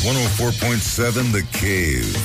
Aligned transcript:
104.7 0.00 1.30
The 1.30 1.42
Cave. 1.52 2.16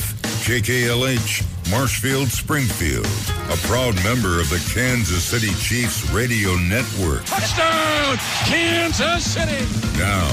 KKLH, 0.48 1.44
Marshfield, 1.70 2.30
Springfield. 2.30 3.06
A 3.06 3.58
proud 3.68 3.96
member 4.02 4.40
of 4.40 4.50
the 4.50 4.64
Kansas 4.74 5.26
City 5.26 5.54
Chiefs 5.56 6.10
radio 6.12 6.56
network. 6.56 7.26
Touchdown, 7.26 8.16
Kansas 8.46 9.30
City. 9.30 9.66
Now, 10.00 10.26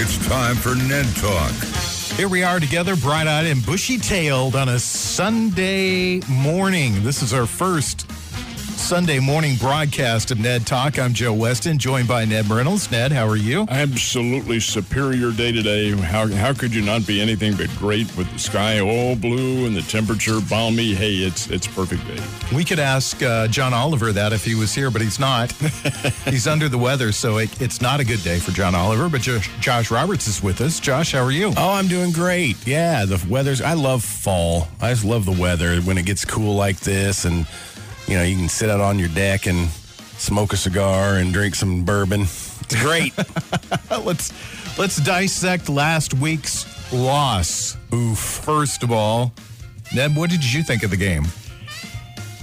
it's 0.00 0.16
time 0.28 0.56
for 0.56 0.76
Ned 0.76 1.04
Talk. 1.16 1.52
Here 2.16 2.28
we 2.28 2.42
are 2.42 2.58
together, 2.58 2.96
bright 2.96 3.26
eyed 3.26 3.44
and 3.44 3.64
bushy 3.66 3.98
tailed 3.98 4.56
on 4.56 4.70
a 4.70 4.78
Sunday 4.78 6.20
morning. 6.26 7.04
This 7.04 7.22
is 7.22 7.34
our 7.34 7.44
first 7.46 8.10
Sunday 8.78 9.18
morning 9.18 9.56
broadcast 9.56 10.30
of 10.30 10.38
Ned 10.38 10.64
Talk. 10.66 10.98
I'm 10.98 11.12
Joe 11.12 11.34
Weston, 11.34 11.78
joined 11.78 12.06
by 12.06 12.24
Ned 12.24 12.48
Reynolds. 12.48 12.90
Ned, 12.90 13.10
how 13.12 13.26
are 13.26 13.36
you? 13.36 13.66
Absolutely 13.68 14.60
superior 14.60 15.32
day 15.32 15.52
today. 15.52 15.90
How, 15.90 16.28
how 16.28 16.54
could 16.54 16.74
you 16.74 16.80
not 16.80 17.06
be 17.06 17.20
anything 17.20 17.56
but 17.56 17.68
great 17.76 18.06
with 18.16 18.32
the 18.32 18.38
sky 18.38 18.80
all 18.80 19.16
blue 19.16 19.66
and 19.66 19.76
the 19.76 19.82
temperature 19.82 20.40
balmy? 20.48 20.94
Hey, 20.94 21.16
it's 21.16 21.50
it's 21.50 21.66
perfect 21.66 22.06
day. 22.06 22.22
We 22.54 22.64
could 22.64 22.78
ask 22.78 23.20
uh, 23.22 23.48
John 23.48 23.74
Oliver 23.74 24.12
that 24.12 24.32
if 24.32 24.44
he 24.44 24.54
was 24.54 24.72
here, 24.72 24.90
but 24.90 25.02
he's 25.02 25.18
not. 25.18 25.52
he's 26.24 26.46
under 26.46 26.68
the 26.68 26.78
weather, 26.78 27.12
so 27.12 27.38
it, 27.38 27.60
it's 27.60 27.82
not 27.82 28.00
a 28.00 28.04
good 28.04 28.22
day 28.22 28.38
for 28.38 28.52
John 28.52 28.74
Oliver. 28.74 29.10
But 29.10 29.22
Josh, 29.22 29.50
Josh 29.60 29.90
Roberts 29.90 30.28
is 30.28 30.42
with 30.42 30.60
us. 30.60 30.80
Josh, 30.80 31.12
how 31.12 31.24
are 31.24 31.32
you? 31.32 31.52
Oh, 31.56 31.72
I'm 31.72 31.88
doing 31.88 32.12
great. 32.12 32.64
Yeah, 32.66 33.04
the 33.04 33.22
weather's. 33.28 33.60
I 33.60 33.74
love 33.74 34.04
fall. 34.04 34.68
I 34.80 34.90
just 34.90 35.04
love 35.04 35.26
the 35.26 35.38
weather 35.38 35.80
when 35.82 35.98
it 35.98 36.06
gets 36.06 36.24
cool 36.24 36.54
like 36.54 36.78
this, 36.80 37.24
and 37.26 37.46
you 38.08 38.16
know 38.16 38.22
you 38.24 38.36
can 38.36 38.48
sit 38.48 38.70
out 38.70 38.80
on 38.80 38.98
your 38.98 39.08
deck 39.10 39.46
and 39.46 39.68
smoke 40.16 40.52
a 40.52 40.56
cigar 40.56 41.16
and 41.16 41.32
drink 41.32 41.54
some 41.54 41.84
bourbon. 41.84 42.22
It's 42.22 42.82
great. 42.82 43.12
let's 44.04 44.32
let's 44.78 44.96
dissect 44.96 45.68
last 45.68 46.14
week's 46.14 46.92
loss. 46.92 47.76
Oof. 47.92 48.18
First 48.18 48.82
of 48.82 48.90
all, 48.90 49.32
Ned, 49.94 50.16
what 50.16 50.30
did 50.30 50.52
you 50.52 50.62
think 50.62 50.82
of 50.82 50.90
the 50.90 50.96
game? 50.96 51.24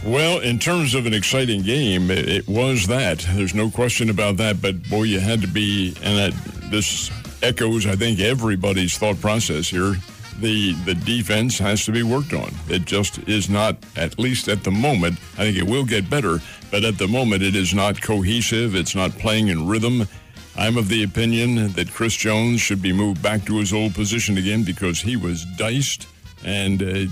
Well, 0.05 0.39
in 0.39 0.59
terms 0.59 0.93
of 0.93 1.07
an 1.07 1.15
exciting 1.15 1.63
game, 1.63 2.11
it, 2.11 2.29
it 2.29 2.47
was 2.47 2.85
that. 2.87 3.25
There's 3.33 3.55
no 3.55 3.71
question 3.71 4.11
about 4.11 4.37
that. 4.37 4.61
But 4.61 4.87
boy, 4.87 5.03
you 5.03 5.19
had 5.19 5.41
to 5.41 5.47
be, 5.47 5.95
and 6.03 6.17
that, 6.17 6.69
this 6.69 7.09
echoes, 7.41 7.87
I 7.87 7.95
think, 7.95 8.19
everybody's 8.19 8.99
thought 8.99 9.19
process 9.19 9.67
here. 9.67 9.95
The 10.39 10.73
the 10.85 10.95
defense 10.95 11.57
has 11.59 11.85
to 11.85 11.91
be 11.91 12.03
worked 12.03 12.33
on. 12.33 12.53
It 12.69 12.85
just 12.85 13.19
is 13.27 13.49
not, 13.49 13.77
at 13.95 14.19
least 14.19 14.47
at 14.47 14.63
the 14.63 14.71
moment. 14.71 15.17
I 15.37 15.45
think 15.45 15.57
it 15.57 15.67
will 15.67 15.85
get 15.85 16.09
better, 16.09 16.39
but 16.71 16.83
at 16.83 16.97
the 16.97 17.07
moment, 17.07 17.41
it 17.41 17.55
is 17.55 17.73
not 17.73 18.01
cohesive. 18.01 18.75
It's 18.75 18.95
not 18.95 19.11
playing 19.11 19.47
in 19.47 19.67
rhythm. 19.67 20.07
I'm 20.57 20.77
of 20.77 20.87
the 20.87 21.03
opinion 21.03 21.73
that 21.73 21.91
Chris 21.93 22.15
Jones 22.15 22.61
should 22.61 22.81
be 22.81 22.93
moved 22.93 23.21
back 23.21 23.45
to 23.45 23.57
his 23.57 23.73
old 23.73 23.93
position 23.93 24.37
again 24.37 24.63
because 24.63 25.01
he 25.01 25.17
was 25.17 25.45
diced 25.57 26.07
and 26.45 26.81
uh, 26.81 27.11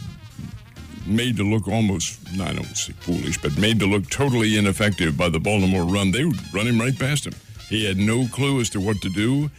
made 1.05 1.37
to 1.37 1.43
look 1.43 1.67
almost, 1.67 2.19
I 2.39 2.53
don't 2.53 2.65
say 2.77 2.93
foolish, 2.93 3.41
but 3.41 3.57
made 3.57 3.79
to 3.79 3.85
look 3.85 4.09
totally 4.09 4.57
ineffective 4.57 5.17
by 5.17 5.29
the 5.29 5.39
Baltimore 5.39 5.83
run. 5.83 6.11
They 6.11 6.23
would 6.23 6.53
run 6.53 6.67
him 6.67 6.79
right 6.79 6.97
past 6.97 7.25
him. 7.25 7.33
He 7.67 7.85
had 7.85 7.97
no 7.97 8.27
clue 8.27 8.61
as 8.61 8.69
to 8.71 8.79
what 8.79 9.01
to 9.01 9.09
do. 9.09 9.49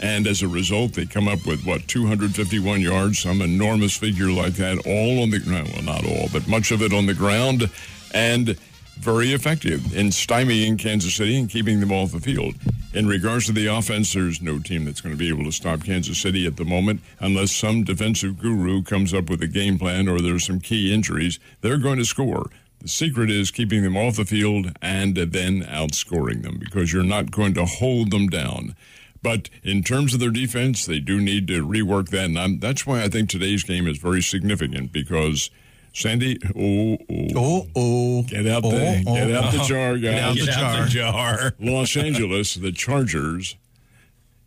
And 0.00 0.26
as 0.26 0.42
a 0.42 0.48
result, 0.48 0.94
they 0.94 1.06
come 1.06 1.28
up 1.28 1.46
with 1.46 1.64
what 1.64 1.86
251 1.88 2.80
yards, 2.80 3.20
some 3.20 3.40
enormous 3.40 3.96
figure 3.96 4.30
like 4.30 4.54
that, 4.54 4.78
all 4.86 5.22
on 5.22 5.30
the 5.30 5.38
ground. 5.38 5.70
well, 5.72 5.82
not 5.82 6.04
all, 6.04 6.28
but 6.32 6.46
much 6.48 6.70
of 6.70 6.82
it 6.82 6.92
on 6.92 7.06
the 7.06 7.14
ground, 7.14 7.70
and 8.12 8.56
very 8.98 9.32
effective 9.32 9.96
in 9.96 10.08
stymieing 10.08 10.78
Kansas 10.78 11.14
City 11.14 11.38
and 11.38 11.50
keeping 11.50 11.80
them 11.80 11.92
off 11.92 12.12
the 12.12 12.20
field. 12.20 12.54
In 12.92 13.08
regards 13.08 13.46
to 13.46 13.52
the 13.52 13.66
offense, 13.66 14.12
there's 14.12 14.40
no 14.40 14.58
team 14.60 14.84
that's 14.84 15.00
going 15.00 15.14
to 15.14 15.18
be 15.18 15.28
able 15.28 15.44
to 15.44 15.52
stop 15.52 15.82
Kansas 15.82 16.18
City 16.18 16.46
at 16.46 16.56
the 16.56 16.64
moment 16.64 17.00
unless 17.18 17.52
some 17.52 17.82
defensive 17.82 18.38
guru 18.38 18.82
comes 18.82 19.12
up 19.12 19.28
with 19.28 19.42
a 19.42 19.48
game 19.48 19.78
plan 19.78 20.08
or 20.08 20.20
there's 20.20 20.46
some 20.46 20.60
key 20.60 20.94
injuries. 20.94 21.40
They're 21.60 21.78
going 21.78 21.98
to 21.98 22.04
score. 22.04 22.50
The 22.80 22.88
secret 22.88 23.30
is 23.30 23.50
keeping 23.50 23.82
them 23.82 23.96
off 23.96 24.16
the 24.16 24.24
field 24.24 24.72
and 24.80 25.16
then 25.16 25.62
outscoring 25.62 26.42
them 26.42 26.58
because 26.58 26.92
you're 26.92 27.02
not 27.02 27.30
going 27.30 27.54
to 27.54 27.64
hold 27.64 28.10
them 28.10 28.28
down. 28.28 28.76
But 29.24 29.48
in 29.62 29.82
terms 29.82 30.12
of 30.14 30.20
their 30.20 30.30
defense, 30.30 30.84
they 30.84 31.00
do 31.00 31.18
need 31.20 31.48
to 31.48 31.66
rework 31.66 32.10
that. 32.10 32.26
And 32.26 32.38
I'm, 32.38 32.58
that's 32.60 32.86
why 32.86 33.02
I 33.02 33.08
think 33.08 33.30
today's 33.30 33.64
game 33.64 33.88
is 33.88 33.96
very 33.98 34.20
significant 34.22 34.92
because 34.92 35.50
Sandy, 35.94 36.38
oh, 36.54 36.98
oh, 37.10 37.28
Oh, 37.34 37.66
oh. 37.74 38.22
get 38.24 38.46
out 38.46 38.64
oh, 38.64 38.70
the, 38.70 39.04
oh, 39.06 39.14
get 39.14 39.30
out 39.32 39.52
the 39.52 39.64
jar, 39.64 39.96
Get 39.96 40.14
out 40.22 40.36
guys. 40.36 40.46
the 40.46 40.52
jar. 40.52 40.86
jar. 40.86 41.52
Los 41.60 41.96
Angeles, 41.96 42.54
the 42.54 42.70
Chargers, 42.70 43.56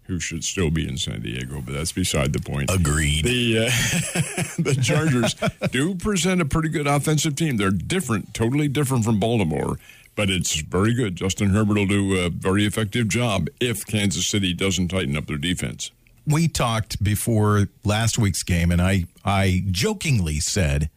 who 0.03 0.19
should 0.19 0.43
still 0.43 0.69
be 0.69 0.87
in 0.87 0.97
San 0.97 1.21
Diego, 1.21 1.61
but 1.66 1.73
that's 1.73 1.91
beside 1.91 2.33
the 2.33 2.39
point. 2.39 2.69
Agreed. 2.71 3.25
The 3.25 3.57
uh, 3.57 3.61
the 4.61 4.79
Chargers 4.81 5.35
do 5.71 5.95
present 5.95 6.39
a 6.39 6.45
pretty 6.45 6.69
good 6.69 6.85
offensive 6.85 7.35
team. 7.35 7.57
They're 7.57 7.71
different, 7.71 8.33
totally 8.33 8.67
different 8.67 9.03
from 9.05 9.19
Baltimore, 9.19 9.77
but 10.17 10.29
it's 10.29 10.59
very 10.61 10.94
good. 10.94 11.16
Justin 11.16 11.51
Herbert 11.51 11.75
will 11.75 11.88
do 11.88 12.17
a 12.17 12.29
very 12.29 12.66
effective 12.66 13.07
job 13.07 13.47
if 13.61 13.85
Kansas 13.85 14.28
City 14.28 14.53
doesn't 14.53 14.89
tighten 14.89 15.16
up 15.16 15.28
their 15.28 15.38
defense. 15.38 15.91
we 16.25 16.50
talked 16.50 17.01
before 17.01 17.69
last 17.85 18.17
week's 18.17 18.44
game, 18.44 18.69
and 18.72 18.81
I 18.81 19.05
I 19.23 19.63
jokingly 19.72 20.41
said 20.41 20.89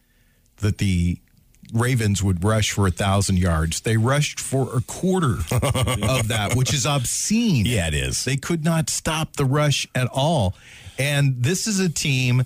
that 0.57 0.79
the 0.79 1.19
Ravens 1.73 2.21
would 2.21 2.43
rush 2.43 2.71
for 2.71 2.85
a 2.85 2.91
thousand 2.91 3.37
yards. 3.39 3.79
They 3.81 3.95
rushed 3.95 4.41
for 4.41 4.75
a 4.75 4.81
quarter 4.81 5.35
of 5.51 6.27
that, 6.27 6.53
which 6.55 6.73
is 6.73 6.85
obscene. 6.85 7.65
Yeah, 7.65 7.87
it 7.87 7.93
is. 7.93 8.25
They 8.25 8.35
could 8.35 8.65
not 8.65 8.89
stop 8.89 9.37
the 9.37 9.45
rush 9.45 9.87
at 9.95 10.07
all. 10.11 10.53
And 10.99 11.41
this 11.41 11.67
is 11.67 11.79
a 11.79 11.87
team 11.89 12.43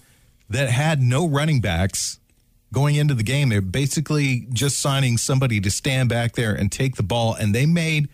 that 0.52 0.70
had 0.70 1.02
no 1.02 1.28
running 1.28 1.60
backs 1.60 2.20
going 2.74 2.96
into 2.96 3.14
the 3.14 3.24
game. 3.24 3.50
They're 3.50 3.62
basically 3.62 4.48
just 4.52 4.80
signing 4.80 5.18
somebody 5.18 5.60
to 5.62 5.70
stand 5.72 6.10
back 6.10 6.34
there 6.34 6.54
and 6.54 6.72
take 6.72 6.96
the 6.96 7.04
ball. 7.04 7.34
And 7.34 7.54
they 7.56 7.66
made 7.66 8.10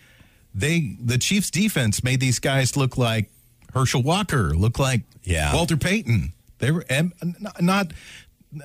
they 0.53 0.95
the 1.03 1.17
Chiefs 1.17 1.49
defense 1.49 2.03
made 2.03 2.19
these 2.19 2.39
guys 2.39 2.75
look 2.75 2.97
like 2.97 3.29
Herschel 3.73 4.03
Walker, 4.03 4.53
look 4.55 4.77
like 4.79 5.01
Yeah. 5.23 5.53
Walter 5.53 5.77
Payton. 5.77 6.33
They 6.59 6.71
were 6.71 6.85
and 6.89 7.13
not. 7.59 7.93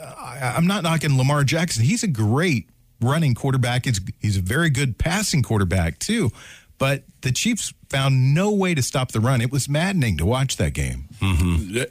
I- 0.03 0.55
I'm 0.57 0.67
not 0.67 0.83
knocking 0.83 1.17
Lamar 1.17 1.45
Jackson. 1.45 1.85
He's 1.85 2.03
a 2.03 2.09
great 2.09 2.69
running 3.01 3.35
quarterback. 3.35 3.85
He's, 3.85 4.01
he's 4.21 4.37
a 4.37 4.41
very 4.41 4.69
good 4.69 4.99
passing 4.99 5.43
quarterback 5.43 5.99
too. 6.01 6.33
But 6.79 7.05
the 7.21 7.31
Chiefs 7.31 7.73
found 7.89 8.35
no 8.35 8.51
way 8.51 8.75
to 8.75 8.83
stop 8.83 9.13
the 9.13 9.21
run. 9.21 9.41
It 9.41 9.53
was 9.53 9.69
maddening 9.69 10.17
to 10.19 10.27
watch 10.27 10.57
that 10.57 10.73
game. 10.75 11.09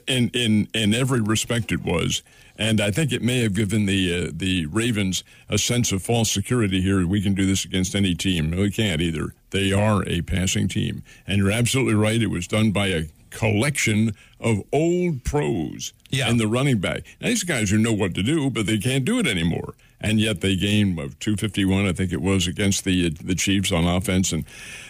In 0.06 0.28
in 0.34 0.68
in 0.74 0.94
every 0.94 1.20
respect, 1.20 1.72
it 1.72 1.82
was, 1.82 2.22
and 2.58 2.80
I 2.80 2.90
think 2.90 3.12
it 3.12 3.22
may 3.22 3.40
have 3.42 3.54
given 3.54 3.86
the 3.86 4.26
uh, 4.28 4.30
the 4.34 4.66
Ravens 4.66 5.22
a 5.48 5.58
sense 5.58 5.92
of 5.92 6.02
false 6.02 6.30
security 6.30 6.80
here. 6.80 7.06
We 7.06 7.20
can 7.22 7.34
do 7.34 7.46
this 7.46 7.64
against 7.64 7.94
any 7.94 8.14
team. 8.14 8.50
No, 8.50 8.58
we 8.62 8.70
can't 8.70 9.00
either. 9.00 9.34
They 9.50 9.72
are 9.72 10.02
a 10.06 10.22
passing 10.22 10.68
team, 10.68 11.02
and 11.26 11.38
you're 11.38 11.50
absolutely 11.52 11.94
right. 11.94 12.20
It 12.20 12.26
was 12.28 12.46
done 12.46 12.70
by 12.72 12.88
a 12.88 13.04
collection 13.30 14.14
of 14.40 14.62
old 14.72 15.22
pros 15.24 15.92
Yeah. 16.10 16.30
and 16.30 16.40
the 16.40 16.46
running 16.46 16.78
back. 16.78 17.02
Now, 17.20 17.28
these 17.28 17.42
guys 17.44 17.70
who 17.70 17.78
know 17.78 17.92
what 17.92 18.14
to 18.14 18.22
do, 18.22 18.48
but 18.50 18.66
they 18.66 18.78
can't 18.78 19.04
do 19.04 19.18
it 19.18 19.26
anymore. 19.26 19.74
And 20.00 20.20
yet 20.20 20.40
they 20.40 20.56
gained 20.56 20.96
what, 20.96 21.18
251, 21.20 21.86
I 21.86 21.92
think 21.92 22.12
it 22.12 22.20
was, 22.20 22.46
against 22.46 22.84
the 22.84 23.08
the 23.10 23.34
Chiefs 23.34 23.72
on 23.72 23.84
offense, 23.86 24.30
and 24.32 24.44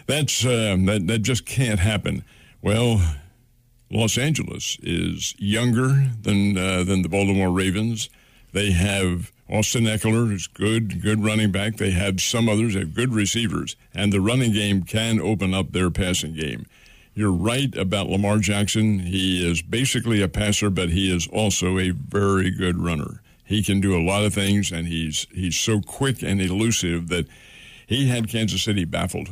that's 0.06 0.44
uh, 0.44 0.77
that 0.87 1.06
that 1.06 1.21
just 1.21 1.47
can't 1.47 1.78
happen. 1.81 2.25
Well, 2.60 3.00
Los 3.91 4.19
Angeles 4.19 4.78
is 4.82 5.34
younger 5.38 6.10
than 6.20 6.56
uh, 6.58 6.82
than 6.84 7.02
the 7.02 7.08
Baltimore 7.08 7.50
Ravens. 7.50 8.10
They 8.52 8.72
have 8.72 9.32
Austin 9.48 9.84
Ekeler, 9.84 10.28
who's 10.28 10.47
good, 10.48 11.02
good 11.02 11.24
running 11.24 11.52
back. 11.52 11.76
They 11.76 11.91
have 11.91 12.20
some 12.20 12.48
others, 12.48 12.74
they 12.74 12.80
have 12.80 12.94
good 12.94 13.14
receivers, 13.14 13.76
and 13.94 14.12
the 14.12 14.20
running 14.20 14.52
game 14.52 14.82
can 14.82 15.20
open 15.20 15.54
up 15.54 15.72
their 15.72 15.91
passing 15.91 16.34
game. 16.34 16.66
You're 17.14 17.32
right 17.32 17.74
about 17.76 18.08
Lamar 18.08 18.38
Jackson. 18.38 18.98
He 18.98 19.48
is 19.48 19.62
basically 19.62 20.21
a 20.21 20.28
passer, 20.28 20.68
but 20.68 20.91
he 20.91 21.15
is 21.15 21.28
also 21.28 21.78
a 21.78 21.91
very 21.91 22.50
good 22.50 22.78
runner. 22.78 23.22
He 23.44 23.62
can 23.62 23.80
do 23.80 23.97
a 23.97 24.03
lot 24.04 24.24
of 24.24 24.34
things, 24.34 24.72
and 24.72 24.89
he's 24.89 25.27
he's 25.32 25.56
so 25.56 25.80
quick 25.80 26.22
and 26.22 26.41
elusive 26.41 27.09
that 27.09 27.27
he 27.86 28.09
had 28.09 28.28
Kansas 28.28 28.62
City 28.62 28.84
baffled. 28.84 29.28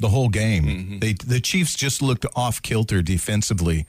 The 0.00 0.08
whole 0.08 0.28
game. 0.28 0.64
Mm-hmm. 0.64 0.98
They 0.98 1.12
the 1.12 1.40
Chiefs 1.40 1.74
just 1.74 2.02
looked 2.02 2.26
off 2.34 2.62
kilter 2.62 3.02
defensively 3.02 3.86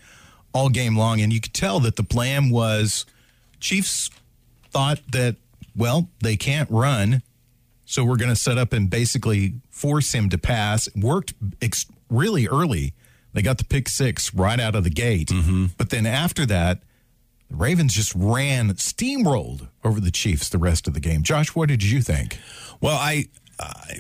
all 0.54 0.70
game 0.70 0.98
long, 0.98 1.22
and 1.22 1.32
you 1.32 1.40
could 1.40 1.54
tell 1.54 1.80
that 1.82 1.96
the 1.96 2.04
plan 2.04 2.50
was 2.50 3.06
Chiefs 3.60 4.10
thought 4.70 5.00
that 5.12 5.38
well 5.76 6.10
they 6.22 6.36
can't 6.36 6.70
run, 6.70 7.24
so 7.86 8.04
we're 8.04 8.18
going 8.18 8.30
to 8.30 8.36
set 8.36 8.58
up 8.58 8.74
and 8.74 8.90
basically 8.90 9.56
force 9.70 10.12
him 10.14 10.30
to 10.30 10.38
pass. 10.38 10.90
Worked 10.96 11.34
ex- 11.62 11.86
really 12.10 12.48
early. 12.48 12.94
They 13.34 13.42
got 13.42 13.58
the 13.58 13.66
pick 13.66 13.88
six 13.88 14.34
right 14.34 14.60
out 14.60 14.76
of 14.76 14.84
the 14.84 14.90
gate, 14.90 15.30
mm-hmm. 15.30 15.68
but 15.78 15.90
then 15.90 16.06
after 16.06 16.46
that. 16.48 16.82
The 17.50 17.58
Ravens 17.58 17.94
just 17.94 18.16
ran, 18.16 18.70
steamrolled 18.76 19.68
over 19.84 20.00
the 20.00 20.10
Chiefs 20.10 20.48
the 20.48 20.58
rest 20.58 20.88
of 20.88 20.94
the 20.94 21.02
game. 21.02 21.22
Josh, 21.22 21.54
what 21.54 21.68
did 21.68 21.84
you 21.84 22.02
think? 22.02 22.40
Well, 22.80 22.96
I 22.96 23.26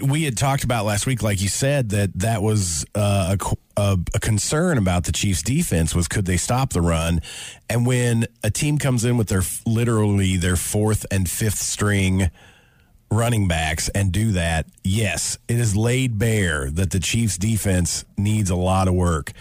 we 0.04 0.24
had 0.24 0.38
talked 0.38 0.63
about 0.63 0.86
last 0.86 1.06
week, 1.06 1.22
like 1.22 1.42
you 1.42 1.48
said, 1.48 1.90
that 1.90 2.12
that 2.19 2.42
was 2.42 2.86
uh, 2.96 3.36
a, 3.40 3.81
a, 3.81 3.98
a, 4.16 4.19
concern 4.19 4.78
about 4.78 5.04
the 5.04 5.12
Chiefs' 5.12 5.44
defense 5.44 5.94
was 5.94 6.08
could 6.08 6.25
they 6.25 6.38
stop 6.38 6.74
the 6.74 6.81
run? 6.81 7.22
And 7.69 7.86
when 7.86 8.28
a 8.44 8.50
team 8.50 8.78
comes 8.78 9.06
in 9.06 9.18
with 9.18 9.28
their 9.28 9.44
literally 9.66 10.38
their 10.38 10.56
fourth 10.56 11.06
and 11.12 11.30
fifth 11.30 11.58
string 11.58 12.31
running 13.10 13.48
backs 13.48 13.90
and 13.90 14.12
do 14.12 14.31
that, 14.31 14.68
yes, 14.84 15.38
it 15.48 15.58
is 15.58 15.75
laid 15.75 16.18
bare 16.18 16.72
that 16.72 16.92
the 16.92 17.00
Chiefs' 17.00 17.38
defense 17.38 18.06
needs 18.18 18.50
a 18.50 18.56
lot 18.56 18.88
of 18.88 18.94
work 18.94 19.31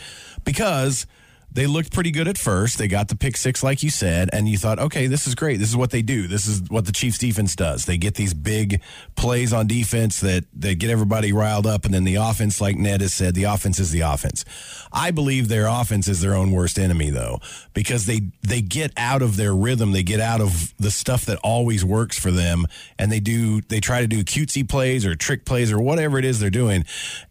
because– 0.44 1.06
they 1.52 1.67
looked 1.67 1.93
pretty 1.93 2.11
good 2.11 2.29
at 2.29 2.38
first. 2.38 2.79
They 2.79 2.88
got 2.88 3.08
the 3.08 3.17
pick 3.17 3.37
six, 3.37 3.62
like 3.62 3.82
you 3.82 3.91
said, 3.91 4.31
and 4.32 4.49
you 4.49 4.56
thought, 4.56 4.79
okay, 4.79 5.06
this 5.06 5.26
is 5.26 5.35
great. 5.35 5.58
This 5.58 5.69
is 5.69 5.76
what 5.76 5.91
they 5.91 6.02
do. 6.02 6.29
This 6.29 6.47
is 6.47 6.62
what 6.69 6.87
the 6.87 6.93
Chiefs 6.93 7.19
defense 7.19 7.56
does. 7.56 7.87
They 7.87 7.97
get 7.97 8.14
these 8.14 8.35
big 8.35 8.81
plays 9.17 9.52
on 9.52 9.67
defense 9.67 10.20
that, 10.20 10.44
that 10.55 10.79
get 10.79 10.91
everybody 10.91 11.32
riled 11.32 11.67
up, 11.67 11.85
and 11.85 11.93
then 11.93 12.05
the 12.05 12.17
offense, 12.17 12.61
like 12.61 12.76
Ned 12.76 13.00
has 13.00 13.12
said, 13.12 13.35
the 13.35 13.44
offense 13.44 13.79
is 13.79 13.91
the 13.91 14.00
offense. 14.00 14.44
I 14.93 15.11
believe 15.11 15.49
their 15.49 15.67
offense 15.67 16.08
is 16.08 16.20
their 16.20 16.35
own 16.35 16.52
worst 16.52 16.79
enemy, 16.79 17.11
though, 17.11 17.41
because 17.75 18.06
they 18.06 18.23
they 18.43 18.62
get 18.62 18.93
out 18.97 19.23
of 19.23 19.37
their 19.37 19.55
rhythm. 19.55 19.93
They 19.93 20.02
get 20.02 20.20
out 20.20 20.41
of 20.41 20.75
the 20.79 20.91
stuff 20.91 21.25
that 21.26 21.38
always 21.43 21.85
works 21.85 22.19
for 22.19 22.31
them, 22.31 22.67
and 22.99 23.11
they 23.11 23.20
do 23.20 23.61
they 23.62 23.81
try 23.81 24.00
to 24.00 24.06
do 24.06 24.25
cutesy 24.25 24.69
plays 24.69 25.05
or 25.05 25.14
trick 25.14 25.44
plays 25.44 25.73
or 25.73 25.81
whatever 25.81 26.19
it 26.19 26.25
is 26.25 26.41
they're 26.41 26.50
doing, 26.50 26.85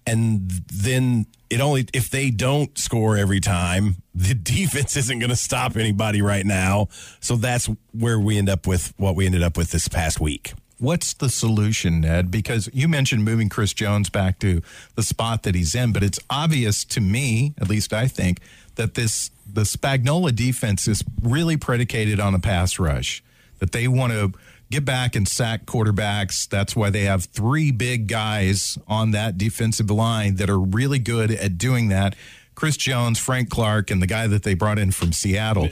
and 0.05 0.49
then 0.71 1.25
it 1.49 1.61
only 1.61 1.87
if 1.93 2.09
they 2.09 2.29
don't 2.29 2.77
score 2.77 3.17
every 3.17 3.39
time, 3.39 3.97
the 4.15 4.33
defense 4.33 4.95
isn't 4.97 5.19
going 5.19 5.29
to 5.29 5.35
stop 5.35 5.75
anybody 5.75 6.21
right 6.21 6.45
now. 6.45 6.87
So 7.19 7.35
that's 7.35 7.69
where 7.91 8.19
we 8.19 8.37
end 8.37 8.49
up 8.49 8.67
with 8.67 8.93
what 8.97 9.15
we 9.15 9.25
ended 9.25 9.43
up 9.43 9.57
with 9.57 9.71
this 9.71 9.87
past 9.87 10.19
week. 10.19 10.53
What's 10.77 11.13
the 11.13 11.27
solution, 11.27 12.01
Ned? 12.01 12.31
Because 12.31 12.69
you 12.73 12.87
mentioned 12.87 13.25
moving 13.25 13.49
Chris 13.49 13.73
Jones 13.73 14.09
back 14.09 14.39
to 14.39 14.61
the 14.95 15.03
spot 15.03 15.43
that 15.43 15.53
he's 15.53 15.75
in, 15.75 15.91
but 15.91 16.03
it's 16.03 16.19
obvious 16.29 16.85
to 16.85 17.01
me, 17.01 17.53
at 17.59 17.67
least 17.67 17.91
I 17.91 18.07
think, 18.07 18.39
that 18.75 18.93
this 18.93 19.29
the 19.51 19.61
Spagnuolo 19.61 20.33
defense 20.33 20.87
is 20.87 21.03
really 21.21 21.57
predicated 21.57 22.19
on 22.19 22.33
a 22.33 22.39
pass 22.39 22.79
rush. 22.79 23.21
That 23.57 23.73
they 23.73 23.89
want 23.89 24.13
to 24.13 24.31
get 24.71 24.85
back 24.85 25.15
and 25.15 25.27
sack 25.27 25.65
quarterbacks. 25.65 26.47
That's 26.47 26.75
why 26.75 26.89
they 26.89 27.03
have 27.03 27.25
three 27.25 27.71
big 27.71 28.07
guys 28.07 28.77
on 28.87 29.11
that 29.11 29.37
defensive 29.37 29.89
line 29.89 30.35
that 30.35 30.49
are 30.49 30.59
really 30.59 30.99
good 30.99 31.31
at 31.31 31.57
doing 31.57 31.89
that. 31.89 32.15
Chris 32.55 32.77
Jones, 32.77 33.17
Frank 33.19 33.49
Clark, 33.49 33.89
and 33.89 34.01
the 34.01 34.07
guy 34.07 34.27
that 34.27 34.43
they 34.43 34.53
brought 34.53 34.77
in 34.79 34.91
from 34.91 35.13
Seattle. 35.13 35.69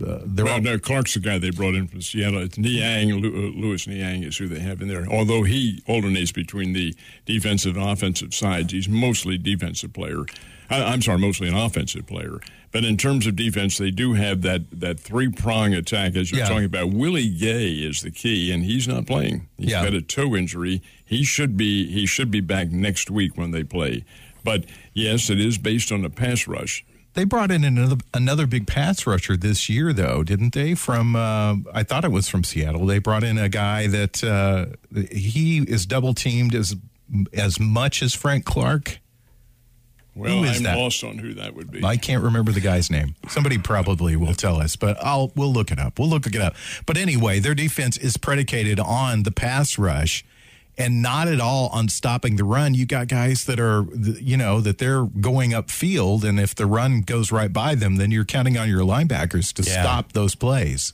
Uh, 0.00 0.20
well, 0.36 0.48
all- 0.48 0.60
no, 0.60 0.78
Clark's 0.78 1.14
the 1.14 1.20
guy 1.20 1.38
they 1.38 1.50
brought 1.50 1.74
in 1.74 1.86
from 1.86 2.00
Seattle. 2.00 2.42
It's 2.42 2.56
Niang, 2.56 3.12
uh, 3.12 3.16
Louis 3.18 3.86
Niang 3.86 4.22
is 4.22 4.38
who 4.38 4.48
they 4.48 4.60
have 4.60 4.80
in 4.80 4.88
there. 4.88 5.06
Although 5.10 5.42
he 5.42 5.82
alternates 5.86 6.32
between 6.32 6.72
the 6.72 6.94
defensive 7.26 7.76
and 7.76 7.88
offensive 7.88 8.32
sides, 8.32 8.72
he's 8.72 8.88
mostly 8.88 9.36
defensive 9.36 9.92
player. 9.92 10.24
I, 10.70 10.94
am 10.94 11.02
sorry, 11.02 11.18
mostly 11.18 11.48
an 11.48 11.54
offensive 11.56 12.06
player. 12.06 12.40
But 12.72 12.86
in 12.86 12.96
terms 12.96 13.26
of 13.26 13.36
defense, 13.36 13.76
they 13.76 13.90
do 13.90 14.14
have 14.14 14.40
that, 14.42 14.62
that 14.80 14.98
three 14.98 15.28
prong 15.28 15.74
attack 15.74 16.16
as 16.16 16.30
you're 16.32 16.40
yeah. 16.40 16.48
talking 16.48 16.64
about. 16.64 16.90
Willie 16.90 17.28
Gay 17.28 17.72
is 17.74 18.00
the 18.00 18.10
key, 18.10 18.50
and 18.50 18.64
he's 18.64 18.88
not 18.88 19.06
playing. 19.06 19.48
He's 19.58 19.70
yeah. 19.70 19.84
got 19.84 19.92
a 19.92 20.00
toe 20.00 20.34
injury. 20.34 20.82
He 21.04 21.22
should 21.22 21.56
be 21.58 21.86
he 21.92 22.06
should 22.06 22.30
be 22.30 22.40
back 22.40 22.70
next 22.70 23.10
week 23.10 23.36
when 23.36 23.50
they 23.50 23.62
play. 23.62 24.04
But 24.42 24.64
yes, 24.94 25.28
it 25.28 25.38
is 25.38 25.58
based 25.58 25.92
on 25.92 26.00
the 26.00 26.10
pass 26.10 26.48
rush. 26.48 26.84
They 27.14 27.24
brought 27.24 27.50
in 27.50 27.62
another 27.62 27.96
another 28.14 28.46
big 28.46 28.66
pass 28.66 29.06
rusher 29.06 29.36
this 29.36 29.68
year, 29.68 29.92
though, 29.92 30.22
didn't 30.22 30.54
they? 30.54 30.74
From 30.74 31.14
uh, 31.14 31.56
I 31.74 31.82
thought 31.82 32.04
it 32.06 32.10
was 32.10 32.28
from 32.28 32.42
Seattle. 32.42 32.86
They 32.86 32.98
brought 32.98 33.22
in 33.22 33.36
a 33.36 33.50
guy 33.50 33.86
that 33.88 34.24
uh, 34.24 34.66
he 35.10 35.58
is 35.58 35.84
double 35.84 36.14
teamed 36.14 36.54
as 36.54 36.74
as 37.34 37.60
much 37.60 38.02
as 38.02 38.14
Frank 38.14 38.46
Clark. 38.46 38.98
Well, 40.14 40.38
who 40.38 40.44
is 40.44 40.58
I'm 40.58 40.62
that? 40.64 40.76
lost 40.76 41.02
on 41.04 41.18
who 41.18 41.32
that 41.34 41.54
would 41.54 41.70
be. 41.70 41.82
I 41.82 41.96
can't 41.96 42.22
remember 42.22 42.52
the 42.52 42.60
guy's 42.60 42.90
name. 42.90 43.14
Somebody 43.28 43.56
probably 43.56 44.14
will 44.14 44.34
tell 44.34 44.60
us, 44.60 44.76
but 44.76 44.96
I'll 45.02 45.32
we'll 45.34 45.52
look 45.52 45.70
it 45.70 45.78
up. 45.78 45.98
We'll 45.98 46.08
look 46.08 46.26
it 46.26 46.36
up. 46.36 46.54
But 46.84 46.98
anyway, 46.98 47.38
their 47.38 47.54
defense 47.54 47.96
is 47.96 48.18
predicated 48.18 48.78
on 48.78 49.22
the 49.22 49.30
pass 49.30 49.78
rush 49.78 50.24
and 50.76 51.02
not 51.02 51.28
at 51.28 51.40
all 51.40 51.68
on 51.68 51.88
stopping 51.88 52.36
the 52.36 52.44
run. 52.44 52.74
You 52.74 52.86
got 52.86 53.08
guys 53.08 53.44
that 53.44 53.60
are, 53.60 53.84
you 53.94 54.36
know, 54.36 54.60
that 54.60 54.78
they're 54.78 55.04
going 55.04 55.50
upfield, 55.50 56.24
and 56.24 56.40
if 56.40 56.54
the 56.54 56.66
run 56.66 57.02
goes 57.02 57.32
right 57.32 57.52
by 57.52 57.74
them, 57.74 57.96
then 57.96 58.10
you're 58.10 58.24
counting 58.24 58.56
on 58.56 58.68
your 58.68 58.80
linebackers 58.80 59.52
to 59.54 59.62
yeah. 59.62 59.82
stop 59.82 60.12
those 60.12 60.34
plays. 60.34 60.92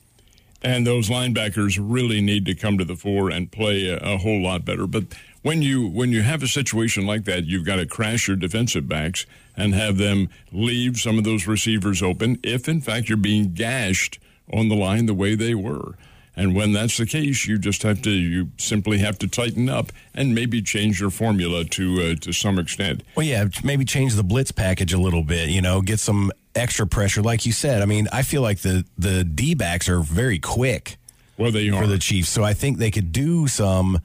And 0.60 0.86
those 0.86 1.08
linebackers 1.08 1.78
really 1.80 2.20
need 2.20 2.44
to 2.46 2.54
come 2.54 2.78
to 2.78 2.84
the 2.84 2.96
fore 2.96 3.30
and 3.30 3.50
play 3.50 3.88
a, 3.88 3.96
a 3.98 4.16
whole 4.18 4.42
lot 4.42 4.64
better. 4.64 4.88
But 4.88 5.04
when 5.42 5.62
you 5.62 5.86
when 5.88 6.10
you 6.10 6.22
have 6.22 6.42
a 6.42 6.48
situation 6.48 7.06
like 7.06 7.24
that, 7.24 7.44
you've 7.44 7.64
got 7.64 7.76
to 7.76 7.86
crash 7.86 8.28
your 8.28 8.36
defensive 8.36 8.88
backs 8.88 9.26
and 9.56 9.74
have 9.74 9.98
them 9.98 10.28
leave 10.52 10.96
some 10.98 11.18
of 11.18 11.24
those 11.24 11.46
receivers 11.46 12.02
open 12.02 12.38
if 12.42 12.68
in 12.68 12.80
fact 12.80 13.08
you're 13.08 13.18
being 13.18 13.52
gashed 13.52 14.18
on 14.52 14.68
the 14.68 14.76
line 14.76 15.06
the 15.06 15.14
way 15.14 15.34
they 15.34 15.54
were. 15.54 15.94
And 16.36 16.54
when 16.54 16.72
that's 16.72 16.96
the 16.96 17.06
case, 17.06 17.48
you 17.48 17.58
just 17.58 17.82
have 17.82 18.00
to 18.02 18.10
you 18.10 18.50
simply 18.58 18.98
have 18.98 19.18
to 19.18 19.28
tighten 19.28 19.68
up 19.68 19.90
and 20.14 20.34
maybe 20.36 20.62
change 20.62 21.00
your 21.00 21.10
formula 21.10 21.64
to 21.64 22.00
uh, 22.00 22.14
to 22.20 22.32
some 22.32 22.60
extent. 22.60 23.02
Well, 23.16 23.26
yeah, 23.26 23.46
maybe 23.64 23.84
change 23.84 24.14
the 24.14 24.22
blitz 24.22 24.52
package 24.52 24.92
a 24.92 24.98
little 24.98 25.24
bit. 25.24 25.48
You 25.48 25.60
know, 25.60 25.82
get 25.82 25.98
some 25.98 26.30
extra 26.54 26.86
pressure, 26.86 27.22
like 27.22 27.44
you 27.44 27.50
said. 27.52 27.82
I 27.82 27.86
mean, 27.86 28.06
I 28.12 28.22
feel 28.22 28.42
like 28.42 28.60
the 28.60 28.84
the 28.96 29.24
D 29.24 29.54
backs 29.54 29.88
are 29.88 29.98
very 30.00 30.38
quick. 30.38 30.96
Well, 31.36 31.50
they 31.50 31.68
are 31.70 31.82
for 31.82 31.86
the 31.88 31.98
Chiefs, 31.98 32.28
so 32.28 32.44
I 32.44 32.54
think 32.54 32.78
they 32.78 32.90
could 32.92 33.12
do 33.12 33.48
some 33.48 34.00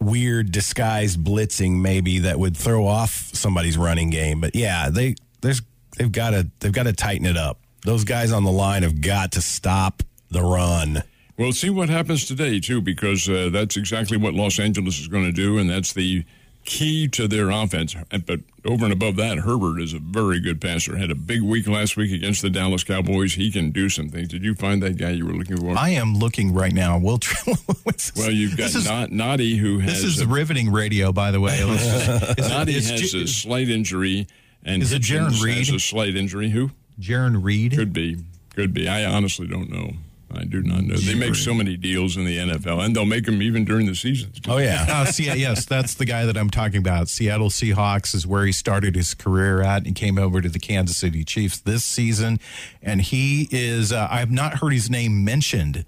weird 0.00 0.52
disguised 0.52 1.22
blitzing 1.22 1.80
maybe 1.80 2.20
that 2.20 2.38
would 2.38 2.56
throw 2.56 2.86
off 2.86 3.30
somebody's 3.32 3.78
running 3.78 4.10
game. 4.10 4.40
But 4.40 4.54
yeah, 4.54 4.90
they 4.90 5.14
there's 5.40 5.62
they've 5.96 6.12
got 6.12 6.30
to 6.30 6.48
they've 6.60 6.72
got 6.72 6.84
to 6.84 6.92
tighten 6.92 7.26
it 7.26 7.36
up. 7.36 7.60
Those 7.82 8.04
guys 8.04 8.32
on 8.32 8.44
the 8.44 8.52
line 8.52 8.82
have 8.82 9.00
got 9.00 9.32
to 9.32 9.40
stop 9.40 10.02
the 10.30 10.42
run. 10.42 11.02
We'll 11.38 11.52
see 11.52 11.70
what 11.70 11.88
happens 11.88 12.24
today 12.24 12.60
too, 12.60 12.80
because 12.80 13.28
uh, 13.28 13.50
that's 13.52 13.76
exactly 13.76 14.16
what 14.16 14.34
Los 14.34 14.58
Angeles 14.58 14.98
is 14.98 15.08
going 15.08 15.24
to 15.24 15.32
do, 15.32 15.58
and 15.58 15.68
that's 15.68 15.92
the 15.92 16.24
key 16.66 17.08
to 17.08 17.26
their 17.26 17.50
offense. 17.50 17.96
But 18.26 18.40
over 18.64 18.84
and 18.84 18.92
above 18.92 19.16
that, 19.16 19.38
Herbert 19.38 19.80
is 19.80 19.94
a 19.94 19.98
very 19.98 20.40
good 20.40 20.60
passer. 20.60 20.96
Had 20.96 21.10
a 21.10 21.14
big 21.14 21.40
week 21.40 21.66
last 21.66 21.96
week 21.96 22.12
against 22.12 22.42
the 22.42 22.50
Dallas 22.50 22.84
Cowboys. 22.84 23.34
He 23.34 23.50
can 23.50 23.70
do 23.70 23.88
some 23.88 24.10
things. 24.10 24.28
Did 24.28 24.42
you 24.42 24.54
find 24.54 24.82
that 24.82 24.98
guy 24.98 25.10
you 25.10 25.24
were 25.24 25.32
looking 25.32 25.56
for? 25.56 25.78
I 25.78 25.90
am 25.90 26.14
looking 26.14 26.52
right 26.52 26.72
now. 26.72 26.98
We'll 26.98 27.20
well, 27.46 28.30
you've 28.30 28.56
got 28.56 28.74
is, 28.74 28.88
Noddy 29.10 29.56
who 29.56 29.78
has. 29.78 30.02
This 30.02 30.16
is 30.16 30.20
a, 30.20 30.26
riveting 30.26 30.70
radio, 30.70 31.12
by 31.12 31.30
the 31.30 31.40
way. 31.40 31.58
Noddy 32.38 32.74
has 32.74 33.14
a 33.14 33.26
slight 33.26 33.70
injury, 33.70 34.26
and 34.64 34.82
is 34.82 34.92
it 34.92 35.02
Jarran 35.02 35.40
Reed? 35.42 35.58
Has 35.58 35.70
a 35.70 35.78
slight 35.78 36.16
injury. 36.16 36.50
Who? 36.50 36.72
Jarran 37.00 37.42
Reed. 37.42 37.72
Could 37.72 37.92
be. 37.92 38.18
Could 38.54 38.74
be. 38.74 38.88
I 38.88 39.04
honestly 39.04 39.46
don't 39.46 39.70
know. 39.70 39.92
I 40.34 40.44
do 40.44 40.60
not 40.60 40.82
know. 40.82 40.96
They 40.96 41.14
make 41.14 41.36
so 41.36 41.54
many 41.54 41.76
deals 41.76 42.16
in 42.16 42.24
the 42.24 42.36
NFL, 42.36 42.84
and 42.84 42.96
they'll 42.96 43.06
make 43.06 43.26
them 43.26 43.40
even 43.42 43.64
during 43.64 43.86
the 43.86 43.94
season. 43.94 44.32
Oh 44.48 44.58
yeah, 44.58 44.84
uh, 44.88 45.04
see, 45.04 45.24
yes, 45.24 45.64
that's 45.64 45.94
the 45.94 46.04
guy 46.04 46.26
that 46.26 46.36
I'm 46.36 46.50
talking 46.50 46.78
about. 46.78 47.08
Seattle 47.08 47.48
Seahawks 47.48 48.14
is 48.14 48.26
where 48.26 48.44
he 48.44 48.52
started 48.52 48.96
his 48.96 49.14
career 49.14 49.62
at, 49.62 49.86
and 49.86 49.94
came 49.94 50.18
over 50.18 50.40
to 50.40 50.48
the 50.48 50.58
Kansas 50.58 50.96
City 50.96 51.22
Chiefs 51.22 51.60
this 51.60 51.84
season. 51.84 52.40
And 52.82 53.02
he 53.02 53.48
is, 53.52 53.92
uh, 53.92 54.08
I 54.10 54.18
have 54.18 54.30
not 54.30 54.54
heard 54.54 54.72
his 54.72 54.90
name 54.90 55.24
mentioned 55.24 55.84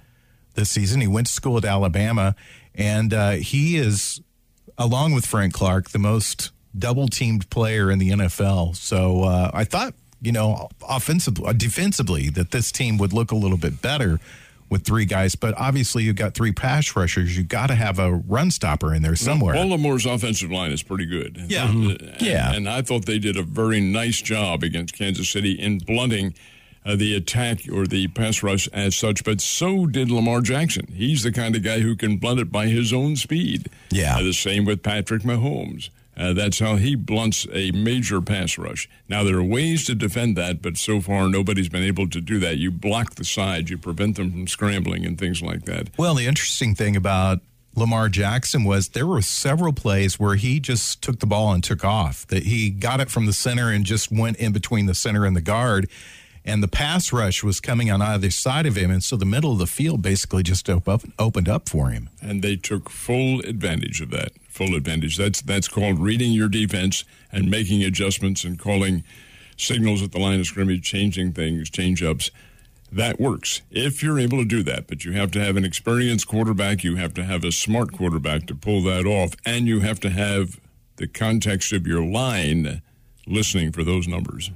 this 0.54 0.70
season. 0.70 1.00
He 1.00 1.08
went 1.08 1.26
to 1.26 1.32
school 1.32 1.58
at 1.58 1.64
Alabama, 1.64 2.36
and 2.74 3.12
uh, 3.12 3.32
he 3.32 3.76
is, 3.76 4.20
along 4.78 5.14
with 5.14 5.26
Frank 5.26 5.52
Clark, 5.52 5.90
the 5.90 5.98
most 5.98 6.52
double 6.76 7.08
teamed 7.08 7.50
player 7.50 7.90
in 7.90 7.98
the 7.98 8.10
NFL. 8.10 8.76
So 8.76 9.24
uh, 9.24 9.50
I 9.52 9.64
thought 9.64 9.94
you 10.20 10.32
know, 10.32 10.68
offensively, 10.88 11.46
uh, 11.46 11.52
defensively, 11.52 12.28
that 12.30 12.50
this 12.50 12.72
team 12.72 12.98
would 12.98 13.12
look 13.12 13.30
a 13.30 13.36
little 13.36 13.58
bit 13.58 13.80
better 13.80 14.20
with 14.70 14.84
three 14.84 15.04
guys. 15.04 15.34
But 15.34 15.54
obviously, 15.56 16.04
you've 16.04 16.16
got 16.16 16.34
three 16.34 16.52
pass 16.52 16.94
rushers. 16.96 17.36
You've 17.36 17.48
got 17.48 17.68
to 17.68 17.74
have 17.74 17.98
a 17.98 18.12
run 18.12 18.50
stopper 18.50 18.94
in 18.94 19.02
there 19.02 19.16
somewhere. 19.16 19.54
Well, 19.54 19.68
Baltimore's 19.68 20.06
offensive 20.06 20.50
line 20.50 20.72
is 20.72 20.82
pretty 20.82 21.06
good. 21.06 21.38
Yeah. 21.48 21.68
And, 21.68 21.90
mm-hmm. 21.90 22.24
yeah. 22.24 22.52
And 22.52 22.68
I 22.68 22.82
thought 22.82 23.06
they 23.06 23.18
did 23.18 23.36
a 23.36 23.42
very 23.42 23.80
nice 23.80 24.20
job 24.20 24.62
against 24.62 24.94
Kansas 24.94 25.28
City 25.28 25.52
in 25.52 25.78
blunting. 25.78 26.34
Uh, 26.86 26.96
the 26.96 27.14
attack 27.14 27.58
or 27.70 27.86
the 27.86 28.08
pass 28.08 28.42
rush 28.42 28.66
as 28.68 28.96
such, 28.96 29.22
but 29.22 29.42
so 29.42 29.84
did 29.84 30.10
Lamar 30.10 30.40
Jackson. 30.40 30.86
He's 30.86 31.22
the 31.22 31.32
kind 31.32 31.54
of 31.54 31.62
guy 31.62 31.80
who 31.80 31.94
can 31.94 32.16
blunt 32.16 32.40
it 32.40 32.50
by 32.50 32.68
his 32.68 32.94
own 32.94 33.16
speed. 33.16 33.68
Yeah. 33.90 34.16
Uh, 34.16 34.22
the 34.22 34.32
same 34.32 34.64
with 34.64 34.82
Patrick 34.82 35.22
Mahomes. 35.22 35.90
Uh, 36.18 36.32
that's 36.32 36.58
how 36.58 36.76
he 36.76 36.96
blunts 36.96 37.46
a 37.52 37.70
major 37.70 38.20
pass 38.20 38.58
rush. 38.58 38.88
Now, 39.08 39.22
there 39.22 39.36
are 39.36 39.42
ways 39.42 39.86
to 39.86 39.94
defend 39.94 40.36
that, 40.36 40.60
but 40.60 40.76
so 40.76 41.00
far 41.00 41.28
nobody's 41.28 41.68
been 41.68 41.84
able 41.84 42.08
to 42.08 42.20
do 42.20 42.38
that. 42.40 42.58
You 42.58 42.70
block 42.70 43.14
the 43.14 43.24
sides, 43.24 43.70
you 43.70 43.78
prevent 43.78 44.16
them 44.16 44.32
from 44.32 44.46
scrambling 44.48 45.06
and 45.06 45.18
things 45.18 45.42
like 45.42 45.64
that. 45.66 45.90
Well, 45.96 46.14
the 46.14 46.26
interesting 46.26 46.74
thing 46.74 46.96
about 46.96 47.38
Lamar 47.76 48.08
Jackson 48.08 48.64
was 48.64 48.88
there 48.88 49.06
were 49.06 49.22
several 49.22 49.72
plays 49.72 50.18
where 50.18 50.34
he 50.34 50.58
just 50.58 51.00
took 51.00 51.20
the 51.20 51.26
ball 51.26 51.52
and 51.52 51.62
took 51.62 51.84
off. 51.84 52.26
That 52.26 52.42
he 52.42 52.70
got 52.70 53.00
it 53.00 53.10
from 53.10 53.26
the 53.26 53.32
center 53.32 53.70
and 53.70 53.84
just 53.84 54.10
went 54.10 54.38
in 54.38 54.52
between 54.52 54.86
the 54.86 54.94
center 54.94 55.24
and 55.24 55.36
the 55.36 55.40
guard. 55.40 55.88
And 56.44 56.62
the 56.62 56.68
pass 56.68 57.12
rush 57.12 57.42
was 57.42 57.60
coming 57.60 57.90
on 57.90 58.00
either 58.00 58.30
side 58.30 58.66
of 58.66 58.76
him, 58.76 58.90
and 58.90 59.02
so 59.02 59.16
the 59.16 59.24
middle 59.26 59.52
of 59.52 59.58
the 59.58 59.66
field 59.66 60.02
basically 60.02 60.42
just 60.42 60.68
op- 60.70 61.02
opened 61.18 61.48
up 61.48 61.68
for 61.68 61.90
him. 61.90 62.08
and 62.22 62.42
they 62.42 62.56
took 62.56 62.88
full 62.90 63.40
advantage 63.40 64.00
of 64.00 64.10
that. 64.10 64.32
Full 64.48 64.74
advantage. 64.74 65.16
That's 65.16 65.40
that's 65.42 65.68
called 65.68 65.98
reading 66.00 66.32
your 66.32 66.48
defense 66.48 67.04
and 67.30 67.50
making 67.50 67.82
adjustments 67.84 68.44
and 68.44 68.58
calling 68.58 69.04
signals 69.56 70.02
at 70.02 70.12
the 70.12 70.18
line 70.18 70.40
of 70.40 70.46
scrimmage, 70.46 70.82
changing 70.82 71.32
things, 71.32 71.70
change 71.70 72.02
ups. 72.02 72.30
That 72.90 73.20
works 73.20 73.60
if 73.70 74.02
you're 74.02 74.18
able 74.18 74.38
to 74.38 74.44
do 74.46 74.62
that. 74.62 74.86
But 74.86 75.04
you 75.04 75.12
have 75.12 75.30
to 75.32 75.40
have 75.40 75.56
an 75.56 75.64
experienced 75.64 76.26
quarterback. 76.26 76.82
You 76.82 76.96
have 76.96 77.12
to 77.14 77.24
have 77.24 77.44
a 77.44 77.52
smart 77.52 77.92
quarterback 77.92 78.46
to 78.46 78.54
pull 78.54 78.82
that 78.84 79.06
off, 79.06 79.34
and 79.44 79.66
you 79.68 79.80
have 79.80 80.00
to 80.00 80.10
have 80.10 80.58
the 80.96 81.06
context 81.06 81.72
of 81.72 81.86
your 81.86 82.02
line 82.02 82.82
listening 83.26 83.72
for 83.72 83.84
those 83.84 84.08
numbers. 84.08 84.50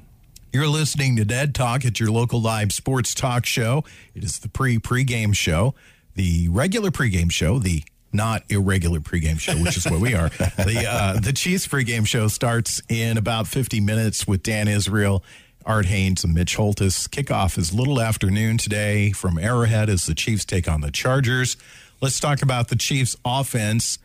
You're 0.52 0.68
listening 0.68 1.16
to 1.16 1.24
Ned 1.24 1.54
Talk 1.54 1.86
at 1.86 1.98
your 1.98 2.10
local 2.10 2.38
live 2.38 2.72
sports 2.72 3.14
talk 3.14 3.46
show. 3.46 3.84
It 4.14 4.22
is 4.22 4.38
the 4.38 4.50
pre 4.50 4.78
pregame 4.78 5.34
show, 5.34 5.74
the 6.14 6.46
regular 6.50 6.90
pregame 6.90 7.32
show, 7.32 7.58
the 7.58 7.84
not 8.12 8.42
irregular 8.50 9.00
pregame 9.00 9.40
show, 9.40 9.54
which 9.54 9.78
is 9.78 9.86
what 9.86 9.98
we 9.98 10.14
are. 10.14 10.28
The 10.38 10.86
uh, 10.86 11.20
the 11.20 11.32
Chiefs 11.32 11.66
pregame 11.66 12.06
show 12.06 12.28
starts 12.28 12.82
in 12.90 13.16
about 13.16 13.48
50 13.48 13.80
minutes 13.80 14.26
with 14.26 14.42
Dan 14.42 14.68
Israel, 14.68 15.24
Art 15.64 15.86
Hains, 15.86 16.22
and 16.22 16.34
Mitch 16.34 16.56
Holthus. 16.56 17.08
Kickoff 17.08 17.56
is 17.56 17.72
little 17.72 17.98
afternoon 17.98 18.58
today 18.58 19.12
from 19.12 19.38
Arrowhead 19.38 19.88
as 19.88 20.04
the 20.04 20.14
Chiefs 20.14 20.44
take 20.44 20.68
on 20.68 20.82
the 20.82 20.90
Chargers. 20.90 21.56
Let's 22.02 22.20
talk 22.20 22.42
about 22.42 22.68
the 22.68 22.76
Chiefs 22.76 23.16
offense. 23.24 23.98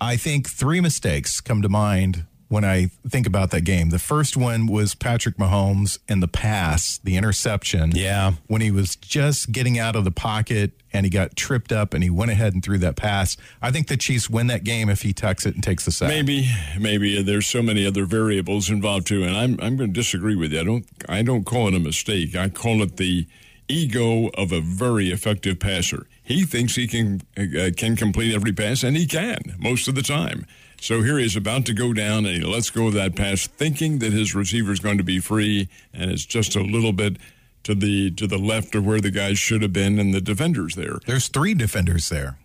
I 0.00 0.16
think 0.16 0.48
three 0.48 0.80
mistakes 0.80 1.40
come 1.40 1.62
to 1.62 1.68
mind 1.68 2.24
when 2.48 2.64
I 2.64 2.90
think 3.08 3.26
about 3.26 3.50
that 3.50 3.62
game. 3.62 3.90
The 3.90 3.98
first 3.98 4.36
one 4.36 4.66
was 4.66 4.94
Patrick 4.94 5.36
Mahomes 5.36 5.98
and 6.08 6.22
the 6.22 6.28
pass, 6.28 6.98
the 7.02 7.16
interception. 7.16 7.92
Yeah. 7.94 8.32
When 8.46 8.60
he 8.60 8.70
was 8.70 8.96
just 8.96 9.52
getting 9.52 9.78
out 9.78 9.96
of 9.96 10.04
the 10.04 10.10
pocket 10.10 10.72
and 10.92 11.04
he 11.04 11.10
got 11.10 11.36
tripped 11.36 11.72
up 11.72 11.92
and 11.92 12.02
he 12.02 12.10
went 12.10 12.30
ahead 12.30 12.54
and 12.54 12.64
threw 12.64 12.78
that 12.78 12.96
pass. 12.96 13.36
I 13.60 13.70
think 13.70 13.88
the 13.88 13.96
Chiefs 13.96 14.30
win 14.30 14.46
that 14.46 14.64
game 14.64 14.88
if 14.88 15.02
he 15.02 15.12
tucks 15.12 15.44
it 15.44 15.54
and 15.54 15.62
takes 15.62 15.84
the 15.84 15.92
sack. 15.92 16.08
Maybe, 16.08 16.50
maybe 16.78 17.22
there's 17.22 17.46
so 17.46 17.62
many 17.62 17.86
other 17.86 18.04
variables 18.04 18.70
involved 18.70 19.06
too, 19.06 19.24
and 19.24 19.36
I'm 19.36 19.58
I'm 19.60 19.76
going 19.76 19.92
to 19.92 20.00
disagree 20.00 20.36
with 20.36 20.52
you. 20.52 20.60
I 20.60 20.64
don't 20.64 20.86
I 21.08 21.22
don't 21.22 21.44
call 21.44 21.68
it 21.68 21.74
a 21.74 21.80
mistake. 21.80 22.36
I 22.36 22.48
call 22.48 22.82
it 22.82 22.96
the 22.96 23.26
ego 23.68 24.28
of 24.34 24.52
a 24.52 24.60
very 24.60 25.10
effective 25.10 25.58
passer. 25.58 26.06
He 26.22 26.44
thinks 26.44 26.76
he 26.76 26.86
can 26.86 27.22
uh, 27.36 27.70
can 27.76 27.96
complete 27.96 28.34
every 28.34 28.52
pass, 28.52 28.82
and 28.82 28.96
he 28.96 29.06
can 29.06 29.56
most 29.58 29.88
of 29.88 29.94
the 29.94 30.02
time. 30.02 30.46
So 30.80 31.02
here 31.02 31.18
he's 31.18 31.36
about 31.36 31.66
to 31.66 31.74
go 31.74 31.92
down, 31.92 32.26
and 32.26 32.36
he 32.36 32.42
lets 32.42 32.70
go 32.70 32.88
of 32.88 32.94
that 32.94 33.16
pass, 33.16 33.46
thinking 33.46 33.98
that 34.00 34.12
his 34.12 34.34
receiver 34.34 34.72
is 34.72 34.80
going 34.80 34.98
to 34.98 35.04
be 35.04 35.18
free, 35.18 35.68
and 35.92 36.10
it's 36.10 36.24
just 36.26 36.54
a 36.54 36.62
little 36.62 36.92
bit 36.92 37.16
to 37.64 37.74
the 37.74 38.10
to 38.12 38.26
the 38.26 38.38
left 38.38 38.74
of 38.74 38.86
where 38.86 39.00
the 39.00 39.10
guys 39.10 39.38
should 39.38 39.62
have 39.62 39.72
been, 39.72 39.98
and 39.98 40.14
the 40.14 40.20
defenders 40.20 40.74
there. 40.74 40.98
There's 41.06 41.28
three 41.28 41.54
defenders 41.54 42.08
there. 42.08 42.38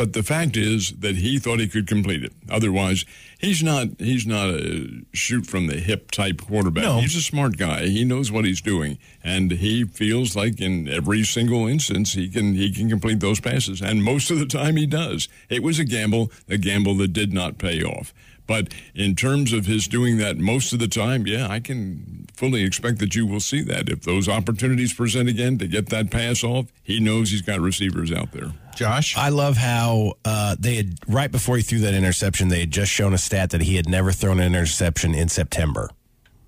But 0.00 0.14
the 0.14 0.22
fact 0.22 0.56
is 0.56 0.92
that 1.00 1.16
he 1.16 1.38
thought 1.38 1.60
he 1.60 1.68
could 1.68 1.86
complete 1.86 2.24
it. 2.24 2.32
Otherwise, 2.48 3.04
he's 3.38 3.62
not 3.62 3.88
he's 3.98 4.26
not 4.26 4.48
a 4.48 5.02
shoot 5.12 5.44
from 5.44 5.66
the 5.66 5.76
hip 5.76 6.10
type 6.10 6.40
quarterback. 6.40 6.84
No. 6.84 7.00
He's 7.00 7.14
a 7.14 7.20
smart 7.20 7.58
guy. 7.58 7.88
He 7.88 8.06
knows 8.06 8.32
what 8.32 8.46
he's 8.46 8.62
doing, 8.62 8.96
and 9.22 9.50
he 9.50 9.84
feels 9.84 10.34
like 10.34 10.58
in 10.58 10.88
every 10.88 11.22
single 11.22 11.66
instance 11.66 12.14
he 12.14 12.30
can 12.30 12.54
he 12.54 12.72
can 12.72 12.88
complete 12.88 13.20
those 13.20 13.40
passes. 13.40 13.82
And 13.82 14.02
most 14.02 14.30
of 14.30 14.38
the 14.38 14.46
time 14.46 14.76
he 14.76 14.86
does. 14.86 15.28
It 15.50 15.62
was 15.62 15.78
a 15.78 15.84
gamble, 15.84 16.32
a 16.48 16.56
gamble 16.56 16.94
that 16.94 17.12
did 17.12 17.34
not 17.34 17.58
pay 17.58 17.82
off. 17.82 18.14
But 18.50 18.74
in 18.96 19.14
terms 19.14 19.52
of 19.52 19.66
his 19.66 19.86
doing 19.86 20.16
that 20.16 20.36
most 20.36 20.72
of 20.72 20.80
the 20.80 20.88
time, 20.88 21.24
yeah, 21.24 21.46
I 21.48 21.60
can 21.60 22.26
fully 22.34 22.64
expect 22.64 22.98
that 22.98 23.14
you 23.14 23.24
will 23.24 23.38
see 23.38 23.62
that. 23.62 23.88
If 23.88 24.02
those 24.02 24.28
opportunities 24.28 24.92
present 24.92 25.28
again 25.28 25.56
to 25.58 25.68
get 25.68 25.90
that 25.90 26.10
pass 26.10 26.42
off, 26.42 26.66
he 26.82 26.98
knows 26.98 27.30
he's 27.30 27.42
got 27.42 27.60
receivers 27.60 28.10
out 28.10 28.32
there. 28.32 28.50
Josh? 28.74 29.16
I 29.16 29.28
love 29.28 29.56
how 29.56 30.14
uh, 30.24 30.56
they 30.58 30.74
had 30.74 30.94
right 31.06 31.30
before 31.30 31.58
he 31.58 31.62
threw 31.62 31.78
that 31.78 31.94
interception, 31.94 32.48
they 32.48 32.58
had 32.58 32.72
just 32.72 32.90
shown 32.90 33.14
a 33.14 33.18
stat 33.18 33.50
that 33.50 33.60
he 33.62 33.76
had 33.76 33.88
never 33.88 34.10
thrown 34.10 34.40
an 34.40 34.46
interception 34.46 35.14
in 35.14 35.28
September. 35.28 35.88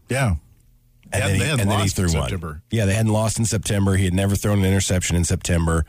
yeah. 0.09 0.35
And, 1.15 1.21
Yeah, 1.21 1.29
then, 1.29 1.39
they 1.39 1.45
he, 1.45 1.51
and 1.51 1.71
then 1.71 1.81
he 1.81 1.89
threw 1.89 2.07
in 2.09 2.15
one. 2.15 2.23
September. 2.23 2.63
Yeah, 2.71 2.87
they 2.87 2.95
hadn't 2.95 3.13
lost 3.13 3.39
in 3.39 3.45
September. 3.45 3.95
He 3.97 4.07
had 4.07 4.15
never 4.15 4.35
thrown 4.35 4.59
an 4.61 4.65
interception 4.65 5.15
in 5.15 5.25
September. 5.25 5.85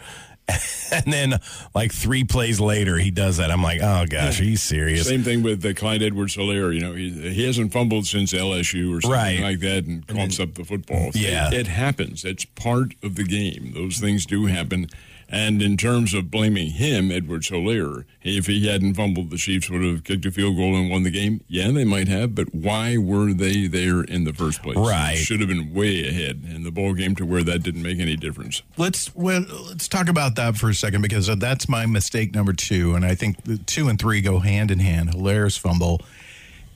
and 0.91 1.11
then, 1.11 1.39
like 1.73 1.91
three 1.91 2.23
plays 2.23 2.59
later, 2.59 2.97
he 2.97 3.11
does 3.11 3.37
that. 3.37 3.51
I'm 3.51 3.63
like, 3.63 3.81
oh 3.81 4.05
gosh, 4.09 4.39
you 4.39 4.57
serious? 4.57 5.07
Same 5.07 5.23
thing 5.23 5.43
with 5.43 5.65
uh, 5.65 5.73
Clyde 5.73 6.01
Edwards 6.03 6.35
Helaire. 6.35 6.73
You 6.73 6.81
know, 6.81 6.93
he, 6.93 7.09
he 7.33 7.45
hasn't 7.45 7.71
fumbled 7.73 8.05
since 8.05 8.33
LSU 8.33 8.95
or 8.97 9.01
something 9.01 9.11
Right. 9.11 9.39
like 9.39 9.59
that 9.59 9.85
and 9.85 10.05
coughs 10.07 10.39
up 10.39 10.53
the 10.55 10.63
football. 10.63 11.11
Yeah. 11.13 11.47
It, 11.47 11.53
it 11.53 11.67
happens. 11.67 12.23
It's 12.25 12.45
part 12.45 12.93
of 13.03 13.15
the 13.15 13.23
game. 13.23 13.71
Those 13.73 13.97
things 13.97 14.25
do 14.25 14.45
happen. 14.47 14.87
And 15.33 15.63
in 15.63 15.77
terms 15.77 16.13
of 16.13 16.29
blaming 16.29 16.69
him, 16.69 17.11
Edwards 17.11 17.49
Helaire, 17.49 18.05
if 18.21 18.45
he 18.45 18.67
hadn't 18.67 18.93
fumbled, 18.93 19.31
the 19.31 19.37
Chiefs 19.37 19.67
would 19.67 19.81
have 19.81 20.03
kicked 20.03 20.27
a 20.27 20.31
field 20.31 20.57
goal 20.57 20.75
and 20.75 20.91
won 20.91 21.01
the 21.01 21.09
game. 21.09 21.43
Yeah, 21.47 21.71
they 21.71 21.85
might 21.85 22.07
have, 22.07 22.35
but 22.35 22.53
why 22.53 22.97
were 22.97 23.33
they 23.33 23.65
there 23.65 24.03
in 24.03 24.25
the 24.25 24.33
first 24.33 24.61
place? 24.61 24.77
Right. 24.77 25.15
Should 25.15 25.39
have 25.39 25.49
been 25.49 25.73
way 25.73 26.07
ahead 26.07 26.43
in 26.47 26.61
the 26.61 26.69
ball 26.69 26.93
game 26.93 27.15
to 27.15 27.25
where 27.25 27.41
that 27.45 27.63
didn't 27.63 27.81
make 27.81 27.97
any 27.97 28.15
difference. 28.15 28.61
Let's 28.77 29.13
well, 29.15 29.43
let's 29.67 29.87
talk 29.87 30.07
about 30.07 30.35
that 30.35 30.55
for 30.55 30.69
a 30.69 30.75
second 30.75 31.01
because 31.01 31.25
that's 31.39 31.67
my 31.67 31.87
mistake 31.87 32.35
number 32.35 32.53
two, 32.53 32.93
and 32.93 33.03
I 33.03 33.15
think 33.15 33.43
the 33.43 33.57
two 33.57 33.87
and 33.87 33.97
three 33.97 34.21
go 34.21 34.37
hand 34.37 34.69
in 34.69 34.77
hand. 34.77 35.09
Helaire's 35.09 35.57
fumble, 35.57 35.99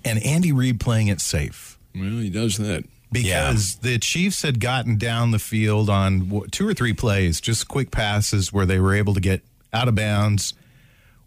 and 0.04 0.18
Andy 0.26 0.52
Reid 0.52 0.80
playing 0.80 1.10
it 1.10 1.22
safe 1.22 1.78
Well, 1.94 2.06
he 2.06 2.32
does 2.32 2.58
that. 2.58 2.86
Because 3.12 3.76
the 3.78 3.98
Chiefs 4.00 4.42
had 4.42 4.60
gotten 4.60 4.98
down 4.98 5.32
the 5.32 5.40
field 5.40 5.90
on 5.90 6.44
two 6.52 6.68
or 6.68 6.74
three 6.74 6.94
plays, 6.94 7.40
just 7.40 7.68
quick 7.68 7.92
passes 7.92 8.52
where 8.52 8.66
they 8.66 8.80
were 8.80 8.94
able 8.94 9.14
to 9.14 9.22
get 9.22 9.42
out 9.74 9.88
of 9.88 9.96
bounds. 9.96 10.54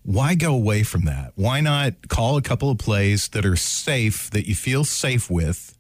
Why 0.03 0.35
go 0.35 0.55
away 0.55 0.83
from 0.83 1.05
that? 1.05 1.33
Why 1.37 1.61
not 1.61 2.09
call 2.09 2.37
a 2.37 2.43
couple 2.43 2.71
of 2.71 2.79
plays 2.79 3.29
that 3.29 3.45
are 3.45 3.57
safe 3.57 4.31
that 4.31 4.49
you 4.49 4.55
feel 4.55 4.85
safe 4.85 5.31
with? 5.31 5.77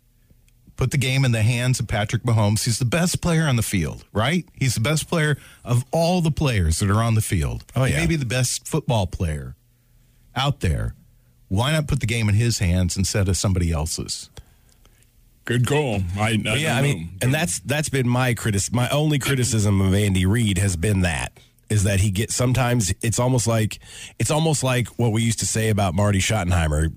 Put 0.76 0.92
the 0.92 0.98
game 0.98 1.26
in 1.26 1.32
the 1.32 1.42
hands 1.42 1.78
of 1.80 1.88
Patrick 1.88 2.22
Mahomes. 2.22 2.64
He's 2.64 2.78
the 2.78 2.86
best 2.86 3.20
player 3.20 3.46
on 3.46 3.56
the 3.56 3.62
field, 3.62 4.04
right? 4.12 4.46
He's 4.54 4.74
the 4.74 4.80
best 4.80 5.08
player 5.08 5.36
of 5.62 5.84
all 5.90 6.22
the 6.22 6.30
players 6.30 6.78
that 6.78 6.90
are 6.90 7.02
on 7.02 7.14
the 7.14 7.20
field. 7.20 7.64
Oh, 7.76 7.84
yeah. 7.84 7.98
Maybe 7.98 8.16
the 8.16 8.24
best 8.24 8.66
football 8.66 9.06
player 9.06 9.56
out 10.34 10.60
there. 10.60 10.94
Why 11.48 11.72
not 11.72 11.86
put 11.86 12.00
the 12.00 12.06
game 12.06 12.28
in 12.30 12.34
his 12.34 12.60
hands 12.60 12.96
instead 12.96 13.28
of 13.28 13.36
somebody 13.36 13.72
else's? 13.72 14.30
Good 15.44 15.66
call. 15.66 16.00
I, 16.16 16.40
I 16.46 16.54
yeah, 16.56 16.76
I 16.76 16.82
mean, 16.82 17.02
know. 17.02 17.08
and 17.22 17.34
that's 17.34 17.60
that's 17.60 17.88
been 17.88 18.08
my 18.08 18.34
critic. 18.34 18.62
My 18.72 18.88
only 18.90 19.18
criticism 19.18 19.80
of 19.80 19.94
Andy 19.94 20.26
Reid 20.26 20.58
has 20.58 20.76
been 20.76 21.00
that 21.00 21.32
is 21.70 21.84
that 21.84 22.00
he 22.00 22.10
gets 22.10 22.34
sometimes 22.34 22.92
it's 23.00 23.18
almost 23.18 23.46
like 23.46 23.78
it's 24.18 24.30
almost 24.30 24.62
like 24.62 24.88
what 24.98 25.12
we 25.12 25.22
used 25.22 25.38
to 25.38 25.46
say 25.46 25.70
about 25.70 25.94
Marty 25.94 26.18
Schottenheimer, 26.18 26.92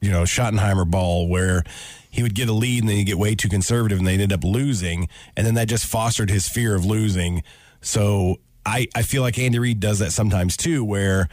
you 0.00 0.10
know, 0.10 0.22
Schottenheimer 0.22 0.90
ball 0.90 1.28
where 1.28 1.62
he 2.10 2.22
would 2.22 2.34
get 2.34 2.48
a 2.48 2.52
lead 2.52 2.82
and 2.82 2.88
then 2.88 2.96
he'd 2.96 3.04
get 3.04 3.18
way 3.18 3.34
too 3.34 3.48
conservative 3.48 3.98
and 3.98 4.06
they 4.06 4.14
ended 4.14 4.32
up 4.32 4.42
losing 4.42 5.08
and 5.36 5.46
then 5.46 5.54
that 5.54 5.68
just 5.68 5.86
fostered 5.86 6.30
his 6.30 6.48
fear 6.48 6.74
of 6.74 6.84
losing. 6.84 7.42
So 7.80 8.40
I 8.66 8.88
I 8.94 9.02
feel 9.02 9.22
like 9.22 9.38
Andy 9.38 9.58
Reid 9.58 9.78
does 9.78 9.98
that 10.00 10.12
sometimes 10.12 10.56
too 10.56 10.84
where 10.84 11.28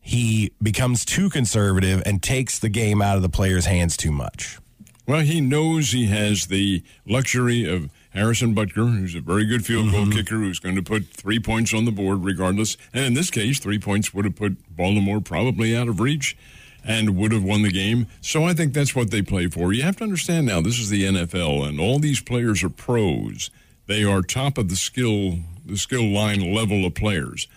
he 0.00 0.52
becomes 0.62 1.04
too 1.04 1.30
conservative 1.30 2.02
and 2.04 2.22
takes 2.22 2.58
the 2.58 2.68
game 2.68 3.00
out 3.00 3.16
of 3.16 3.22
the 3.22 3.30
player's 3.30 3.64
hands 3.64 3.96
too 3.96 4.12
much. 4.12 4.58
Well, 5.06 5.20
he 5.20 5.40
knows 5.40 5.90
he 5.90 6.06
has 6.06 6.46
the 6.46 6.82
luxury 7.06 7.68
of 7.68 7.90
Harrison 8.10 8.54
Butker, 8.54 8.98
who's 8.98 9.14
a 9.14 9.20
very 9.20 9.44
good 9.44 9.66
field 9.66 9.90
goal 9.90 10.02
mm-hmm. 10.02 10.12
kicker, 10.12 10.36
who's 10.36 10.58
going 10.58 10.76
to 10.76 10.82
put 10.82 11.06
three 11.06 11.38
points 11.38 11.74
on 11.74 11.84
the 11.84 11.90
board 11.90 12.24
regardless. 12.24 12.76
And 12.92 13.04
in 13.04 13.14
this 13.14 13.30
case, 13.30 13.58
three 13.58 13.78
points 13.78 14.14
would 14.14 14.24
have 14.24 14.36
put 14.36 14.56
Baltimore 14.74 15.20
probably 15.20 15.76
out 15.76 15.88
of 15.88 16.00
reach 16.00 16.36
and 16.82 17.16
would 17.16 17.32
have 17.32 17.44
won 17.44 17.62
the 17.62 17.70
game. 17.70 18.06
So 18.20 18.44
I 18.44 18.54
think 18.54 18.72
that's 18.72 18.94
what 18.94 19.10
they 19.10 19.22
play 19.22 19.48
for. 19.48 19.72
You 19.72 19.82
have 19.82 19.96
to 19.96 20.04
understand 20.04 20.46
now, 20.46 20.60
this 20.60 20.78
is 20.78 20.90
the 20.90 21.04
NFL, 21.04 21.66
and 21.66 21.80
all 21.80 21.98
these 21.98 22.20
players 22.20 22.62
are 22.62 22.70
pros. 22.70 23.50
They 23.86 24.04
are 24.04 24.22
top 24.22 24.56
of 24.58 24.68
the 24.68 24.76
skill 24.76 25.38
the 25.66 25.76
skill 25.76 26.08
line 26.08 26.54
level 26.54 26.84
of 26.84 26.94
players. 26.94 27.48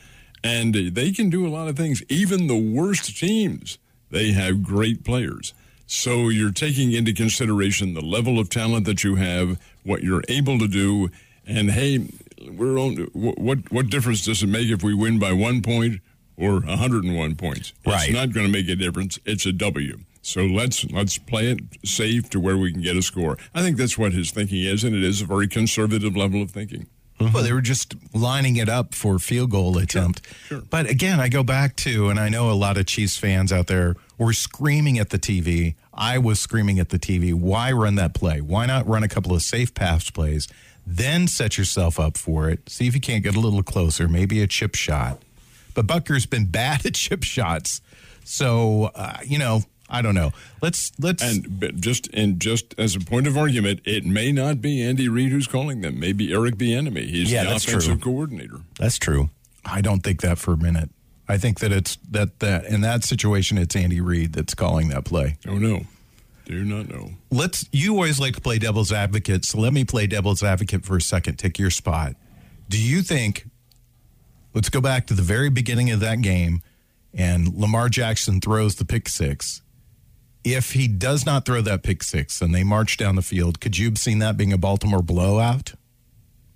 And 0.44 0.74
they 0.74 1.12
can 1.12 1.30
do 1.30 1.46
a 1.46 1.50
lot 1.50 1.68
of 1.68 1.76
things. 1.76 2.04
Even 2.10 2.48
the 2.48 2.56
worst 2.56 3.18
teams, 3.18 3.78
they 4.12 4.32
have 4.32 4.64
great 4.64 5.04
players. 5.04 5.54
So 5.88 6.28
you're 6.28 6.52
taking 6.52 6.92
into 6.92 7.14
consideration 7.14 7.94
the 7.94 8.02
level 8.02 8.40
of 8.40 8.50
talent 8.50 8.86
that 8.86 9.04
you 9.04 9.16
have, 9.16 9.58
what 9.84 10.04
you're 10.04 10.24
able 10.28 10.60
to 10.60 10.68
do, 10.68 11.10
and 11.46 11.72
hey, 11.72 12.10
we're 12.52 12.78
on. 12.78 12.96
What 13.14 13.72
what 13.72 13.90
difference 13.90 14.26
does 14.26 14.44
it 14.44 14.48
make 14.48 14.68
if 14.68 14.84
we 14.84 14.94
win 14.94 15.18
by 15.18 15.32
one 15.32 15.62
point 15.62 16.02
or 16.36 16.60
101 16.60 17.36
points? 17.36 17.74
Right. 17.86 18.10
It's 18.10 18.14
not 18.14 18.34
going 18.34 18.46
to 18.46 18.52
make 18.52 18.68
a 18.68 18.76
difference. 18.76 19.18
It's 19.26 19.46
a 19.46 19.54
W. 19.54 20.00
So 20.22 20.42
let's 20.42 20.84
let's 20.92 21.18
play 21.18 21.52
it 21.52 21.60
safe 21.86 22.30
to 22.32 22.40
where 22.40 22.58
we 22.58 22.74
can 22.74 22.82
get 22.82 22.98
a 22.98 23.02
score. 23.02 23.38
I 23.56 23.62
think 23.62 23.78
that's 23.78 23.98
what 23.98 24.12
his 24.12 24.32
thinking 24.32 24.62
is, 24.62 24.84
and 24.84 24.94
it 24.94 25.04
is 25.04 25.22
a 25.22 25.26
very 25.26 25.48
conservative 25.48 26.18
level 26.18 26.42
of 26.42 26.52
thinking. 26.52 26.88
Well, 27.20 27.44
they 27.44 27.52
were 27.52 27.62
just 27.62 27.96
lining 28.14 28.58
it 28.58 28.70
up 28.70 28.94
for 28.94 29.18
field 29.18 29.50
goal 29.50 29.78
attempt. 29.78 30.22
sure. 30.48 30.62
But 30.62 30.88
again, 30.88 31.20
I 31.20 31.30
go 31.30 31.42
back 31.44 31.76
to, 31.78 32.10
and 32.10 32.20
I 32.20 32.30
know 32.30 32.52
a 32.52 32.54
lot 32.54 32.78
of 32.78 32.86
Chiefs 32.86 33.18
fans 33.18 33.52
out 33.52 33.68
there 33.68 33.96
were 34.20 34.34
screaming 34.34 35.00
at 35.00 35.10
the 35.10 35.18
TV. 35.18 35.74
I 35.94 36.20
was 36.20 36.40
screaming 36.40 36.78
at 36.80 36.90
the 36.90 37.00
TV, 37.00 37.34
why 37.34 37.72
run 37.72 37.96
that 37.96 38.14
play? 38.14 38.40
Why 38.40 38.68
not 38.68 38.88
run 38.88 39.02
a 39.02 39.08
couple 39.08 39.34
of 39.34 39.42
safe 39.42 39.74
pass 39.74 40.10
plays, 40.12 40.48
then 40.86 41.28
set 41.28 41.58
yourself 41.58 42.00
up 42.00 42.18
for 42.18 42.50
it? 42.52 42.70
See 42.70 42.88
if 42.88 42.94
you 42.94 43.02
can't 43.02 43.24
get 43.24 43.36
a 43.36 43.40
little 43.40 43.64
closer, 43.64 44.08
maybe 44.08 44.42
a 44.42 44.48
chip 44.48 44.76
shot. 44.76 45.20
But 45.74 45.88
Butker's 45.88 46.28
been 46.28 46.46
bad 46.52 46.86
at 46.86 46.94
chip 46.94 47.24
shots. 47.24 47.82
So, 48.24 48.92
uh, 48.94 49.18
you 49.26 49.40
know, 49.40 49.62
I 49.90 50.02
don't 50.02 50.16
know. 50.16 50.32
Let's 50.62 50.92
let's 51.00 51.24
and 51.24 51.60
but 51.60 51.76
just 51.80 52.08
and 52.14 52.40
just 52.42 52.76
as 52.78 52.96
a 52.96 53.00
point 53.00 53.26
of 53.28 53.38
argument, 53.38 53.82
it 53.86 54.06
may 54.06 54.32
not 54.32 54.62
be 54.62 54.82
Andy 54.82 55.08
Reid 55.08 55.32
who's 55.32 55.48
calling 55.48 55.82
them. 55.82 56.00
Maybe 56.00 56.34
Eric 56.34 56.56
Bieniemy. 56.58 57.08
He's 57.10 57.32
Yeah, 57.32 57.44
the 57.46 57.52
that's 57.52 57.66
offensive 57.68 58.02
true. 58.02 58.12
coordinator. 58.14 58.60
That's 58.80 58.98
true. 58.98 59.30
I 59.64 59.82
don't 59.82 60.02
think 60.04 60.22
that 60.22 60.38
for 60.38 60.54
a 60.54 60.58
minute. 60.58 60.90
I 61.30 61.38
think 61.38 61.60
that 61.60 61.72
it's 61.72 61.98
that 62.12 62.40
that 62.40 62.66
in 62.66 62.82
that 62.82 63.04
situation 63.04 63.58
it's 63.58 63.76
Andy 63.76 64.02
Reid 64.02 64.34
that's 64.34 64.54
calling 64.54 64.90
that 64.90 65.06
play. 65.06 65.38
Oh 65.48 65.58
no, 65.58 65.82
do 66.46 66.64
not 66.66 66.90
know. 66.90 67.12
Let's 67.32 67.66
you 67.72 67.94
always 67.94 68.20
like 68.20 68.36
to 68.36 68.42
play 68.42 68.60
devil's 68.60 68.92
advocate, 68.92 69.46
so 69.46 69.58
let 69.60 69.72
me 69.74 69.84
play 69.86 70.08
devil's 70.08 70.44
advocate 70.44 70.86
for 70.86 70.98
a 70.98 71.02
second. 71.02 71.38
Take 71.38 71.58
your 71.60 71.70
spot. 71.70 72.16
Do 72.70 72.78
you 72.82 73.02
think 73.02 73.46
let's 74.54 74.70
go 74.70 74.82
back 74.82 75.08
to 75.08 75.14
the 75.14 75.22
very 75.22 75.50
beginning 75.50 75.92
of 75.92 76.00
that 76.02 76.22
game 76.22 76.62
and 77.14 77.54
Lamar 77.56 77.90
Jackson 77.90 78.40
throws 78.42 78.76
the 78.76 78.86
pick 78.86 79.08
six. 79.10 79.62
If 80.54 80.72
he 80.72 80.88
does 80.88 81.26
not 81.26 81.46
throw 81.46 81.62
that 81.62 81.84
pick 81.84 82.02
six 82.02 82.42
and 82.42 82.56
they 82.56 82.64
march 82.64 82.96
down 82.96 83.18
the 83.18 83.22
field, 83.22 83.60
could 83.60 83.78
you 83.78 83.90
have 83.90 83.98
seen 83.98 84.20
that 84.20 84.38
being 84.38 84.54
a 84.54 84.58
Baltimore 84.58 85.02
blowout? 85.02 85.74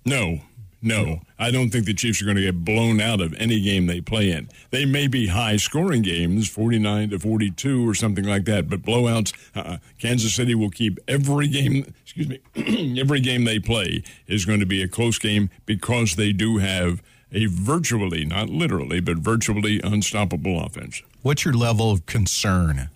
No, 0.06 0.40
no. 0.80 1.20
I 1.38 1.50
don't 1.50 1.68
think 1.68 1.84
the 1.84 1.92
Chiefs 1.92 2.22
are 2.22 2.24
going 2.24 2.38
to 2.38 2.42
get 2.42 2.64
blown 2.64 3.02
out 3.02 3.20
of 3.20 3.34
any 3.34 3.60
game 3.60 3.86
they 3.86 4.00
play 4.00 4.30
in. 4.30 4.48
They 4.70 4.86
may 4.86 5.08
be 5.08 5.26
high 5.26 5.58
scoring 5.58 6.00
games, 6.00 6.48
49 6.48 7.10
to 7.10 7.18
42 7.18 7.86
or 7.86 7.94
something 7.94 8.24
like 8.24 8.46
that, 8.46 8.70
but 8.70 8.80
blowouts, 8.80 9.34
uh, 9.54 9.76
Kansas 9.98 10.34
City 10.34 10.54
will 10.54 10.70
keep 10.70 10.98
every 11.06 11.48
game, 11.48 11.92
excuse 12.02 12.28
me, 12.28 12.40
every 12.98 13.20
game 13.20 13.44
they 13.44 13.58
play 13.58 14.02
is 14.26 14.46
going 14.46 14.60
to 14.60 14.66
be 14.66 14.82
a 14.82 14.88
close 14.88 15.18
game 15.18 15.50
because 15.66 16.16
they 16.16 16.32
do 16.32 16.56
have 16.58 17.02
a 17.30 17.44
virtually, 17.44 18.24
not 18.24 18.48
literally, 18.48 19.00
but 19.00 19.18
virtually 19.18 19.82
unstoppable 19.84 20.64
offense. 20.64 21.02
What's 21.20 21.44
your 21.44 21.54
level 21.54 21.90
of 21.90 22.06
concern? 22.06 22.88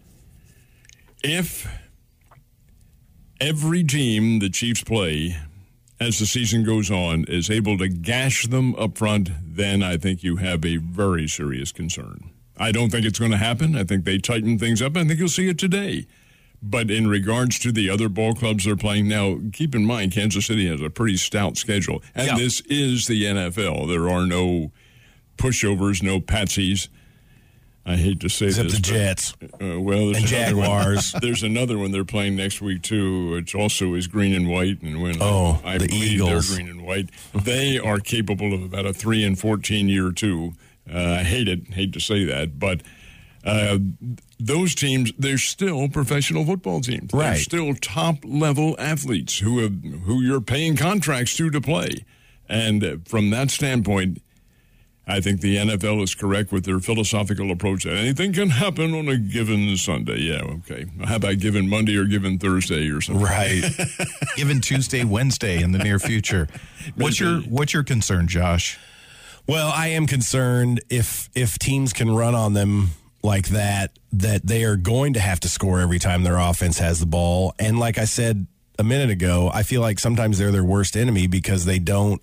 If 1.31 1.67
every 3.41 3.85
team 3.85 4.39
the 4.39 4.49
Chiefs 4.51 4.83
play 4.83 5.37
as 6.01 6.19
the 6.19 6.27
season 6.27 6.63
goes 6.65 6.91
on 6.91 7.25
is 7.29 7.51
able 7.51 7.79
to 7.79 7.89
gash 7.89 8.47
them 8.47 8.75
up 8.77 8.99
front, 8.99 9.31
then 9.43 9.83
I 9.83 9.97
think 9.97 10.23
you 10.23 10.37
have 10.37 10.65
a 10.65 10.77
very 10.77 11.27
serious 11.27 11.73
concern. 11.73 12.31
I 12.59 12.73
don't 12.73 12.91
think 12.91 13.05
it's 13.07 13.19
going 13.19 13.31
to 13.33 13.37
happen. 13.37 13.77
I 13.77 13.85
think 13.85 14.05
they 14.05 14.19
tighten 14.19 14.59
things 14.59 14.81
up. 14.81 14.97
I 14.97 15.05
think 15.05 15.19
you'll 15.19 15.29
see 15.29 15.49
it 15.49 15.59
today. 15.59 16.07
But 16.63 16.91
in 16.91 17.07
regards 17.07 17.59
to 17.61 17.73
the 17.73 17.91
other 17.91 18.09
ball 18.09 18.35
clubs 18.35 18.65
they're 18.65 18.77
playing 18.77 19.09
now, 19.09 19.39
keep 19.53 19.75
in 19.75 19.85
mind 19.85 20.13
Kansas 20.13 20.47
City 20.47 20.67
has 20.69 20.81
a 20.81 20.89
pretty 20.89 21.17
stout 21.19 21.57
schedule. 21.59 22.03
And 22.15 22.29
Yeah. 22.29 22.37
this 22.37 22.61
is 22.63 23.07
the 23.07 23.25
NFL. 23.25 23.87
There 23.87 24.09
are 24.09 24.27
no 24.27 24.73
pushovers, 25.37 26.03
no 26.03 26.19
patsies. 26.19 26.89
I 27.89 27.95
hate 27.97 28.19
to 28.21 28.29
say 28.29 28.47
Except 28.47 28.65
this. 28.71 28.75
the 28.79 28.81
but- 28.83 28.89
Jets. 28.89 29.35
uh, 29.63 29.81
well, 29.81 30.07
there's 30.13 30.25
And 30.25 30.33
another 30.33 30.57
one. 30.57 30.67
Jaguars. 30.67 31.13
There's 31.21 31.43
another 31.45 31.79
one 31.79 31.93
they're 31.93 32.05
playing 32.05 32.35
next 32.35 32.61
week 32.61 32.83
too, 32.83 33.31
which 33.31 33.55
also 33.55 33.95
is 33.95 34.09
green 34.09 34.35
and 34.35 34.49
white. 34.49 34.83
And 34.83 35.01
when 35.01 35.17
Oh, 35.23 35.61
I 35.65 35.79
the 35.79 35.87
believe 35.87 36.13
Eagles. 36.15 36.49
they're 36.49 36.57
green 36.57 36.69
and 36.69 36.85
white, 36.85 37.11
they 37.33 37.79
are 37.79 38.01
capable 38.01 38.53
of 38.53 38.63
about 38.65 38.87
a 38.87 38.93
three 38.93 39.23
and 39.25 39.39
fourteen 39.39 39.89
year 39.89 40.11
too. 40.11 40.55
Uh, 40.93 41.19
I 41.21 41.23
hate 41.23 41.47
it, 41.49 41.69
hate 41.75 41.93
to 41.93 42.01
say 42.01 42.25
that, 42.25 42.59
but 42.59 42.81
uh, 43.45 43.79
those 44.41 44.75
teams 44.75 45.13
they're 45.17 45.39
still 45.39 45.89
professional 45.89 46.45
football 46.45 46.81
teams. 46.81 47.13
Right. 47.13 47.35
They're 47.35 47.37
still 47.37 47.75
top 47.75 48.17
level 48.25 48.75
athletes 48.81 49.39
who 49.39 49.61
have 49.61 49.75
who 50.05 50.23
you're 50.23 50.41
paying 50.41 50.75
contracts 50.77 51.37
to 51.37 51.51
to 51.51 51.61
play, 51.61 52.05
and 52.49 52.83
uh, 52.85 52.97
from 53.07 53.31
that 53.31 53.51
standpoint. 53.53 54.23
I 55.09 55.21
think 55.21 55.41
the 55.41 55.57
NFL 55.57 56.03
is 56.03 56.17
correct 56.17 56.51
with 56.51 56.65
their 56.65 56.81
philosophical 56.81 57.53
approach 57.53 57.85
that 57.85 57.97
anything 57.97 58.33
can 58.33 58.51
happen 58.51 58.93
on 58.93 59.09
a 59.09 59.17
given 59.17 59.77
Sunday. 59.77 60.19
Yeah, 60.19 60.43
okay. 60.43 60.87
How 61.05 61.17
about 61.17 61.39
given 61.39 61.69
Monday 61.69 61.97
or 61.97 62.07
given 62.07 62.39
Thursday 62.39 62.91
or 62.91 63.01
something? 63.01 63.25
Right. 63.25 63.63
Given 64.37 64.61
Tuesday, 64.61 65.05
Wednesday 65.05 65.63
in 65.63 65.73
the 65.73 65.79
near 65.79 65.99
future. 65.99 66.49
What's 66.97 67.21
your 67.21 67.41
what's 67.43 67.73
your 67.73 67.85
concern, 67.85 68.27
Josh? 68.27 68.79
Well, 69.47 69.69
I 69.69 69.89
am 69.89 70.07
concerned 70.07 70.83
if 70.91 71.31
if 71.35 71.59
teams 71.59 71.93
can 71.93 72.11
run 72.11 72.35
on 72.35 72.53
them 72.53 72.91
like 73.23 73.49
that, 73.49 73.99
that 74.13 74.47
they 74.47 74.65
are 74.65 74.77
going 74.77 75.13
to 75.13 75.21
have 75.21 75.41
to 75.41 75.49
score 75.49 75.81
every 75.81 75.99
time 75.99 76.25
their 76.25 76.39
offense 76.39 76.79
has 76.79 77.01
the 77.01 77.07
ball. 77.07 77.55
And 77.59 77.79
like 77.79 77.97
I 77.97 78.05
said 78.05 78.47
a 78.79 78.85
minute 78.85 79.11
ago, 79.11 79.51
I 79.53 79.63
feel 79.63 79.81
like 79.81 79.99
sometimes 79.99 80.39
they're 80.39 80.53
their 80.53 80.65
worst 80.65 80.97
enemy 80.97 81.27
because 81.27 81.65
they 81.65 81.79
don't 81.79 82.21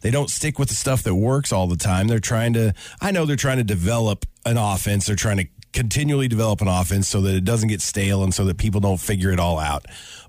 they 0.00 0.10
don't 0.10 0.30
stick 0.30 0.58
with 0.58 0.68
the 0.68 0.74
stuff 0.74 1.02
that 1.02 1.14
works 1.14 1.52
all 1.52 1.66
the 1.66 1.76
time. 1.76 2.08
They're 2.08 2.18
trying 2.18 2.52
to 2.54 2.72
I 3.00 3.10
know 3.10 3.26
they're 3.26 3.36
trying 3.36 3.58
to 3.58 3.64
develop 3.64 4.26
an 4.44 4.56
offense. 4.56 5.06
They're 5.06 5.16
trying 5.16 5.38
to 5.38 5.46
continually 5.72 6.28
develop 6.28 6.60
an 6.60 6.68
offense 6.68 7.08
so 7.08 7.20
that 7.20 7.34
it 7.34 7.44
doesn't 7.44 7.68
get 7.68 7.80
stale 7.80 8.24
and 8.24 8.34
so 8.34 8.44
that 8.44 8.58
people 8.58 8.80
don't 8.80 9.00
figure 9.00 9.30
it 9.30 9.38
all 9.38 9.58
out. 9.58 9.86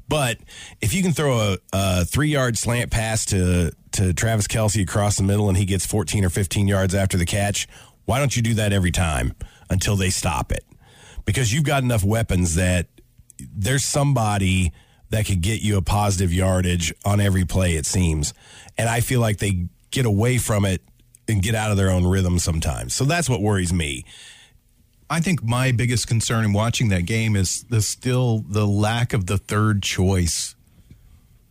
But 0.08 0.40
if 0.82 0.94
you 0.94 1.02
can 1.02 1.14
throw 1.14 1.54
a, 1.54 1.58
a 1.74 2.06
three 2.06 2.30
yard 2.30 2.58
slant 2.58 2.92
pass 2.92 3.26
to, 3.28 3.72
to 3.94 4.14
Travis 4.14 4.48
Kelce 4.48 4.82
across 4.82 5.18
the 5.18 5.24
middle 5.24 5.48
and 5.48 5.58
he 5.58 5.66
gets 5.66 5.86
14 5.86 6.26
or 6.26 6.30
15 6.30 6.68
yards 6.68 6.94
after 6.94 7.18
the 7.18 7.26
catch, 7.26 7.68
why 8.06 8.20
don't 8.20 8.36
you 8.36 8.42
do 8.42 8.54
that 8.56 8.74
every 8.74 8.92
time 8.92 9.34
until 9.70 9.96
they 9.96 10.10
stop 10.10 10.52
it? 10.52 10.66
Because 11.26 11.54
you've 11.54 11.64
got 11.64 11.84
enough 11.84 12.04
weapons 12.04 12.56
that 12.56 12.88
there's 13.40 13.86
somebody 13.86 14.74
that 15.12 15.26
could 15.26 15.42
get 15.42 15.62
you 15.62 15.78
a 15.78 15.82
positive 15.82 16.34
yardage 16.34 16.94
on 17.06 17.20
every 17.20 17.46
play, 17.46 17.76
it 17.76 17.86
seems. 17.86 18.34
And 18.82 18.90
I 18.90 19.02
feel 19.02 19.22
like 19.22 19.38
they 19.38 19.68
get 19.92 20.08
away 20.08 20.40
from 20.40 20.66
it 20.66 20.82
and 21.28 21.40
get 21.44 21.54
out 21.54 21.70
of 21.70 21.78
their 21.78 21.92
own 21.92 22.04
rhythm 22.04 22.40
sometimes. 22.40 22.96
So 22.96 23.06
that's 23.06 23.30
what 23.30 23.40
worries 23.40 23.72
me. 23.72 24.06
I 25.08 25.20
think 25.20 25.44
my 25.44 25.72
biggest 25.72 26.08
concern 26.08 26.46
in 26.46 26.52
watching 26.52 26.90
that 26.90 27.06
game 27.06 27.36
is 27.36 27.62
the 27.66 27.84
still 27.84 28.40
the 28.40 28.66
lack 28.66 29.14
of 29.14 29.28
the 29.28 29.38
third 29.38 29.84
choice 29.84 30.56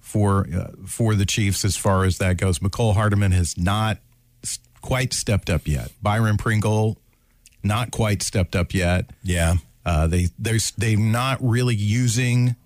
for 0.01 0.49
uh, 0.53 0.73
for 0.89 1.15
the 1.15 1.25
Chiefs 1.25 1.65
as 1.65 1.77
far 1.77 2.03
as 2.03 2.19
that 2.19 2.37
goes. 2.37 2.59
Mecole 2.59 2.95
Hardman 2.95 3.31
has 3.31 3.57
not 3.57 3.99
quite 4.81 5.13
stepped 5.13 5.49
up 5.49 5.69
yet. 5.69 5.93
Byron 6.03 6.37
Pringle 6.37 6.99
not 7.63 7.93
quite 7.93 8.25
stepped 8.25 8.57
up 8.57 8.75
yet. 8.75 9.09
Yeah. 9.23 9.55
Uh, 9.87 10.09
they 10.09 10.31
they're 10.37 10.59
they're 10.77 10.99
not 10.99 11.39
really 11.41 11.77
using 11.77 12.57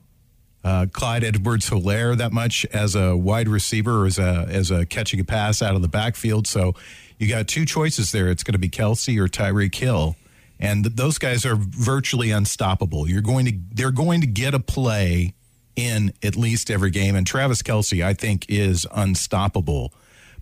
uh, 0.65 0.87
Clyde 0.93 1.23
Edwards 1.23 1.69
Helaire 1.69 2.17
that 2.17 2.33
much 2.33 2.65
as 2.73 2.95
a 2.95 3.17
wide 3.17 3.49
receiver 3.49 4.03
or 4.03 4.07
as 4.07 4.19
a 4.19 4.47
as 4.49 4.71
a 4.71 4.87
catching 4.87 5.21
a 5.21 5.25
pass 5.25 5.61
out 5.61 5.77
of 5.77 5.83
the 5.83 5.89
backfield. 5.89 6.47
So 6.47 6.75
you 7.19 7.29
got 7.29 7.47
two 7.47 7.67
choices 7.67 8.13
there. 8.13 8.29
It's 8.29 8.43
going 8.43 8.55
to 8.55 8.59
be 8.59 8.71
Kelce 8.71 9.19
or 9.19 9.29
Tyreek 9.29 9.75
Hill, 9.75 10.17
and 10.59 10.85
th- 10.85 10.97
those 10.97 11.19
guys 11.19 11.45
are 11.45 11.57
virtually 11.57 12.31
unstoppable. 12.31 13.09
You're 13.09 13.23
going 13.23 13.47
to 13.47 13.53
they're 13.73 13.91
going 13.91 14.23
to 14.23 14.27
get 14.27 14.55
a 14.55 14.61
play 14.61 15.35
in 15.77 16.13
at 16.23 16.35
least 16.35 16.71
every 16.71 16.91
game, 16.91 17.15
and 17.15 17.27
Travis 17.27 17.63
Kelce 17.63 18.05
I 18.05 18.15
think 18.15 18.47
is 18.49 18.87
unstoppable. 18.91 19.93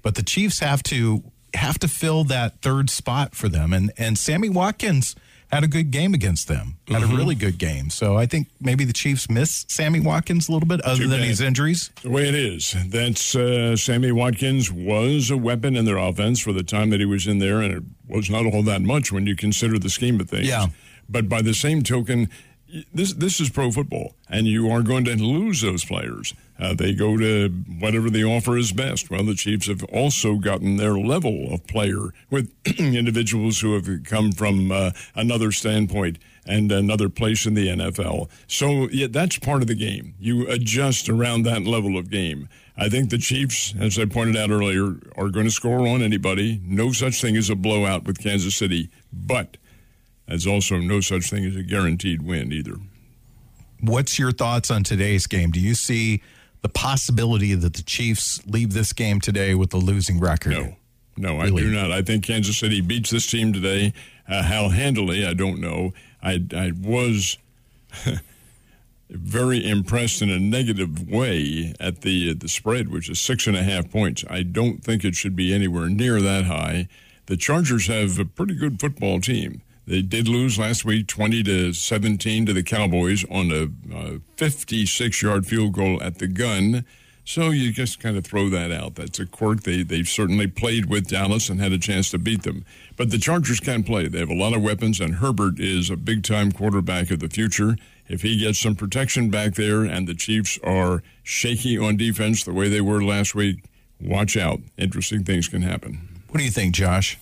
But 0.02 0.14
the 0.14 0.22
Chiefs 0.22 0.60
have 0.60 0.82
to 0.84 1.24
have 1.54 1.78
to 1.80 1.88
fill 1.88 2.24
that 2.24 2.62
third 2.62 2.90
spot 2.90 3.34
for 3.34 3.48
them, 3.48 3.72
and 3.72 3.92
and 3.98 4.16
Sammy 4.16 4.48
Watkins 4.48 5.16
had 5.52 5.64
a 5.64 5.68
good 5.68 5.90
game 5.90 6.14
against 6.14 6.48
them. 6.48 6.78
Had 6.88 7.02
a 7.02 7.06
really 7.06 7.34
good 7.34 7.58
game. 7.58 7.90
So 7.90 8.16
I 8.16 8.24
think 8.24 8.48
maybe 8.60 8.84
the 8.84 8.92
Chiefs 8.92 9.28
miss 9.28 9.66
Sammy 9.68 10.00
Watkins 10.00 10.48
a 10.48 10.52
little 10.52 10.66
bit, 10.66 10.80
other 10.80 11.02
Too 11.02 11.08
than 11.08 11.20
bad. 11.20 11.28
his 11.28 11.40
injuries. 11.42 11.90
The 12.02 12.10
way 12.10 12.26
it 12.26 12.34
is. 12.34 12.74
That's 12.86 13.36
uh, 13.36 13.76
Sammy 13.76 14.12
Watkins 14.12 14.72
was 14.72 15.30
a 15.30 15.36
weapon 15.36 15.76
in 15.76 15.84
their 15.84 15.98
offense 15.98 16.40
for 16.40 16.52
the 16.52 16.62
time 16.62 16.88
that 16.90 17.00
he 17.00 17.06
was 17.06 17.26
in 17.26 17.38
there, 17.38 17.60
and 17.60 17.72
it 17.74 17.82
was 18.08 18.30
not 18.30 18.46
all 18.46 18.62
that 18.62 18.80
much 18.80 19.12
when 19.12 19.26
you 19.26 19.36
consider 19.36 19.78
the 19.78 19.90
scheme 19.90 20.18
of 20.20 20.30
things. 20.30 20.48
Yeah. 20.48 20.66
But 21.08 21.28
by 21.28 21.42
the 21.42 21.52
same 21.52 21.82
token, 21.82 22.30
this 22.92 23.12
this 23.12 23.40
is 23.40 23.50
pro 23.50 23.70
football, 23.70 24.14
and 24.28 24.46
you 24.46 24.70
are 24.70 24.82
going 24.82 25.04
to 25.04 25.16
lose 25.16 25.60
those 25.60 25.84
players. 25.84 26.34
Uh, 26.58 26.74
they 26.74 26.94
go 26.94 27.16
to 27.16 27.48
whatever 27.48 28.08
the 28.08 28.24
offer 28.24 28.56
is 28.56 28.72
best. 28.72 29.10
Well, 29.10 29.24
the 29.24 29.34
Chiefs 29.34 29.66
have 29.66 29.82
also 29.84 30.36
gotten 30.36 30.76
their 30.76 30.96
level 30.96 31.52
of 31.52 31.66
player 31.66 32.14
with 32.30 32.52
individuals 32.78 33.60
who 33.60 33.74
have 33.74 34.04
come 34.04 34.32
from 34.32 34.70
uh, 34.70 34.92
another 35.14 35.52
standpoint 35.52 36.18
and 36.46 36.72
another 36.72 37.08
place 37.08 37.46
in 37.46 37.54
the 37.54 37.68
NFL. 37.68 38.28
So 38.46 38.88
yeah, 38.90 39.08
that's 39.10 39.38
part 39.38 39.62
of 39.62 39.68
the 39.68 39.74
game. 39.74 40.14
You 40.18 40.48
adjust 40.48 41.08
around 41.08 41.42
that 41.42 41.62
level 41.62 41.98
of 41.98 42.10
game. 42.10 42.48
I 42.76 42.88
think 42.88 43.10
the 43.10 43.18
Chiefs, 43.18 43.74
as 43.78 43.98
I 43.98 44.06
pointed 44.06 44.36
out 44.36 44.50
earlier, 44.50 44.96
are 45.16 45.28
going 45.28 45.46
to 45.46 45.52
score 45.52 45.86
on 45.86 46.02
anybody. 46.02 46.60
No 46.64 46.92
such 46.92 47.20
thing 47.20 47.36
as 47.36 47.50
a 47.50 47.54
blowout 47.54 48.04
with 48.04 48.18
Kansas 48.18 48.54
City, 48.54 48.88
but 49.12 49.58
there's 50.28 50.46
also 50.46 50.78
no 50.78 51.00
such 51.00 51.30
thing 51.30 51.44
as 51.44 51.56
a 51.56 51.62
guaranteed 51.62 52.22
win 52.22 52.52
either. 52.52 52.76
What's 53.80 54.18
your 54.18 54.32
thoughts 54.32 54.70
on 54.70 54.84
today's 54.84 55.26
game? 55.26 55.50
Do 55.50 55.60
you 55.60 55.74
see 55.74 56.22
the 56.62 56.68
possibility 56.68 57.54
that 57.54 57.74
the 57.74 57.82
Chiefs 57.82 58.40
leave 58.46 58.72
this 58.72 58.92
game 58.92 59.20
today 59.20 59.54
with 59.54 59.74
a 59.74 59.78
losing 59.78 60.20
record? 60.20 60.52
No, 60.52 60.76
no, 61.16 61.38
I 61.40 61.44
Really? 61.46 61.62
do 61.62 61.72
not. 61.72 61.90
I 61.90 62.02
think 62.02 62.24
Kansas 62.24 62.56
City 62.58 62.80
beats 62.80 63.10
this 63.10 63.26
team 63.26 63.52
today. 63.52 63.92
Uh, 64.28 64.42
how 64.44 64.68
handily, 64.68 65.26
I 65.26 65.34
don't 65.34 65.60
know. 65.60 65.92
I, 66.22 66.44
I 66.54 66.72
was 66.80 67.36
very 69.10 69.68
impressed 69.68 70.22
in 70.22 70.30
a 70.30 70.38
negative 70.38 71.08
way 71.10 71.74
at 71.80 72.00
the 72.02 72.32
the 72.34 72.48
spread, 72.48 72.88
which 72.88 73.10
is 73.10 73.20
six 73.20 73.46
and 73.46 73.56
a 73.56 73.62
half 73.62 73.90
points. 73.90 74.24
I 74.30 74.42
don't 74.42 74.82
think 74.82 75.04
it 75.04 75.14
should 75.14 75.36
be 75.36 75.52
anywhere 75.52 75.88
near 75.88 76.20
that 76.20 76.44
high. 76.44 76.88
The 77.26 77.36
Chargers 77.36 77.88
have 77.88 78.18
a 78.18 78.24
pretty 78.24 78.54
good 78.54 78.80
football 78.80 79.20
team. 79.20 79.62
They 79.92 80.00
did 80.00 80.26
lose 80.26 80.58
last 80.58 80.86
week, 80.86 81.06
twenty 81.06 81.42
to 81.42 81.74
seventeen 81.74 82.46
to 82.46 82.54
the 82.54 82.62
Cowboys 82.62 83.26
on 83.30 83.52
a 83.52 84.20
56 84.38 85.20
yard 85.20 85.46
field 85.46 85.74
goal 85.74 86.02
at 86.02 86.16
the 86.16 86.28
gun. 86.28 86.86
So 87.26 87.50
you 87.50 87.72
just 87.72 88.00
kind 88.00 88.16
of 88.16 88.24
throw 88.24 88.48
that 88.48 88.72
out. 88.72 88.94
That's 88.94 89.18
a 89.18 89.26
quirk. 89.26 89.64
They 89.64 89.82
they've 89.82 90.08
certainly 90.08 90.46
played 90.46 90.86
with 90.86 91.08
Dallas 91.08 91.50
and 91.50 91.60
had 91.60 91.72
a 91.72 91.78
chance 91.78 92.10
to 92.12 92.18
beat 92.18 92.42
them. 92.42 92.64
But 92.96 93.10
the 93.10 93.18
Chargers 93.18 93.60
can 93.60 93.82
play. 93.82 94.08
They 94.08 94.20
have 94.20 94.30
a 94.30 94.34
lot 94.34 94.54
of 94.54 94.62
weapons, 94.62 94.98
and 94.98 95.16
Herbert 95.16 95.60
is 95.60 95.90
a 95.90 95.96
big 95.98 96.24
time 96.24 96.52
quarterback 96.52 97.10
of 97.10 97.20
the 97.20 97.28
future. 97.28 97.76
If 98.08 98.22
he 98.22 98.38
gets 98.38 98.60
some 98.60 98.74
protection 98.74 99.28
back 99.28 99.56
there, 99.56 99.84
and 99.84 100.08
the 100.08 100.14
Chiefs 100.14 100.58
are 100.64 101.02
shaky 101.22 101.76
on 101.76 101.98
defense 101.98 102.44
the 102.44 102.54
way 102.54 102.70
they 102.70 102.80
were 102.80 103.04
last 103.04 103.34
week, 103.34 103.62
watch 104.00 104.38
out. 104.38 104.60
Interesting 104.78 105.22
things 105.22 105.48
can 105.48 105.60
happen. 105.60 106.22
What 106.30 106.38
do 106.38 106.44
you 106.44 106.50
think, 106.50 106.74
Josh? 106.74 107.18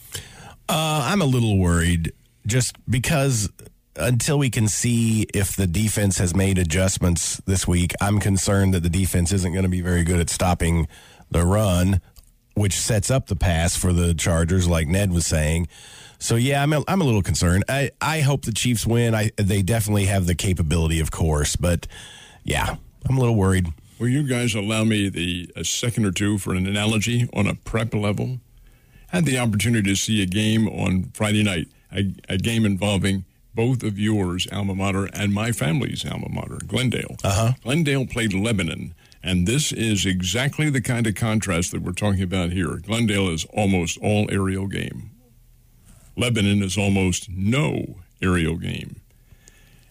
Uh, 0.68 1.08
I'm 1.10 1.20
a 1.20 1.24
little 1.24 1.58
worried 1.58 2.12
just 2.46 2.76
because 2.90 3.50
until 3.96 4.38
we 4.38 4.50
can 4.50 4.68
see 4.68 5.26
if 5.34 5.54
the 5.56 5.66
defense 5.66 6.18
has 6.18 6.34
made 6.34 6.58
adjustments 6.58 7.40
this 7.46 7.66
week, 7.66 7.92
I'm 8.00 8.20
concerned 8.20 8.74
that 8.74 8.82
the 8.82 8.90
defense 8.90 9.32
isn't 9.32 9.52
going 9.52 9.64
to 9.64 9.68
be 9.68 9.80
very 9.80 10.04
good 10.04 10.20
at 10.20 10.30
stopping 10.30 10.88
the 11.30 11.44
run, 11.44 12.00
which 12.54 12.78
sets 12.78 13.10
up 13.10 13.26
the 13.26 13.36
pass 13.36 13.76
for 13.76 13.92
the 13.92 14.14
Chargers, 14.14 14.68
like 14.68 14.88
Ned 14.88 15.12
was 15.12 15.26
saying. 15.26 15.68
So 16.18 16.36
yeah, 16.36 16.62
I'm 16.62 16.72
a, 16.72 16.82
I'm 16.86 17.00
a 17.00 17.04
little 17.04 17.22
concerned. 17.22 17.64
I, 17.68 17.90
I 18.00 18.20
hope 18.20 18.44
the 18.44 18.52
Chiefs 18.52 18.86
win. 18.86 19.14
I 19.14 19.30
they 19.36 19.62
definitely 19.62 20.06
have 20.06 20.26
the 20.26 20.34
capability, 20.34 21.00
of 21.00 21.10
course, 21.10 21.56
but 21.56 21.86
yeah, 22.44 22.76
I'm 23.08 23.16
a 23.16 23.20
little 23.20 23.36
worried. 23.36 23.68
Will 23.98 24.08
you 24.08 24.22
guys 24.22 24.54
allow 24.54 24.84
me 24.84 25.08
the 25.08 25.50
a 25.56 25.64
second 25.64 26.04
or 26.06 26.12
two 26.12 26.38
for 26.38 26.54
an 26.54 26.66
analogy 26.66 27.28
on 27.32 27.46
a 27.46 27.54
prep 27.54 27.94
level? 27.94 28.38
I 29.12 29.16
had 29.16 29.24
the 29.24 29.38
opportunity 29.38 29.90
to 29.90 29.96
see 29.96 30.22
a 30.22 30.26
game 30.26 30.68
on 30.68 31.10
Friday 31.14 31.42
night, 31.42 31.68
a, 31.92 32.14
a 32.28 32.38
game 32.38 32.64
involving 32.64 33.24
both 33.54 33.82
of 33.82 33.98
yours 33.98 34.46
alma 34.52 34.74
mater 34.74 35.08
and 35.12 35.34
my 35.34 35.52
family's 35.52 36.04
alma 36.06 36.28
mater, 36.28 36.58
Glendale. 36.66 37.16
Uh-huh. 37.24 37.52
Glendale 37.62 38.06
played 38.06 38.32
Lebanon, 38.32 38.94
and 39.22 39.46
this 39.46 39.72
is 39.72 40.06
exactly 40.06 40.70
the 40.70 40.80
kind 40.80 41.06
of 41.06 41.14
contrast 41.14 41.72
that 41.72 41.82
we're 41.82 41.92
talking 41.92 42.22
about 42.22 42.50
here. 42.50 42.76
Glendale 42.76 43.28
is 43.28 43.44
almost 43.46 43.98
all 43.98 44.28
aerial 44.30 44.66
game. 44.66 45.10
Lebanon 46.16 46.62
is 46.62 46.76
almost 46.78 47.28
no 47.30 47.96
aerial 48.22 48.56
game. 48.56 49.00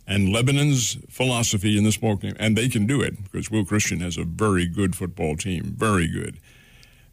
And 0.07 0.29
Lebanon's 0.29 0.97
philosophy 1.07 1.77
in 1.77 1.83
this 1.83 1.97
ball 1.97 2.15
game, 2.15 2.35
and 2.39 2.57
they 2.57 2.67
can 2.67 2.87
do 2.87 3.01
it 3.01 3.21
because 3.23 3.51
Will 3.51 3.65
Christian 3.65 3.99
has 3.99 4.17
a 4.17 4.23
very 4.23 4.65
good 4.65 4.95
football 4.95 5.35
team, 5.35 5.75
very 5.77 6.07
good 6.07 6.39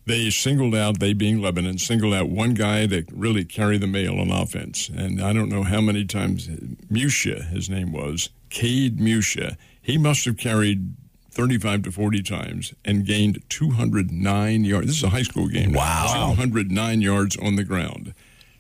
they 0.06 0.30
singled 0.30 0.74
out, 0.74 1.00
they 1.00 1.12
being 1.12 1.42
Lebanon, 1.42 1.78
singled 1.78 2.14
out 2.14 2.28
one 2.28 2.54
guy 2.54 2.86
that 2.86 3.10
really 3.12 3.44
carried 3.44 3.80
the 3.80 3.88
mail 3.88 4.20
on 4.20 4.30
offense. 4.30 4.88
And 4.88 5.20
I 5.20 5.32
don't 5.32 5.48
know 5.48 5.64
how 5.64 5.80
many 5.80 6.04
times, 6.04 6.48
Musha, 6.88 7.42
his 7.42 7.68
name 7.68 7.92
was, 7.92 8.30
Cade 8.48 9.00
Musha, 9.00 9.56
he 9.82 9.98
must 9.98 10.24
have 10.24 10.36
carried 10.36 10.94
35 11.32 11.82
to 11.82 11.92
40 11.92 12.22
times 12.22 12.72
and 12.84 13.04
gained 13.04 13.42
209 13.48 14.64
yards. 14.64 14.86
This 14.86 14.96
is 14.98 15.02
a 15.02 15.08
high 15.08 15.22
school 15.22 15.48
game. 15.48 15.72
Wow. 15.72 16.34
209 16.36 17.00
yards 17.02 17.36
on 17.36 17.56
the 17.56 17.64
ground. 17.64 18.14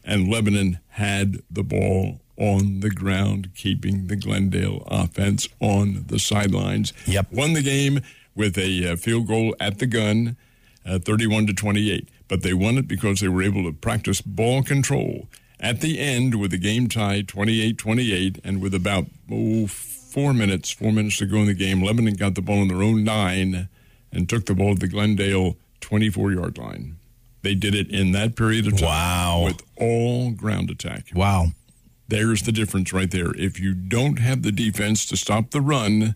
And 0.04 0.28
Lebanon 0.28 0.80
had 0.90 1.42
the 1.50 1.62
ball 1.62 2.20
on 2.36 2.80
the 2.80 2.90
ground, 2.90 3.50
keeping 3.54 4.08
the 4.08 4.16
Glendale 4.16 4.82
offense 4.88 5.48
on 5.60 6.04
the 6.08 6.18
sidelines. 6.18 6.92
Yep. 7.06 7.32
Won 7.32 7.52
the 7.54 7.62
game 7.62 8.00
with 8.34 8.58
a 8.58 8.92
uh, 8.92 8.96
field 8.96 9.28
goal 9.28 9.54
at 9.58 9.78
the 9.78 9.86
gun 9.86 10.36
uh, 10.86 10.98
31 10.98 11.46
to 11.48 11.52
28. 11.54 12.08
But 12.28 12.42
they 12.42 12.54
won 12.54 12.78
it 12.78 12.88
because 12.88 13.20
they 13.20 13.28
were 13.28 13.42
able 13.42 13.64
to 13.64 13.72
practice 13.72 14.20
ball 14.20 14.62
control. 14.62 15.28
At 15.58 15.80
the 15.80 15.98
end, 15.98 16.34
with 16.34 16.50
the 16.50 16.58
game 16.58 16.88
tied 16.88 17.28
28 17.28 17.78
28, 17.78 18.40
and 18.44 18.60
with 18.60 18.74
about 18.74 19.06
oh, 19.30 19.66
four 19.66 20.34
minutes, 20.34 20.70
four 20.70 20.92
minutes 20.92 21.18
to 21.18 21.26
go 21.26 21.38
in 21.38 21.46
the 21.46 21.54
game, 21.54 21.82
Lebanon 21.82 22.14
got 22.14 22.34
the 22.34 22.42
ball 22.42 22.60
on 22.60 22.68
their 22.68 22.82
own 22.82 23.04
nine 23.04 23.68
and 24.12 24.28
took 24.28 24.46
the 24.46 24.54
ball 24.54 24.74
to 24.74 24.80
the 24.80 24.88
Glendale 24.88 25.56
24 25.80 26.32
yard 26.32 26.58
line. 26.58 26.96
They 27.42 27.54
did 27.54 27.74
it 27.74 27.90
in 27.90 28.12
that 28.12 28.34
period 28.34 28.66
of 28.66 28.72
time 28.78 28.88
Wow. 28.88 29.44
with 29.44 29.62
all 29.76 30.30
ground 30.32 30.68
attack. 30.70 31.06
Wow. 31.14 31.48
There's 32.08 32.42
the 32.42 32.52
difference 32.52 32.92
right 32.92 33.10
there. 33.10 33.32
If 33.36 33.58
you 33.60 33.72
don't 33.74 34.18
have 34.18 34.42
the 34.42 34.52
defense 34.52 35.06
to 35.06 35.16
stop 35.16 35.50
the 35.50 35.60
run, 35.60 36.14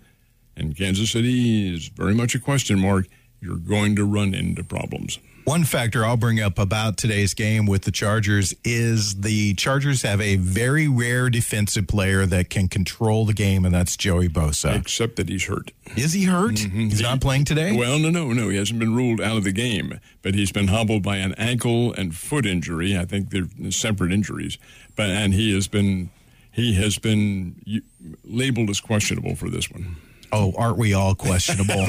and 0.57 0.77
Kansas 0.77 1.13
City 1.13 1.73
is 1.75 1.89
very 1.89 2.15
much 2.15 2.35
a 2.35 2.39
question 2.41 2.79
mark, 2.81 3.07
you're 3.41 3.57
going 3.57 3.97
to 3.97 4.05
run 4.05 4.35
into 4.35 4.63
problems. 4.63 5.19
One 5.45 5.65
factor 5.65 6.05
I'll 6.05 6.19
bring 6.19 6.39
up 6.39 6.59
about 6.59 6.97
today's 6.97 7.35
game 7.35 7.67
with 7.67 7.83
the 7.83 7.91
Chargers 7.91 8.55
is 8.63 9.23
the 9.23 9.55
Chargers 9.55 10.03
have 10.03 10.21
a 10.21 10.37
very 10.37 10.87
rare 10.87 11.31
defensive 11.31 11.89
player 11.89 12.27
that 12.27 12.51
can 12.51 12.69
control 12.69 13.25
the 13.25 13.33
game, 13.33 13.65
and 13.65 13.75
that's 13.75 13.97
Joey 13.97 14.29
Bosa. 14.29 14.77
Except 14.77 15.17
that 15.17 15.29
he's 15.29 15.47
hurt. 15.47 15.73
Is 15.97 16.13
he 16.13 16.25
hurt? 16.25 16.57
Mm-hmm. 16.57 16.91
He's 16.91 17.01
not 17.01 17.21
playing 17.21 17.47
today? 17.47 17.75
Well, 17.77 17.99
no, 17.99 18.11
no, 18.11 18.33
no. 18.33 18.49
He 18.51 18.59
hasn't 18.59 18.79
been 18.79 18.95
ruled 18.95 19.21
out 19.21 19.39
of 19.39 19.45
the 19.45 19.53
game, 19.53 19.99
but 20.23 20.35
he's 20.35 20.53
been 20.53 20.69
hobbled 20.69 21.03
by 21.03 21.17
an 21.17 21.35
ankle 21.35 21.95
and 21.95 22.15
foot 22.15 22.45
injury. 22.45 22.97
I 22.97 23.07
think 23.07 23.31
they're 23.31 23.71
separate 23.73 24.13
injuries, 24.13 24.59
but 24.95 25.09
and 25.09 25.33
he 25.33 25.55
has 25.55 25.67
been 25.67 26.11
he 26.53 26.75
has 26.75 26.99
been 26.99 27.83
labeled 28.25 28.71
as 28.71 28.81
questionable 28.81 29.35
for 29.35 29.49
this 29.49 29.71
one. 29.71 29.97
Oh, 30.33 30.53
aren't 30.57 30.79
we 30.79 30.95
all 30.95 31.15
questionable? 31.15 31.75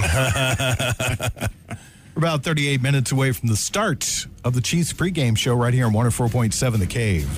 We're 2.14 2.18
about 2.18 2.44
38 2.44 2.82
minutes 2.82 3.12
away 3.12 3.32
from 3.32 3.50
the 3.50 3.56
start 3.56 4.28
of 4.44 4.54
the 4.54 4.62
Chiefs 4.62 4.94
pregame 4.94 5.38
show 5.38 5.56
right 5.56 5.74
here 5.74 5.86
on 5.86 5.94
104.7 5.94 6.80
The 6.80 6.88
Cave. 6.88 7.30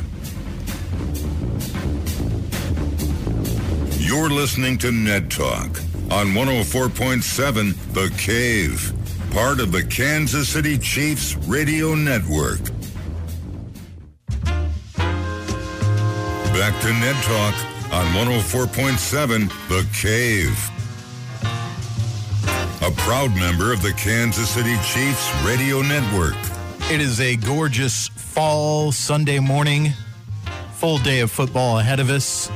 You're 4.00 4.30
listening 4.30 4.78
to 4.80 4.92
Ned 4.92 5.30
Talk 5.30 5.68
on 6.12 6.28
104.7 6.34 7.76
The 7.94 8.14
Cave, 8.18 8.94
part 9.32 9.60
of 9.60 9.72
the 9.72 9.84
Kansas 9.84 10.50
City 10.50 10.78
Chiefs 10.78 11.36
Radio 11.48 11.96
Network. 11.96 12.60
Back 16.54 16.80
to 16.82 16.94
Ned 16.94 17.16
Talk 17.24 17.56
on 17.94 18.06
104.7 18.14 19.50
The 19.70 19.88
Cave. 19.94 20.73
A 23.04 23.06
proud 23.06 23.36
member 23.36 23.74
of 23.74 23.82
the 23.82 23.92
Kansas 23.92 24.50
City 24.50 24.78
Chiefs 24.78 25.30
Radio 25.44 25.82
Network. 25.82 26.36
It 26.90 27.02
is 27.02 27.20
a 27.20 27.36
gorgeous 27.36 28.08
fall 28.08 28.94
Sunday 28.94 29.40
morning, 29.40 29.90
full 30.76 31.00
day 31.00 31.20
of 31.20 31.30
football 31.30 31.80
ahead 31.80 32.00
of 32.00 32.10
us. 32.10 32.50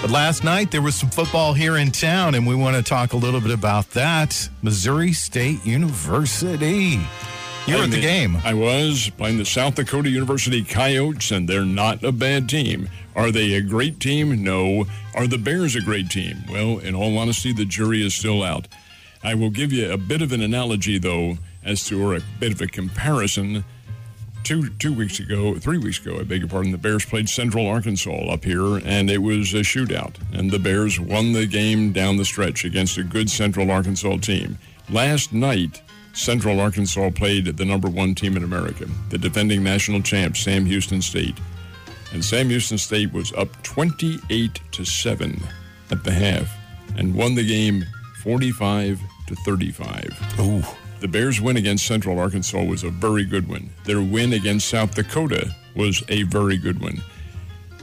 But 0.00 0.10
last 0.10 0.44
night 0.44 0.70
there 0.70 0.80
was 0.80 0.94
some 0.94 1.10
football 1.10 1.52
here 1.52 1.76
in 1.76 1.90
town, 1.90 2.34
and 2.34 2.46
we 2.46 2.54
want 2.54 2.76
to 2.76 2.82
talk 2.82 3.12
a 3.12 3.18
little 3.18 3.40
bit 3.42 3.50
about 3.50 3.90
that. 3.90 4.48
Missouri 4.62 5.12
State 5.12 5.66
University. 5.66 6.98
You 7.66 7.76
were 7.76 7.82
at 7.84 7.90
the 7.90 8.00
game. 8.00 8.38
I 8.44 8.54
was 8.54 9.10
playing 9.18 9.36
the 9.36 9.44
South 9.44 9.74
Dakota 9.74 10.08
University 10.08 10.64
Coyotes, 10.64 11.30
and 11.30 11.46
they're 11.46 11.66
not 11.66 12.02
a 12.02 12.12
bad 12.12 12.48
team. 12.48 12.88
Are 13.14 13.30
they 13.30 13.52
a 13.52 13.60
great 13.60 14.00
team? 14.00 14.42
No. 14.42 14.86
Are 15.14 15.26
the 15.26 15.38
Bears 15.38 15.76
a 15.76 15.82
great 15.82 16.08
team? 16.08 16.44
Well, 16.50 16.78
in 16.78 16.94
all 16.94 17.18
honesty, 17.18 17.52
the 17.52 17.66
jury 17.66 18.04
is 18.04 18.14
still 18.14 18.42
out. 18.42 18.68
I 19.24 19.34
will 19.34 19.50
give 19.50 19.72
you 19.72 19.90
a 19.90 19.96
bit 19.96 20.20
of 20.20 20.32
an 20.32 20.42
analogy, 20.42 20.98
though, 20.98 21.38
as 21.64 21.82
to 21.86 22.00
or 22.00 22.14
a 22.14 22.20
bit 22.38 22.52
of 22.52 22.60
a 22.60 22.66
comparison. 22.66 23.64
Two 24.42 24.68
two 24.68 24.92
weeks 24.92 25.18
ago, 25.18 25.54
three 25.54 25.78
weeks 25.78 25.98
ago, 25.98 26.18
I 26.20 26.24
beg 26.24 26.40
your 26.40 26.48
pardon, 26.50 26.70
the 26.70 26.76
Bears 26.76 27.06
played 27.06 27.30
Central 27.30 27.66
Arkansas 27.66 28.26
up 28.30 28.44
here, 28.44 28.76
and 28.84 29.10
it 29.10 29.22
was 29.22 29.54
a 29.54 29.60
shootout. 29.60 30.16
And 30.34 30.50
the 30.50 30.58
Bears 30.58 31.00
won 31.00 31.32
the 31.32 31.46
game 31.46 31.92
down 31.92 32.18
the 32.18 32.26
stretch 32.26 32.66
against 32.66 32.98
a 32.98 33.02
good 33.02 33.30
Central 33.30 33.70
Arkansas 33.70 34.18
team. 34.18 34.58
Last 34.90 35.32
night, 35.32 35.80
Central 36.12 36.60
Arkansas 36.60 37.10
played 37.12 37.56
the 37.56 37.64
number 37.64 37.88
one 37.88 38.14
team 38.14 38.36
in 38.36 38.44
America, 38.44 38.84
the 39.08 39.16
defending 39.16 39.62
national 39.62 40.02
champ, 40.02 40.36
Sam 40.36 40.66
Houston 40.66 41.00
State. 41.00 41.38
And 42.12 42.22
Sam 42.22 42.50
Houston 42.50 42.76
State 42.76 43.14
was 43.14 43.32
up 43.32 43.48
28 43.62 44.60
to 44.72 44.84
7 44.84 45.42
at 45.90 46.04
the 46.04 46.12
half 46.12 46.54
and 46.98 47.14
won 47.14 47.34
the 47.34 47.46
game 47.46 47.86
45 48.22 49.00
to 49.26 49.34
35. 49.36 50.38
Ooh. 50.40 50.62
The 51.00 51.08
Bears' 51.08 51.40
win 51.40 51.56
against 51.56 51.86
Central 51.86 52.18
Arkansas 52.18 52.62
was 52.62 52.82
a 52.82 52.90
very 52.90 53.24
good 53.24 53.48
one. 53.48 53.70
Their 53.84 54.00
win 54.00 54.32
against 54.32 54.68
South 54.68 54.94
Dakota 54.94 55.54
was 55.76 56.02
a 56.08 56.22
very 56.22 56.56
good 56.56 56.80
one. 56.80 57.02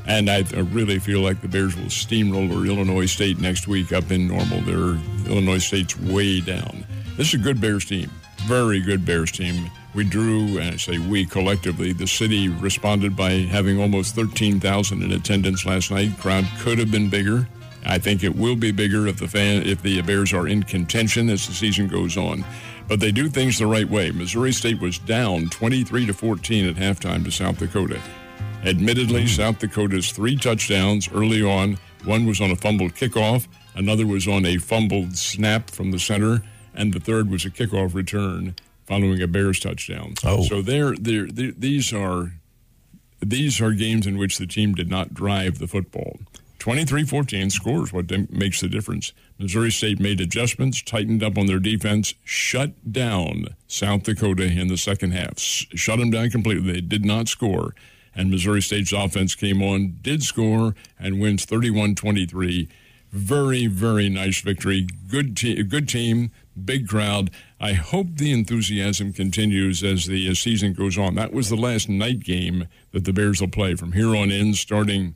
And 0.07 0.29
I 0.29 0.43
I 0.55 0.61
really 0.61 0.97
feel 0.97 1.21
like 1.21 1.41
the 1.41 1.47
Bears 1.47 1.77
will 1.77 1.89
steamroller 1.89 2.65
Illinois 2.65 3.05
State 3.05 3.39
next 3.39 3.67
week 3.67 3.93
up 3.93 4.09
in 4.11 4.27
normal. 4.27 4.61
Their 4.61 4.99
Illinois 5.31 5.59
State's 5.59 5.99
way 5.99 6.41
down. 6.41 6.83
This 7.17 7.27
is 7.27 7.33
a 7.35 7.43
good 7.43 7.61
Bears 7.61 7.85
team. 7.85 8.09
Very 8.47 8.79
good 8.79 9.05
Bears 9.05 9.31
team. 9.31 9.69
We 9.93 10.05
drew, 10.05 10.57
and 10.57 10.73
I 10.73 10.77
say 10.77 10.97
we 10.97 11.25
collectively, 11.25 11.91
the 11.91 12.07
city 12.07 12.47
responded 12.47 13.15
by 13.15 13.31
having 13.31 13.79
almost 13.79 14.15
13,000 14.15 15.03
in 15.03 15.11
attendance 15.11 15.65
last 15.65 15.91
night. 15.91 16.17
Crowd 16.17 16.45
could 16.59 16.79
have 16.79 16.89
been 16.89 17.09
bigger. 17.09 17.47
I 17.85 17.97
think 17.97 18.23
it 18.23 18.35
will 18.35 18.55
be 18.55 18.71
bigger 18.71 19.07
if 19.07 19.17
the 19.17 19.27
fan 19.27 19.63
if 19.65 19.81
the 19.81 20.01
Bears 20.01 20.33
are 20.33 20.47
in 20.47 20.63
contention 20.63 21.29
as 21.29 21.47
the 21.47 21.53
season 21.53 21.87
goes 21.87 22.17
on. 22.17 22.45
But 22.87 22.99
they 22.99 23.11
do 23.11 23.29
things 23.29 23.57
the 23.57 23.67
right 23.67 23.89
way. 23.89 24.11
Missouri 24.11 24.51
State 24.51 24.81
was 24.81 24.97
down 24.97 25.49
23 25.49 26.07
to 26.07 26.13
14 26.13 26.67
at 26.67 26.75
halftime 26.75 27.23
to 27.23 27.31
South 27.31 27.57
Dakota. 27.57 27.99
Admittedly, 28.63 29.21
hmm. 29.21 29.27
South 29.27 29.59
Dakota's 29.59 30.11
three 30.11 30.35
touchdowns 30.35 31.09
early 31.11 31.43
on. 31.43 31.77
One 32.03 32.25
was 32.25 32.41
on 32.41 32.51
a 32.51 32.55
fumbled 32.55 32.95
kickoff, 32.95 33.47
another 33.75 34.05
was 34.05 34.27
on 34.27 34.45
a 34.45 34.57
fumbled 34.57 35.17
snap 35.17 35.69
from 35.69 35.91
the 35.91 35.99
center, 35.99 36.43
and 36.73 36.93
the 36.93 36.99
third 36.99 37.29
was 37.29 37.45
a 37.45 37.49
kickoff 37.49 37.93
return 37.93 38.55
following 38.85 39.21
a 39.21 39.27
Bears 39.27 39.59
touchdown. 39.59 40.15
Oh. 40.25 40.43
So 40.43 40.61
they're, 40.61 40.95
they're, 40.95 41.27
they're, 41.27 41.51
these 41.51 41.93
are 41.93 42.33
these 43.23 43.61
are 43.61 43.71
games 43.71 44.07
in 44.07 44.17
which 44.17 44.37
the 44.37 44.47
team 44.47 44.73
did 44.73 44.89
not 44.89 45.13
drive 45.13 45.59
the 45.59 45.67
football. 45.67 46.17
23-14 46.61 47.51
scores 47.51 47.91
what 47.91 48.11
makes 48.31 48.61
the 48.61 48.69
difference. 48.69 49.13
Missouri 49.39 49.71
State 49.71 49.99
made 49.99 50.21
adjustments, 50.21 50.83
tightened 50.83 51.23
up 51.23 51.35
on 51.35 51.47
their 51.47 51.59
defense, 51.59 52.13
shut 52.23 52.91
down 52.91 53.55
South 53.65 54.03
Dakota 54.03 54.43
in 54.43 54.67
the 54.67 54.77
second 54.77 55.11
half. 55.11 55.39
Shut 55.39 55.97
them 55.97 56.11
down 56.11 56.29
completely. 56.29 56.73
They 56.73 56.81
did 56.81 57.03
not 57.03 57.27
score. 57.27 57.73
And 58.13 58.29
Missouri 58.29 58.61
State's 58.61 58.91
offense 58.91 59.33
came 59.33 59.63
on, 59.63 59.97
did 60.03 60.21
score, 60.21 60.75
and 60.99 61.19
wins 61.19 61.47
31-23. 61.47 62.67
Very, 63.11 63.65
very 63.65 64.07
nice 64.07 64.41
victory. 64.41 64.87
Good, 65.09 65.35
te- 65.35 65.63
good 65.63 65.89
team, 65.89 66.29
big 66.63 66.87
crowd. 66.87 67.31
I 67.59 67.73
hope 67.73 68.17
the 68.17 68.31
enthusiasm 68.31 69.13
continues 69.13 69.83
as 69.83 70.05
the 70.05 70.35
season 70.35 70.73
goes 70.73 70.95
on. 70.95 71.15
That 71.15 71.33
was 71.33 71.49
the 71.49 71.55
last 71.55 71.89
night 71.89 72.19
game 72.19 72.67
that 72.91 73.05
the 73.05 73.13
Bears 73.13 73.41
will 73.41 73.47
play 73.47 73.73
from 73.73 73.93
here 73.93 74.15
on 74.15 74.29
in, 74.29 74.53
starting 74.53 75.15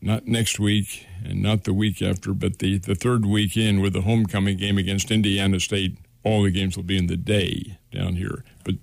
not 0.00 0.26
next 0.26 0.58
week 0.60 1.06
and 1.24 1.42
not 1.42 1.64
the 1.64 1.72
week 1.72 2.00
after, 2.02 2.32
but 2.32 2.58
the, 2.58 2.78
the 2.78 2.94
third 2.94 3.24
week 3.26 3.56
in 3.56 3.80
with 3.80 3.92
the 3.92 4.02
homecoming 4.02 4.56
game 4.56 4.78
against 4.78 5.10
Indiana 5.10 5.58
State. 5.60 5.96
All 6.22 6.42
the 6.42 6.50
games 6.50 6.76
will 6.76 6.84
be 6.84 6.98
in 6.98 7.06
the 7.06 7.16
day 7.16 7.78
down 7.92 8.16
here, 8.16 8.44
but 8.64 8.74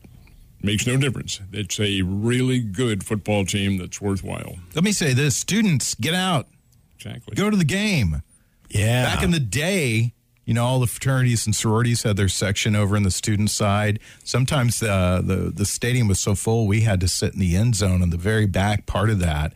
makes 0.62 0.88
no 0.88 0.96
difference. 0.96 1.42
It's 1.52 1.78
a 1.80 2.02
really 2.02 2.60
good 2.62 3.04
football 3.04 3.46
team 3.46 3.78
that's 3.78 4.00
worthwhile. 4.00 4.56
Let 4.74 4.84
me 4.86 4.94
say 4.94 5.14
this 5.14 5.36
students, 5.36 5.94
get 5.96 6.14
out, 6.14 6.48
Exactly. 6.96 7.36
go 7.36 7.50
to 7.50 7.58
the 7.58 7.66
game. 7.66 8.22
Yeah. 8.70 9.04
Back 9.14 9.24
in 9.24 9.32
the 9.32 9.42
day, 9.42 10.14
you 10.46 10.54
know, 10.54 10.64
all 10.66 10.80
the 10.80 10.88
fraternities 10.88 11.46
and 11.46 11.54
sororities 11.54 12.04
had 12.04 12.16
their 12.16 12.30
section 12.30 12.76
over 12.78 12.96
in 12.96 13.04
the 13.04 13.12
student 13.12 13.50
side. 13.52 14.00
Sometimes 14.24 14.80
the, 14.80 15.22
the, 15.24 15.52
the 15.54 15.66
stadium 15.66 16.08
was 16.08 16.20
so 16.22 16.36
full, 16.36 16.66
we 16.66 16.82
had 16.82 17.00
to 17.02 17.08
sit 17.10 17.34
in 17.34 17.40
the 17.42 17.56
end 17.58 17.76
zone 17.76 18.02
in 18.02 18.10
the 18.10 18.18
very 18.18 18.46
back 18.46 18.86
part 18.86 19.10
of 19.10 19.20
that. 19.20 19.54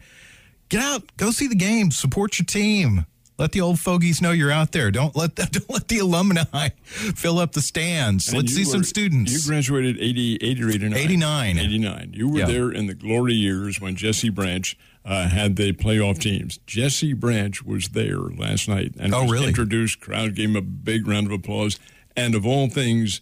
Get 0.69 0.81
out, 0.81 1.03
go 1.17 1.31
see 1.31 1.47
the 1.47 1.55
game, 1.55 1.91
support 1.91 2.39
your 2.39 2.45
team. 2.45 3.05
Let 3.39 3.51
the 3.51 3.61
old 3.61 3.79
fogies 3.79 4.19
know 4.19 4.31
you're 4.31 4.51
out 4.51 4.71
there. 4.71 4.89
Don't 4.89 5.15
let 5.15 5.35
the, 5.35 5.45
don't 5.51 5.69
let 5.69 5.87
the 5.87 5.99
alumni 5.99 6.69
fill 6.83 7.37
up 7.39 7.51
the 7.51 7.61
stands. 7.61 8.27
And 8.29 8.37
Let's 8.37 8.53
see 8.53 8.63
some 8.63 8.83
students. 8.83 9.31
You 9.31 9.47
graduated 9.49 9.97
80, 9.99 10.35
80 10.41 10.63
or 10.63 10.69
89? 10.69 10.97
89. 10.97 11.57
89. 11.59 12.11
You 12.13 12.29
were 12.29 12.39
Yeah. 12.39 12.45
there 12.47 12.71
in 12.71 12.87
the 12.87 12.95
glory 12.95 13.33
years 13.33 13.79
when 13.79 13.95
Jesse 13.95 14.29
Branch 14.29 14.75
uh, 15.05 15.29
had 15.29 15.55
the 15.55 15.71
playoff 15.73 16.17
teams. 16.19 16.57
Jesse 16.65 17.13
Branch 17.13 17.61
was 17.63 17.89
there 17.89 18.17
last 18.19 18.67
night 18.67 18.95
and 18.99 19.13
Oh, 19.13 19.23
was 19.23 19.31
really? 19.33 19.47
introduced. 19.49 19.99
Crowd 20.01 20.33
gave 20.35 20.49
him 20.49 20.55
a 20.55 20.61
big 20.61 21.07
round 21.07 21.27
of 21.27 21.31
applause. 21.33 21.79
And 22.15 22.33
of 22.33 22.45
all 22.45 22.67
things, 22.69 23.21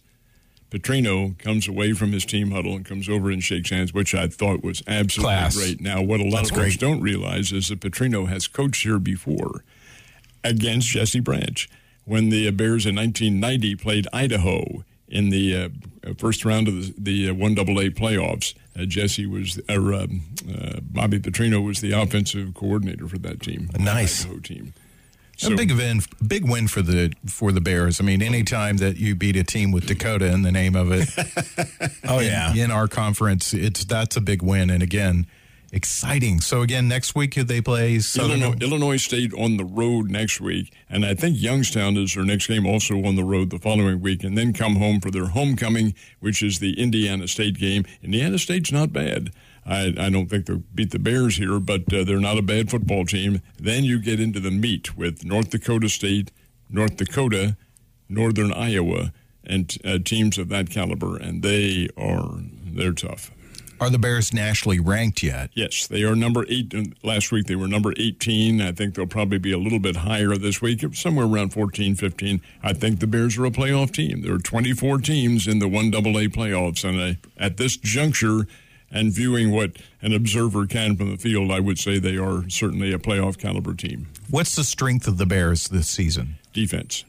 Petrino 0.70 1.38
comes 1.38 1.68
away 1.68 1.92
from 1.92 2.12
his 2.12 2.24
team 2.24 2.50
huddle 2.50 2.74
and 2.74 2.84
comes 2.84 3.08
over 3.08 3.30
and 3.30 3.42
shakes 3.42 3.70
hands, 3.70 3.94
which 3.94 4.14
I 4.14 4.26
thought 4.26 4.62
was 4.64 4.82
absolutely 4.86 5.34
Class. 5.34 5.56
great. 5.56 5.80
Now, 5.80 6.02
what 6.02 6.20
a 6.20 6.24
lot 6.24 6.38
That's 6.38 6.50
of 6.50 6.56
folks 6.56 6.76
don't 6.76 7.00
realize 7.00 7.52
is 7.52 7.68
that 7.68 7.80
Petrino 7.80 8.26
has 8.28 8.48
coached 8.48 8.82
here 8.82 8.98
before 8.98 9.64
against 10.42 10.88
Jesse 10.88 11.20
Branch 11.20 11.68
when 12.04 12.30
the 12.30 12.50
Bears 12.50 12.86
in 12.86 12.96
1990 12.96 13.76
played 13.76 14.08
Idaho 14.12 14.84
in 15.08 15.30
the 15.30 15.56
uh, 15.56 15.68
first 16.18 16.44
round 16.44 16.68
of 16.68 16.74
the, 16.74 17.26
the 17.26 17.30
uh, 17.30 17.34
1AA 17.34 17.94
playoffs. 17.94 18.54
Uh, 18.78 18.84
Jesse 18.84 19.26
was, 19.26 19.60
um, 19.68 20.22
uh, 20.52 20.80
Bobby 20.82 21.18
Petrino 21.18 21.64
was 21.64 21.80
the 21.80 21.92
offensive 21.92 22.54
coordinator 22.54 23.06
for 23.08 23.18
that 23.18 23.40
team. 23.40 23.70
Nice. 23.78 24.24
Idaho 24.24 24.40
team. 25.36 25.52
a 25.52 25.56
big 25.56 25.72
win, 25.72 26.00
big 26.26 26.48
win 26.48 26.68
for 26.68 26.82
the 26.82 27.12
for 27.26 27.52
the 27.52 27.60
Bears. 27.60 28.00
I 28.00 28.04
mean, 28.04 28.22
anytime 28.22 28.78
that 28.78 28.96
you 28.96 29.14
beat 29.14 29.36
a 29.36 29.44
team 29.44 29.72
with 29.72 29.86
Dakota 29.86 30.26
in 30.26 30.42
the 30.42 30.52
name 30.52 30.76
of 30.76 30.90
it, 30.92 31.08
oh, 32.08 32.20
yeah. 32.20 32.54
in 32.54 32.70
our 32.70 32.88
conference, 32.88 33.52
it's 33.52 33.84
that's 33.84 34.16
a 34.16 34.20
big 34.20 34.42
win. 34.42 34.70
And 34.70 34.82
again, 34.82 35.26
exciting. 35.72 36.40
So 36.40 36.62
again, 36.62 36.88
next 36.88 37.14
week 37.14 37.34
they 37.34 37.60
play 37.60 37.98
Southern. 37.98 38.42
Illinois, 38.42 38.58
Illinois 38.60 38.96
State 38.96 39.32
on 39.34 39.56
the 39.56 39.64
road 39.64 40.10
next 40.10 40.40
week, 40.40 40.72
and 40.88 41.04
I 41.04 41.14
think 41.14 41.40
Youngstown 41.40 41.96
is 41.96 42.14
their 42.14 42.24
next 42.24 42.46
game 42.46 42.66
also 42.66 43.04
on 43.04 43.16
the 43.16 43.24
road 43.24 43.50
the 43.50 43.58
following 43.58 44.00
week, 44.00 44.24
and 44.24 44.36
then 44.36 44.52
come 44.52 44.76
home 44.76 45.00
for 45.00 45.10
their 45.10 45.26
homecoming, 45.26 45.94
which 46.20 46.42
is 46.42 46.58
the 46.58 46.80
Indiana 46.80 47.28
State 47.28 47.58
game. 47.58 47.84
Indiana 48.02 48.38
State's 48.38 48.72
not 48.72 48.92
bad. 48.92 49.30
I, 49.66 49.94
I 49.98 50.10
don't 50.10 50.28
think 50.28 50.46
they'll 50.46 50.62
beat 50.74 50.92
the 50.92 50.98
Bears 50.98 51.36
here, 51.36 51.58
but 51.58 51.92
uh, 51.92 52.04
they're 52.04 52.20
not 52.20 52.38
a 52.38 52.42
bad 52.42 52.70
football 52.70 53.04
team. 53.04 53.42
Then 53.58 53.84
you 53.84 54.00
get 54.00 54.20
into 54.20 54.40
the 54.40 54.50
meat 54.50 54.96
with 54.96 55.24
North 55.24 55.50
Dakota 55.50 55.88
State, 55.88 56.30
North 56.70 56.96
Dakota, 56.96 57.56
Northern 58.08 58.52
Iowa, 58.52 59.12
and 59.44 59.76
uh, 59.84 59.98
teams 59.98 60.38
of 60.38 60.48
that 60.50 60.70
caliber, 60.70 61.16
and 61.16 61.42
they 61.42 61.88
are 61.96 62.40
they're 62.64 62.92
tough. 62.92 63.30
Are 63.78 63.90
the 63.90 63.98
Bears 63.98 64.32
nationally 64.32 64.80
ranked 64.80 65.22
yet? 65.22 65.50
Yes, 65.52 65.86
they 65.86 66.02
are 66.02 66.16
number 66.16 66.46
eight. 66.48 66.72
Last 67.04 67.30
week 67.30 67.46
they 67.46 67.56
were 67.56 67.68
number 67.68 67.92
18. 67.98 68.62
I 68.62 68.72
think 68.72 68.94
they'll 68.94 69.06
probably 69.06 69.36
be 69.36 69.52
a 69.52 69.58
little 69.58 69.78
bit 69.78 69.96
higher 69.96 70.34
this 70.36 70.62
week, 70.62 70.82
somewhere 70.94 71.26
around 71.26 71.50
14, 71.52 71.94
15. 71.94 72.40
I 72.62 72.72
think 72.72 73.00
the 73.00 73.06
Bears 73.06 73.36
are 73.36 73.44
a 73.44 73.50
playoff 73.50 73.92
team. 73.92 74.22
There 74.22 74.32
are 74.32 74.38
24 74.38 75.00
teams 75.00 75.46
in 75.46 75.58
the 75.58 75.66
1AA 75.66 76.28
playoffs. 76.34 76.88
And 76.88 76.98
I, 76.98 77.18
at 77.36 77.58
this 77.58 77.76
juncture, 77.76 78.46
and 78.90 79.12
viewing 79.12 79.50
what 79.50 79.76
an 80.00 80.14
observer 80.14 80.66
can 80.66 80.96
from 80.96 81.10
the 81.10 81.16
field, 81.16 81.50
I 81.50 81.60
would 81.60 81.78
say 81.78 81.98
they 81.98 82.16
are 82.16 82.48
certainly 82.48 82.92
a 82.92 82.98
playoff 82.98 83.38
caliber 83.38 83.74
team. 83.74 84.08
What's 84.30 84.56
the 84.56 84.64
strength 84.64 85.06
of 85.06 85.18
the 85.18 85.26
Bears 85.26 85.68
this 85.68 85.88
season? 85.88 86.36
Defense. 86.52 87.04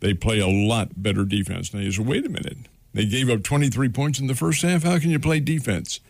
They 0.00 0.14
play 0.14 0.40
a 0.40 0.48
lot 0.48 1.02
better 1.02 1.24
defense. 1.24 1.72
Now 1.72 1.80
you 1.80 1.92
say, 1.92 2.02
wait 2.02 2.26
a 2.26 2.28
minute. 2.28 2.58
They 2.92 3.06
gave 3.06 3.30
up 3.30 3.42
23 3.42 3.88
points 3.88 4.18
in 4.18 4.26
the 4.26 4.34
first 4.34 4.62
half. 4.62 4.82
How 4.82 4.98
can 4.98 5.10
you 5.10 5.18
play 5.18 5.40
defense? 5.40 6.00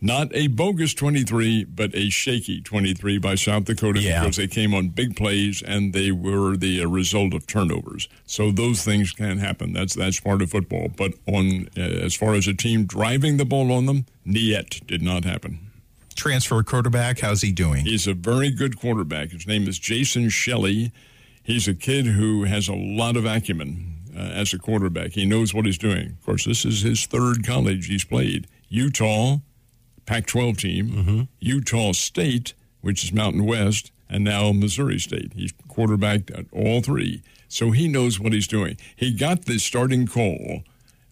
Not 0.00 0.28
a 0.32 0.46
bogus 0.46 0.94
23, 0.94 1.64
but 1.64 1.92
a 1.94 2.08
shaky 2.08 2.60
23 2.60 3.18
by 3.18 3.34
South 3.34 3.64
Dakota 3.64 4.00
Yeah. 4.00 4.20
because 4.20 4.36
they 4.36 4.46
came 4.46 4.72
on 4.72 4.90
big 4.90 5.16
plays 5.16 5.60
and 5.60 5.92
they 5.92 6.12
were 6.12 6.56
the 6.56 6.82
uh, 6.82 6.86
result 6.86 7.34
of 7.34 7.46
turnovers. 7.48 8.08
So 8.24 8.52
those 8.52 8.84
things 8.84 9.10
can 9.12 9.38
happen. 9.38 9.72
That's 9.72 9.94
that's 9.94 10.20
part 10.20 10.40
of 10.40 10.50
football. 10.50 10.88
But 10.96 11.14
on 11.26 11.68
uh, 11.76 11.80
as 11.80 12.14
far 12.14 12.34
as 12.34 12.46
a 12.46 12.54
team 12.54 12.84
driving 12.84 13.38
the 13.38 13.44
ball 13.44 13.72
on 13.72 13.86
them, 13.86 14.06
niet 14.24 14.86
did 14.86 15.02
not 15.02 15.24
happen. 15.24 15.58
Transfer 16.14 16.62
quarterback, 16.62 17.20
how's 17.20 17.42
he 17.42 17.50
doing? 17.52 17.84
He's 17.84 18.06
a 18.06 18.14
very 18.14 18.50
good 18.50 18.78
quarterback. 18.78 19.30
His 19.30 19.46
name 19.48 19.66
is 19.68 19.78
Jason 19.80 20.28
Shelley. 20.28 20.92
He's 21.42 21.66
a 21.66 21.74
kid 21.74 22.06
who 22.06 22.44
has 22.44 22.68
a 22.68 22.74
lot 22.74 23.16
of 23.16 23.24
acumen 23.24 23.94
uh, 24.16 24.20
as 24.20 24.52
a 24.52 24.58
quarterback. 24.58 25.12
He 25.12 25.24
knows 25.26 25.54
what 25.54 25.64
he's 25.64 25.78
doing. 25.78 26.10
Of 26.10 26.24
course, 26.24 26.44
this 26.44 26.64
is 26.64 26.82
his 26.82 27.06
third 27.06 27.44
college 27.44 27.86
he's 27.86 28.04
played. 28.04 28.46
Utah, 28.68 29.38
Pac 30.08 30.24
12 30.24 30.56
team, 30.56 31.28
Utah 31.38 31.92
State, 31.92 32.54
which 32.80 33.04
is 33.04 33.12
Mountain 33.12 33.44
West, 33.44 33.92
and 34.08 34.24
now 34.24 34.52
Missouri 34.52 34.98
State. 34.98 35.34
He's 35.34 35.52
quarterbacked 35.68 36.30
at 36.30 36.46
all 36.50 36.80
three. 36.80 37.22
So 37.48 37.72
he 37.72 37.88
knows 37.88 38.18
what 38.18 38.32
he's 38.32 38.48
doing. 38.48 38.78
He 38.96 39.12
got 39.12 39.44
the 39.44 39.58
starting 39.58 40.06
call 40.06 40.62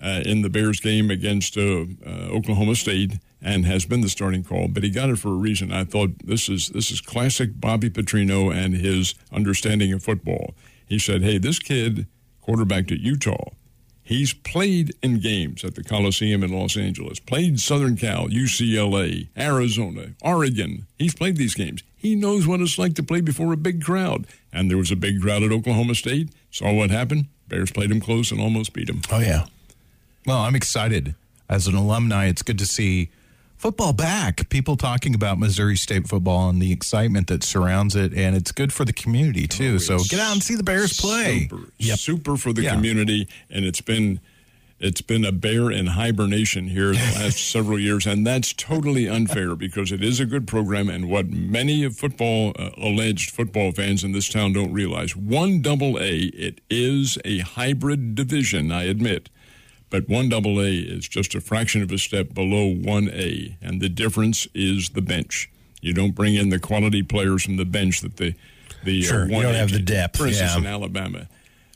uh, 0.02 0.22
in 0.24 0.40
the 0.40 0.48
Bears 0.48 0.80
game 0.80 1.10
against 1.10 1.58
uh, 1.58 1.84
uh, 2.06 2.28
Oklahoma 2.30 2.74
State 2.74 3.18
and 3.42 3.66
has 3.66 3.84
been 3.84 4.00
the 4.00 4.08
starting 4.08 4.42
call, 4.42 4.66
but 4.68 4.82
he 4.82 4.88
got 4.88 5.10
it 5.10 5.18
for 5.18 5.28
a 5.28 5.42
reason. 5.48 5.72
I 5.72 5.84
thought 5.84 6.12
this 6.24 6.48
is 6.48 6.70
this 6.70 6.90
is 6.90 7.02
classic 7.02 7.60
Bobby 7.60 7.90
Petrino 7.90 8.50
and 8.50 8.74
his 8.74 9.14
understanding 9.30 9.92
of 9.92 10.02
football. 10.02 10.54
He 10.86 10.98
said, 10.98 11.22
"Hey, 11.22 11.36
this 11.36 11.58
kid 11.58 12.06
quarterbacked 12.40 12.92
at 12.92 13.00
Utah. 13.00 13.50
He's 14.06 14.32
played 14.32 14.94
in 15.02 15.18
games 15.18 15.64
at 15.64 15.74
the 15.74 15.82
Coliseum 15.82 16.44
in 16.44 16.52
Los 16.52 16.76
Angeles, 16.76 17.18
played 17.18 17.58
Southern 17.58 17.96
Cal, 17.96 18.28
UCLA, 18.28 19.26
Arizona, 19.36 20.12
Oregon. 20.22 20.86
He's 20.96 21.12
played 21.12 21.36
these 21.36 21.54
games. 21.54 21.82
He 21.96 22.14
knows 22.14 22.46
what 22.46 22.60
it's 22.60 22.78
like 22.78 22.94
to 22.94 23.02
play 23.02 23.20
before 23.20 23.52
a 23.52 23.56
big 23.56 23.82
crowd. 23.82 24.28
And 24.52 24.70
there 24.70 24.78
was 24.78 24.92
a 24.92 24.96
big 24.96 25.20
crowd 25.20 25.42
at 25.42 25.50
Oklahoma 25.50 25.96
State. 25.96 26.28
Saw 26.52 26.72
what 26.72 26.90
happened. 26.90 27.26
Bears 27.48 27.72
played 27.72 27.90
him 27.90 28.00
close 28.00 28.30
and 28.30 28.40
almost 28.40 28.72
beat 28.72 28.88
him. 28.88 29.02
Oh, 29.10 29.18
yeah. 29.18 29.46
Well, 30.24 30.38
I'm 30.38 30.54
excited. 30.54 31.16
As 31.48 31.66
an 31.66 31.74
alumni, 31.74 32.26
it's 32.26 32.42
good 32.42 32.60
to 32.60 32.66
see 32.66 33.08
football 33.58 33.92
back. 33.92 34.48
People 34.48 34.76
talking 34.76 35.14
about 35.14 35.38
Missouri 35.38 35.76
State 35.76 36.08
football 36.08 36.48
and 36.48 36.60
the 36.60 36.72
excitement 36.72 37.26
that 37.28 37.42
surrounds 37.42 37.96
it, 37.96 38.12
and 38.14 38.36
it's 38.36 38.52
good 38.52 38.72
for 38.72 38.84
the 38.84 38.92
community 38.92 39.46
too. 39.46 39.78
so 39.78 39.98
get 40.04 40.20
out 40.20 40.32
and 40.32 40.42
see 40.42 40.54
the 40.54 40.62
Bears 40.62 40.98
play. 41.00 41.48
Super, 41.48 41.96
super 41.96 42.36
for 42.36 42.52
the 42.52 42.62
Yeah. 42.62 42.74
community, 42.74 43.28
and 43.50 43.64
it's 43.64 43.80
been 43.80 44.20
It's 44.78 45.00
been 45.00 45.24
a 45.24 45.32
bear 45.32 45.70
in 45.70 45.86
hibernation 45.86 46.68
here 46.68 46.88
the 46.92 46.98
last 47.18 47.38
several 47.50 47.78
years, 47.78 48.04
and 48.06 48.26
that's 48.26 48.52
totally 48.52 49.08
unfair 49.08 49.56
because 49.56 49.90
it 49.90 50.04
is 50.04 50.20
a 50.20 50.26
good 50.26 50.46
program. 50.46 50.90
And 50.90 51.08
what 51.08 51.30
many 51.30 51.82
of 51.82 51.96
football 51.96 52.52
uh, 52.58 52.68
alleged 52.76 53.30
football 53.30 53.72
fans 53.72 54.04
in 54.04 54.12
this 54.12 54.28
town 54.28 54.52
don't 54.52 54.74
realize, 54.74 55.16
one 55.16 55.62
double 55.62 55.98
A, 55.98 56.24
it 56.24 56.60
is 56.68 57.16
a 57.24 57.38
hybrid 57.38 58.14
division. 58.14 58.70
I 58.70 58.82
admit, 58.82 59.30
but 59.90 60.08
one 60.08 60.28
double 60.28 60.60
A 60.60 60.70
is 60.70 61.08
just 61.08 61.34
a 61.34 61.40
fraction 61.40 61.82
of 61.82 61.92
a 61.92 61.98
step 61.98 62.34
below 62.34 62.72
one 62.74 63.08
A, 63.12 63.56
and 63.62 63.80
the 63.80 63.88
difference 63.88 64.46
is 64.54 64.90
the 64.90 65.02
bench. 65.02 65.50
You 65.80 65.92
don't 65.92 66.14
bring 66.14 66.34
in 66.34 66.48
the 66.50 66.58
quality 66.58 67.02
players 67.02 67.44
from 67.44 67.56
the 67.56 67.64
bench 67.64 68.00
that 68.00 68.16
the 68.16 68.34
the 68.84 69.02
Sure, 69.02 69.22
uh, 69.22 69.26
you 69.26 69.42
don't 69.42 69.54
have 69.54 69.72
the 69.72 69.78
depth, 69.80 70.16
For 70.16 70.26
instance, 70.26 70.52
yeah. 70.54 70.58
in 70.58 70.66
Alabama, 70.66 71.28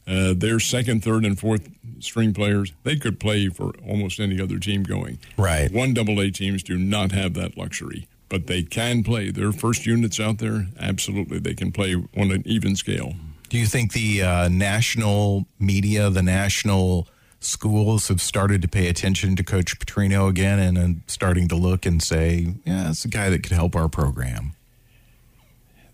uh, 0.07 0.35
their 0.35 0.61
second, 0.61 1.03
third, 1.05 1.25
and 1.25 1.39
fourth 1.39 1.69
string 2.01 2.33
players 2.33 2.73
they 2.83 2.97
could 2.97 3.21
play 3.21 3.49
for 3.49 3.73
almost 3.87 4.19
any 4.19 4.41
other 4.41 4.59
team 4.59 4.83
going. 4.83 5.19
Right. 5.37 5.71
One 5.73 5.95
double 5.95 6.21
A 6.21 6.31
teams 6.31 6.63
do 6.63 6.79
not 6.79 7.13
have 7.13 7.35
that 7.35 7.57
luxury, 7.57 8.09
but 8.29 8.47
they 8.47 8.63
can 8.63 9.03
play. 9.05 9.31
Their 9.31 9.53
first 9.53 9.87
units 9.87 10.19
out 10.19 10.39
there, 10.39 10.67
absolutely, 10.79 11.39
they 11.39 11.55
can 11.55 11.73
play 11.73 11.95
on 11.95 12.31
an 12.31 12.43
even 12.47 12.75
scale. 12.77 13.15
Do 13.49 13.59
you 13.59 13.67
think 13.67 13.93
the 13.93 14.23
uh, 14.23 14.49
national 14.49 15.47
media, 15.59 16.09
the 16.11 16.23
national 16.23 17.09
schools 17.41 18.09
have 18.09 18.21
started 18.21 18.63
to 18.63 18.69
pay 18.69 18.89
attention 18.89 19.35
to 19.37 19.43
Coach 19.43 19.79
Petrino 19.79 20.29
again 20.29 20.77
and, 20.77 21.03
starting 21.07 21.49
to 21.49 21.57
look 21.57 21.87
and 21.87 22.03
say, 22.03 22.55
yeah, 22.65 22.91
it's 22.91 23.05
a 23.05 23.09
guy 23.09 23.31
that 23.31 23.43
could 23.43 23.53
help 23.53 23.75
our 23.75 23.89
program? 23.89 24.53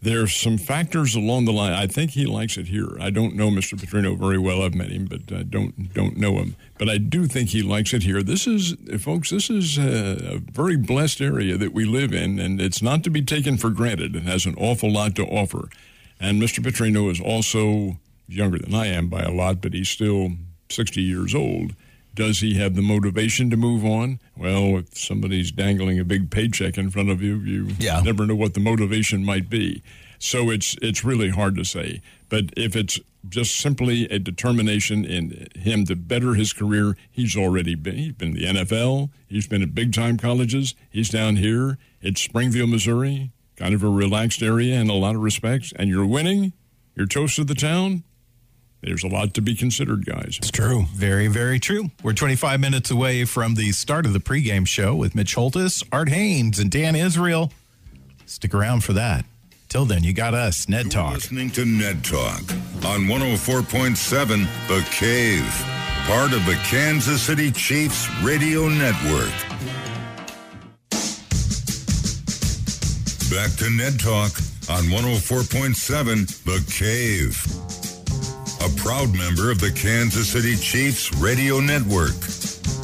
There's 0.03 0.35
some 0.35 0.59
factors 0.59 1.15
along 1.15 1.47
the 1.47 1.53
line. 1.53 1.73
I 1.73 1.87
think 1.87 2.13
he 2.13 2.27
likes 2.27 2.57
it 2.59 2.67
here. 2.67 2.97
I 3.01 3.11
don't 3.11 3.35
know 3.35 3.49
Mr. 3.49 3.79
Petrino 3.79 4.17
very 4.17 4.39
well. 4.39 4.63
I've 4.63 4.75
met 4.75 4.91
him, 4.91 5.07
but 5.07 5.33
uh, 5.33 5.43
don't 5.43 5.93
don't 5.95 6.17
know 6.17 6.35
him. 6.35 6.55
But 6.79 6.89
I 6.89 6.99
do 6.99 7.27
think 7.27 7.49
he 7.49 7.63
likes 7.63 7.93
it 7.95 8.03
here. 8.03 8.23
This 8.23 8.47
is, 8.47 8.75
folks, 9.01 9.31
this 9.31 9.49
is 9.51 9.79
a, 9.79 10.35
a 10.35 10.39
very 10.39 10.77
blessed 10.77 11.21
area 11.21 11.57
that 11.57 11.73
we 11.73 11.85
live 11.85 12.13
in, 12.13 12.39
and 12.39 12.61
it's 12.61 12.83
not 12.83 13.03
to 13.05 13.11
be 13.11 13.23
taken 13.23 13.57
for 13.57 13.71
granted. 13.71 14.15
It 14.15 14.25
has 14.25 14.47
an 14.47 14.55
awful 14.59 14.93
lot 14.93 15.17
to 15.17 15.25
offer. 15.25 15.69
And 16.21 16.41
Mr. 16.41 16.61
Petrino 16.63 17.11
is 17.11 17.21
also 17.21 17.97
younger 18.29 18.59
than 18.59 18.75
I 18.75 18.87
am 18.87 19.09
by 19.09 19.23
a 19.23 19.33
lot, 19.33 19.61
but 19.61 19.73
he's 19.73 19.89
still 19.89 20.33
60 20.69 21.01
years 21.03 21.35
old. 21.35 21.75
Does 22.15 22.41
he 22.41 22.55
have 22.55 22.75
the 22.75 22.83
motivation 22.83 23.51
to 23.51 23.57
move 23.59 23.85
on? 23.85 24.21
Well, 24.37 24.79
if 24.79 24.97
somebody's 24.97 25.51
dangling 25.53 25.99
a 25.99 26.05
big 26.05 26.31
paycheck 26.31 26.79
in 26.79 26.91
front 26.91 27.11
of 27.11 27.21
you, 27.23 27.37
you 27.41 27.69
Yeah. 27.79 28.01
never 28.01 28.27
know 28.27 28.35
what 28.35 28.55
the 28.55 28.61
motivation 28.61 29.23
might 29.25 29.51
be. 29.51 29.83
So 30.19 30.49
it's 30.51 30.77
it's 30.81 31.05
really 31.05 31.29
hard 31.29 31.57
to 31.57 31.65
say. 31.65 32.01
But 32.31 32.47
if 32.57 32.75
it's 32.75 32.99
just 33.29 33.57
simply 33.57 34.05
a 34.09 34.19
determination 34.19 35.05
in 35.05 35.49
him 35.57 35.85
to 35.87 35.95
better 35.97 36.35
his 36.35 36.55
career, 36.55 36.97
he's 37.11 37.37
already 37.37 37.75
been. 37.75 37.97
He's 37.99 38.13
been 38.13 38.29
in 38.29 38.35
the 38.35 38.61
NFL. 38.61 39.11
He's 39.27 39.47
been 39.47 39.63
at 39.63 39.75
big 39.75 39.93
time 39.93 40.17
colleges. 40.17 40.75
He's 40.89 41.11
down 41.11 41.37
here. 41.37 41.77
It's 42.01 42.23
Springfield, 42.23 42.71
Missouri, 42.71 43.31
kind 43.57 43.75
of 43.75 43.83
a 43.83 43.91
relaxed 43.91 44.43
area 44.43 44.81
in 44.81 44.89
a 44.89 44.95
lot 44.95 45.17
of 45.17 45.21
respects. 45.23 45.73
And 45.77 45.91
you're 45.91 46.07
winning. 46.07 46.55
You're 46.95 47.07
toast 47.07 47.39
of 47.39 47.47
the 47.47 47.55
town. 47.55 48.05
There's 48.87 49.03
a 49.03 49.09
lot 49.09 49.35
to 49.35 49.41
be 49.43 49.57
considered, 49.57 50.07
guys. 50.07 50.37
It's 50.39 50.51
true. 50.53 50.85
Very, 50.95 51.27
very 51.27 51.59
true. 51.59 51.91
We're 52.05 52.13
25 52.13 52.61
minutes 52.61 52.89
away 52.89 53.25
from 53.25 53.57
the 53.57 53.73
start 53.73 54.07
of 54.07 54.13
the 54.13 54.21
pregame 54.21 54.65
show 54.65 54.95
with 54.95 55.17
Mitch 55.17 55.35
Holthus, 55.35 55.83
Art 55.91 56.09
Hains, 56.09 56.61
and 56.61 56.71
Dan 56.71 56.95
Israel. 56.95 57.53
Stick 58.27 58.55
around 58.55 58.85
for 58.85 58.93
that. 58.93 59.25
Till 59.69 59.87
then, 59.87 60.05
you 60.05 60.13
got 60.13 60.35
us, 60.35 60.69
Ned 60.69 60.85
You're 60.85 60.91
Talk. 60.93 61.15
listening 61.15 61.51
to 61.51 61.65
Ned 61.65 62.05
Talk 62.05 62.43
on 62.85 63.07
104.7 63.09 64.47
The 64.69 64.87
Cave, 64.93 65.53
part 66.07 66.33
of 66.33 66.47
the 66.47 66.55
Kansas 66.65 67.21
City 67.21 67.51
Chiefs 67.51 68.09
radio 68.23 68.69
network. 68.69 69.33
Back 73.35 73.51
to 73.59 73.69
Ned 73.77 73.99
Talk 73.99 74.31
on 74.71 74.85
104.7 74.85 76.45
The 76.45 76.65
Cave, 76.73 77.37
a 78.67 78.69
proud 78.77 79.15
member 79.15 79.53
of 79.53 79.61
the 79.61 79.71
Kansas 79.71 80.29
City 80.31 80.57
Chiefs 80.57 81.15
radio 81.19 81.61
network. 81.61 82.15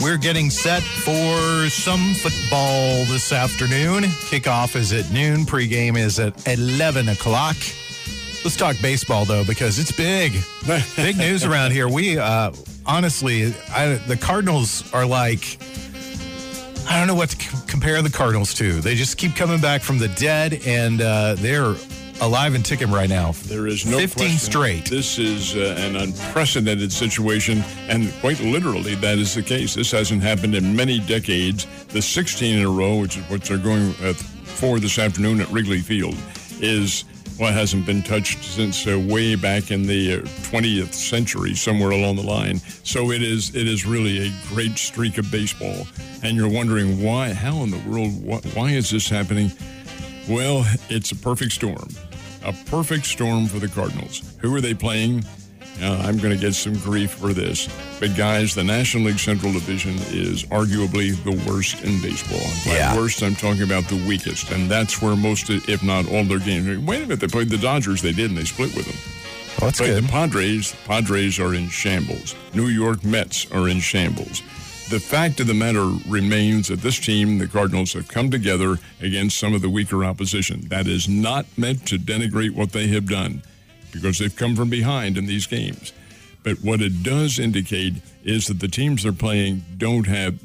We're 0.01 0.17
getting 0.17 0.49
set 0.49 0.81
for 0.81 1.69
some 1.71 2.15
football 2.15 3.05
this 3.07 3.33
afternoon. 3.33 4.05
Kickoff 4.05 4.77
is 4.77 4.93
at 4.93 5.11
noon. 5.11 5.45
Pregame 5.45 5.99
is 5.99 6.21
at 6.21 6.47
11 6.47 7.09
o'clock. 7.09 7.57
Let's 8.45 8.57
talk 8.57 8.77
baseball, 8.81 9.25
though, 9.25 9.45
because 9.45 9.81
it's 9.81 9.91
big. 9.91 10.35
big 10.97 11.17
news 11.17 11.45
around 11.45 11.73
here. 11.73 11.89
We, 11.89 12.17
uh, 12.17 12.53
honestly, 12.87 13.53
I, 13.75 13.95
the 14.07 14.17
Cardinals 14.17 14.93
are 14.93 15.07
like, 15.07 15.59
I 16.89 16.99
don't 16.99 17.09
know 17.09 17.17
what 17.17 17.31
to 17.31 17.37
c- 17.37 17.59
compare 17.67 18.01
the 18.03 18.11
Cardinals 18.11 18.55
to. 18.55 18.81
They 18.81 18.95
just 18.95 19.17
keep 19.17 19.35
coming 19.35 19.61
back 19.61 19.83
from 19.83 19.99
the 19.99 20.09
dead, 20.09 20.63
and 20.65 21.01
uh, 21.01 21.35
they're 21.39 21.75
alive 22.23 22.55
and 22.55 22.65
ticking 22.65 22.91
right 22.91 23.09
now. 23.09 23.33
There 23.47 23.67
is 23.67 23.85
no 23.85 23.99
15 23.99 24.29
question. 24.29 24.39
straight. 24.39 24.85
This 24.89 25.19
is 25.19 25.57
uh, 25.57 25.75
an 25.79 25.97
unprecedented 25.97 26.93
situation, 26.93 27.63
and 27.89 28.13
quite 28.21 28.41
literally, 28.41 28.95
that 28.97 29.19
is 29.19 29.35
the 29.35 29.43
case. 29.43 29.75
This 29.75 29.91
hasn't 29.91 30.23
happened 30.23 30.55
in 30.55 30.75
many 30.75 31.01
decades. 31.01 31.67
The 31.89 32.01
16 32.01 32.59
in 32.59 32.65
a 32.65 32.71
row, 32.71 33.01
which 33.01 33.19
is 33.19 33.29
what 33.29 33.43
they're 33.43 33.59
going 33.59 33.91
uh, 34.03 34.15
for 34.15 34.79
this 34.79 34.99
afternoon 34.99 35.41
at 35.41 35.51
Wrigley 35.51 35.81
Field, 35.81 36.15
is 36.61 37.05
what 37.39 37.55
hasn't 37.55 37.87
been 37.87 38.03
touched 38.03 38.45
since 38.45 38.87
uh, 38.87 39.05
way 39.09 39.35
back 39.35 39.73
in 39.73 39.83
the 39.85 40.15
uh, 40.15 40.17
20th 40.53 40.95
century, 40.95 41.55
somewhere 41.55 41.91
along 41.91 42.17
the 42.17 42.23
line. 42.23 42.59
So 42.85 43.11
it 43.11 43.23
is 43.23 43.55
it 43.57 43.67
is 43.67 43.85
really 43.85 44.29
a 44.29 44.33
great 44.49 44.79
streak 44.79 45.19
of 45.19 45.29
baseball, 45.33 45.89
and 46.23 46.37
you're 46.37 46.49
wondering 46.49 47.03
why? 47.03 47.33
How 47.33 47.65
in 47.65 47.71
the 47.73 47.83
world? 47.89 48.13
Wh- 48.23 48.57
why 48.57 48.71
is 48.71 48.91
this 48.91 49.09
happening? 49.09 49.51
Well, 50.29 50.65
it's 50.89 51.11
a 51.11 51.17
perfect 51.17 51.51
storm. 51.51 51.89
A 52.45 52.53
perfect 52.67 53.07
storm 53.07 53.47
for 53.47 53.59
the 53.59 53.69
Cardinals. 53.69 54.35
Who 54.41 54.55
are 54.55 54.61
they 54.61 54.75
playing? 54.75 55.25
Uh, 55.81 56.03
I'm 56.05 56.19
going 56.19 56.35
to 56.35 56.41
get 56.41 56.55
some 56.55 56.75
grief 56.79 57.13
for 57.13 57.33
this. 57.33 57.67
But, 57.99 58.15
guys, 58.17 58.55
the 58.55 58.63
National 58.65 59.05
League 59.05 59.19
Central 59.19 59.53
Division 59.53 59.95
is 60.11 60.45
arguably 60.45 61.15
the 61.25 61.51
worst 61.51 61.83
in 61.83 62.01
baseball. 62.03 62.41
By 62.67 62.77
Yeah. 62.79 62.97
worst, 62.97 63.23
I'm 63.23 63.35
talking 63.35 63.63
about 63.63 63.85
the 63.89 63.97
weakest. 64.07 64.51
And 64.51 64.71
that's 64.71 65.01
where 65.01 65.17
most, 65.17 65.49
if 65.49 65.83
not 65.83 66.07
all 66.13 66.25
their 66.25 66.39
games. 66.41 66.67
Wait 66.87 66.99
a 66.99 67.01
minute, 67.03 67.21
they 67.21 67.27
played 67.27 67.49
the 67.49 67.57
Dodgers. 67.59 68.03
They 68.03 68.13
did, 68.13 68.31
and 68.31 68.37
they 68.39 68.45
split 68.45 68.75
with 68.75 68.85
them. 68.87 68.97
Well, 69.61 69.71
that's 69.71 69.81
good. 69.81 70.05
the 70.05 70.09
Padres, 70.09 70.75
Padres 70.87 71.39
are 71.39 71.55
in 71.55 71.69
shambles. 71.69 72.35
New 72.55 72.67
York 72.69 73.03
Mets 73.05 73.47
are 73.53 73.69
in 73.69 73.81
shambles. 73.81 74.43
The 74.93 75.01
fact 75.01 75.41
of 75.41 75.47
the 75.47 75.55
matter 75.55 75.87
remains 76.07 76.69
that 76.69 76.83
this 76.83 76.99
team, 76.99 77.39
the 77.39 77.49
Cardinals, 77.49 77.95
have 77.95 78.09
come 78.09 78.31
together 78.31 78.77
against 79.01 79.39
some 79.39 79.55
of 79.55 79.63
the 79.63 79.71
weaker 79.71 80.05
opposition. 80.05 80.69
That 80.69 80.87
is 80.87 81.09
not 81.09 81.47
meant 81.57 81.87
to 81.87 81.99
denigrate 81.99 82.51
what 82.51 82.73
they 82.73 82.89
have 82.89 83.09
done 83.09 83.43
because 83.91 84.19
they've 84.19 84.37
come 84.37 84.55
from 84.55 84.69
behind 84.69 85.17
in 85.17 85.25
these 85.25 85.47
games. 85.47 85.95
But 86.43 86.59
what 86.59 86.83
it 86.83 87.03
does 87.03 87.39
indicate 87.39 87.95
is 88.23 88.49
that 88.49 88.61
the 88.61 88.69
teams 88.69 89.05
they're 89.05 89.15
playing 89.15 89.65
don't 89.79 90.07
have 90.09 90.39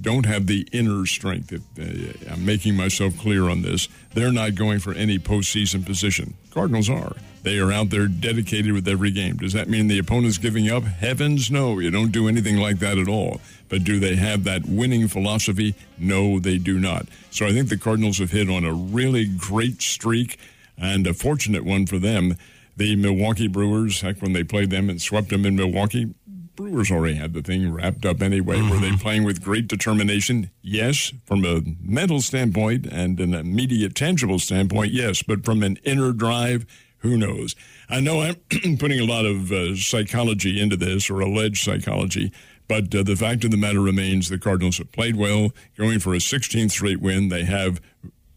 don't 0.00 0.26
have 0.26 0.46
the 0.46 0.66
inner 0.70 1.04
strength. 1.04 1.52
Uh, 1.52 2.32
I'm 2.32 2.46
making 2.46 2.76
myself 2.76 3.18
clear 3.18 3.48
on 3.48 3.62
this. 3.62 3.88
They're 4.14 4.32
not 4.32 4.54
going 4.54 4.78
for 4.78 4.94
any 4.94 5.18
postseason 5.18 5.84
position. 5.84 6.34
Cardinals 6.52 6.88
are. 6.88 7.16
They 7.42 7.58
are 7.58 7.72
out 7.72 7.90
there 7.90 8.06
dedicated 8.06 8.72
with 8.72 8.86
every 8.86 9.10
game. 9.10 9.36
Does 9.36 9.52
that 9.52 9.68
mean 9.68 9.88
the 9.88 9.98
opponent's 9.98 10.38
giving 10.38 10.70
up? 10.70 10.84
Heavens, 10.84 11.50
no. 11.50 11.80
You 11.80 11.90
don't 11.90 12.12
do 12.12 12.28
anything 12.28 12.58
like 12.58 12.78
that 12.78 12.98
at 12.98 13.08
all. 13.08 13.40
But 13.72 13.84
do 13.84 13.98
they 13.98 14.16
have 14.16 14.44
that 14.44 14.66
winning 14.66 15.08
philosophy? 15.08 15.74
No, 15.96 16.38
they 16.38 16.58
do 16.58 16.78
not. 16.78 17.06
So 17.30 17.46
I 17.46 17.52
think 17.52 17.70
the 17.70 17.78
Cardinals 17.78 18.18
have 18.18 18.30
hit 18.30 18.50
on 18.50 18.66
a 18.66 18.74
really 18.74 19.24
great 19.24 19.80
streak 19.80 20.38
and 20.76 21.06
a 21.06 21.14
fortunate 21.14 21.64
one 21.64 21.86
for 21.86 21.98
them. 21.98 22.36
The 22.76 22.96
Milwaukee 22.96 23.48
Brewers, 23.48 24.02
heck, 24.02 24.20
when 24.20 24.34
they 24.34 24.44
played 24.44 24.68
them 24.68 24.90
and 24.90 25.00
swept 25.00 25.30
them 25.30 25.46
in 25.46 25.56
Milwaukee, 25.56 26.14
Brewers 26.54 26.90
already 26.90 27.14
had 27.14 27.32
the 27.32 27.40
thing 27.40 27.72
wrapped 27.72 28.04
up 28.04 28.20
anyway. 28.20 28.60
Were 28.60 28.76
they 28.76 28.92
playing 28.92 29.24
with 29.24 29.42
great 29.42 29.68
determination? 29.68 30.50
Yes. 30.60 31.14
From 31.24 31.42
a 31.46 31.62
mental 31.80 32.20
standpoint 32.20 32.84
and 32.84 33.18
an 33.20 33.32
immediate 33.32 33.94
tangible 33.94 34.38
standpoint, 34.38 34.92
yes. 34.92 35.22
But 35.22 35.46
from 35.46 35.62
an 35.62 35.78
inner 35.82 36.12
drive, 36.12 36.66
who 36.98 37.16
knows? 37.16 37.56
I 37.88 38.00
know 38.00 38.20
I'm 38.20 38.36
putting 38.78 39.00
a 39.00 39.06
lot 39.06 39.24
of 39.24 39.50
uh, 39.50 39.76
psychology 39.76 40.60
into 40.60 40.76
this 40.76 41.08
or 41.08 41.20
alleged 41.20 41.64
psychology, 41.64 42.32
but 42.72 42.94
uh, 42.94 43.02
the 43.02 43.16
fact 43.16 43.44
of 43.44 43.50
the 43.50 43.58
matter 43.58 43.82
remains 43.82 44.30
the 44.30 44.38
Cardinals 44.38 44.78
have 44.78 44.90
played 44.92 45.14
well, 45.14 45.52
going 45.76 45.98
for 45.98 46.14
a 46.14 46.16
16th 46.16 46.70
straight 46.70 47.02
win. 47.02 47.28
They 47.28 47.44
have 47.44 47.82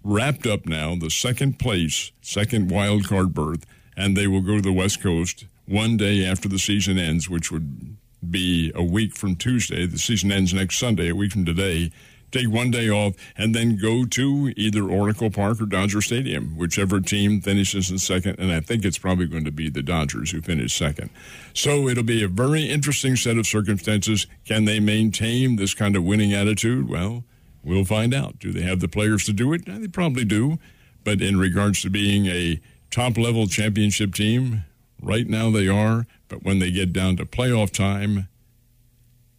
wrapped 0.03 0.45
up 0.45 0.65
now 0.65 0.93
the 0.93 1.09
second 1.09 1.57
place, 1.57 2.11
second 2.21 2.69
wild 2.69 3.07
card 3.07 3.33
berth, 3.33 3.65
and 3.95 4.17
they 4.17 4.27
will 4.27 4.41
go 4.41 4.57
to 4.57 4.61
the 4.61 4.73
West 4.73 5.01
Coast 5.01 5.45
one 5.67 5.95
day 5.95 6.25
after 6.25 6.49
the 6.49 6.59
season 6.59 6.97
ends, 6.97 7.29
which 7.29 7.49
would 7.49 7.95
be 8.29 8.73
a 8.75 8.83
week 8.83 9.15
from 9.15 9.37
Tuesday. 9.37 9.85
The 9.85 9.97
season 9.97 10.33
ends 10.33 10.53
next 10.53 10.79
Sunday, 10.79 11.11
a 11.11 11.15
week 11.15 11.31
from 11.31 11.45
today, 11.45 11.93
take 12.35 12.49
one 12.49 12.71
day 12.71 12.89
off, 12.89 13.15
and 13.37 13.55
then 13.55 13.77
go 13.77 14.05
to 14.05 14.53
either 14.57 14.83
Oracle 14.83 15.29
Park 15.29 15.61
or 15.61 15.65
Dodger 15.65 16.01
Stadium, 16.01 16.57
whichever 16.57 16.99
team 16.99 17.41
finishes 17.41 17.89
in 17.89 17.97
second. 17.97 18.39
And 18.39 18.51
I 18.51 18.59
think 18.59 18.83
it's 18.83 18.97
probably 18.97 19.27
going 19.27 19.45
to 19.45 19.51
be 19.51 19.69
the 19.69 19.81
Dodgers 19.81 20.31
who 20.31 20.41
finish 20.41 20.75
second. 20.75 21.09
So 21.53 21.87
it'll 21.87 22.03
be 22.03 22.23
a 22.23 22.27
very 22.27 22.69
interesting 22.69 23.15
set 23.15 23.37
of 23.37 23.47
circumstances. 23.47 24.27
Can 24.45 24.65
they 24.65 24.79
maintain 24.79 25.55
this 25.55 25.73
kind 25.73 25.95
of 25.95 26.03
winning 26.03 26.33
attitude? 26.33 26.89
Well, 26.89 27.23
we'll 27.63 27.85
find 27.85 28.13
out. 28.13 28.39
Do 28.39 28.51
they 28.51 28.61
have 28.61 28.79
the 28.79 28.87
players 28.87 29.23
to 29.25 29.33
do 29.33 29.53
it? 29.53 29.65
They 29.65 29.87
probably 29.87 30.25
do. 30.25 30.59
But 31.03 31.21
in 31.21 31.37
regards 31.37 31.81
to 31.83 31.89
being 31.89 32.25
a 32.25 32.59
top 32.91 33.17
level 33.17 33.47
championship 33.47 34.13
team, 34.13 34.63
right 35.01 35.27
now 35.27 35.51
they 35.51 35.67
are. 35.67 36.07
But 36.27 36.43
when 36.43 36.59
they 36.59 36.71
get 36.71 36.91
down 36.91 37.17
to 37.17 37.25
playoff 37.25 37.71
time, 37.71 38.27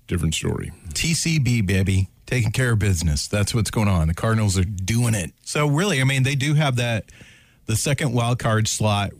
different 0.06 0.34
story. 0.34 0.72
TCB, 0.94 1.66
baby, 1.66 2.08
taking 2.26 2.50
care 2.50 2.72
of 2.72 2.78
business. 2.78 3.28
That's 3.28 3.54
what's 3.54 3.70
going 3.70 3.88
on. 3.88 4.08
The 4.08 4.14
Cardinals 4.14 4.58
are 4.58 4.64
doing 4.64 5.14
it. 5.14 5.32
So 5.44 5.66
really, 5.66 6.00
I 6.00 6.04
mean, 6.04 6.22
they 6.22 6.34
do 6.34 6.54
have 6.54 6.76
that 6.76 7.06
the 7.66 7.76
second 7.76 8.12
wild 8.12 8.38
card 8.38 8.68
slot. 8.68 9.12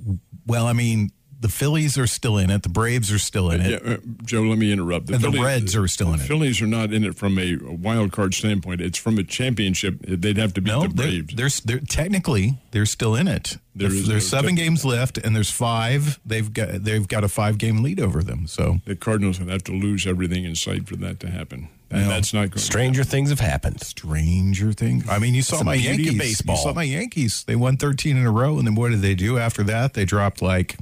Well, 0.46 0.66
I 0.66 0.72
mean, 0.72 1.10
the 1.38 1.48
Phillies 1.48 1.98
are 1.98 2.06
still 2.06 2.38
in 2.38 2.50
it. 2.50 2.62
The 2.62 2.68
Braves 2.68 3.12
are 3.12 3.18
still 3.18 3.50
in 3.50 3.60
it. 3.60 3.82
Yeah, 3.84 3.94
uh, 3.94 3.96
Joe, 4.24 4.42
let 4.42 4.58
me 4.58 4.72
interrupt. 4.72 5.10
And 5.10 5.22
the 5.22 5.30
Reds 5.30 5.76
are 5.76 5.86
still 5.86 6.12
in 6.12 6.18
the 6.18 6.24
it. 6.24 6.26
Phillies 6.26 6.62
are 6.62 6.66
not 6.66 6.92
in 6.92 7.04
it 7.04 7.14
from 7.14 7.38
a, 7.38 7.56
wild 7.56 8.12
card 8.12 8.34
standpoint. 8.34 8.80
It's 8.80 8.98
from 8.98 9.18
a 9.18 9.22
championship. 9.22 10.00
They'd 10.00 10.38
have 10.38 10.54
to 10.54 10.60
beat 10.60 10.70
No, 10.70 10.82
the 10.82 10.88
they're, 10.88 11.06
Braves. 11.06 11.34
they're, 11.34 11.76
they're 11.78 11.86
technically 11.86 12.58
they're 12.70 12.86
still 12.86 13.14
in 13.14 13.28
it. 13.28 13.58
There 13.74 13.88
there's 13.88 14.06
there's 14.06 14.32
no 14.32 14.38
seven 14.38 14.54
games 14.54 14.84
left, 14.84 15.18
and 15.18 15.36
there's 15.36 15.50
five. 15.50 16.18
They've 16.24 16.50
got 16.50 16.84
they've 16.84 17.06
got 17.06 17.22
a 17.24 17.28
five 17.28 17.58
game 17.58 17.82
lead 17.82 18.00
over 18.00 18.22
them. 18.22 18.46
So 18.46 18.78
the 18.86 18.96
Cardinals 18.96 19.38
would 19.38 19.50
have 19.50 19.64
to 19.64 19.72
lose 19.72 20.06
everything 20.06 20.44
in 20.44 20.54
sight 20.54 20.88
for 20.88 20.96
that 20.96 21.20
to 21.20 21.30
happen. 21.30 21.68
And 21.90 22.10
that's 22.10 22.34
not 22.34 22.50
going 22.50 22.58
Stranger 22.58 23.04
things 23.04 23.30
have 23.30 23.38
happened. 23.40 23.80
stranger 23.80 24.72
things. 24.72 25.08
I 25.08 25.18
mean, 25.20 25.34
you 25.34 25.42
saw 25.42 25.56
That's 25.56 25.60
the 25.60 25.64
my 25.66 25.76
beauty 25.76 25.88
of 25.90 25.98
Yankees. 26.14 26.18
baseball. 26.18 26.56
You 26.56 26.62
saw 26.62 26.72
my 26.72 26.82
Yankees. 26.82 27.44
They 27.44 27.54
won 27.56 27.76
13 27.76 28.16
in 28.16 28.26
a 28.26 28.30
row, 28.30 28.58
and 28.58 28.66
then 28.66 28.74
what 28.74 28.90
did 28.90 29.02
they 29.02 29.14
do 29.14 29.38
after 29.38 29.62
that? 29.64 29.94
They 29.94 30.04
dropped 30.04 30.42
like 30.42 30.76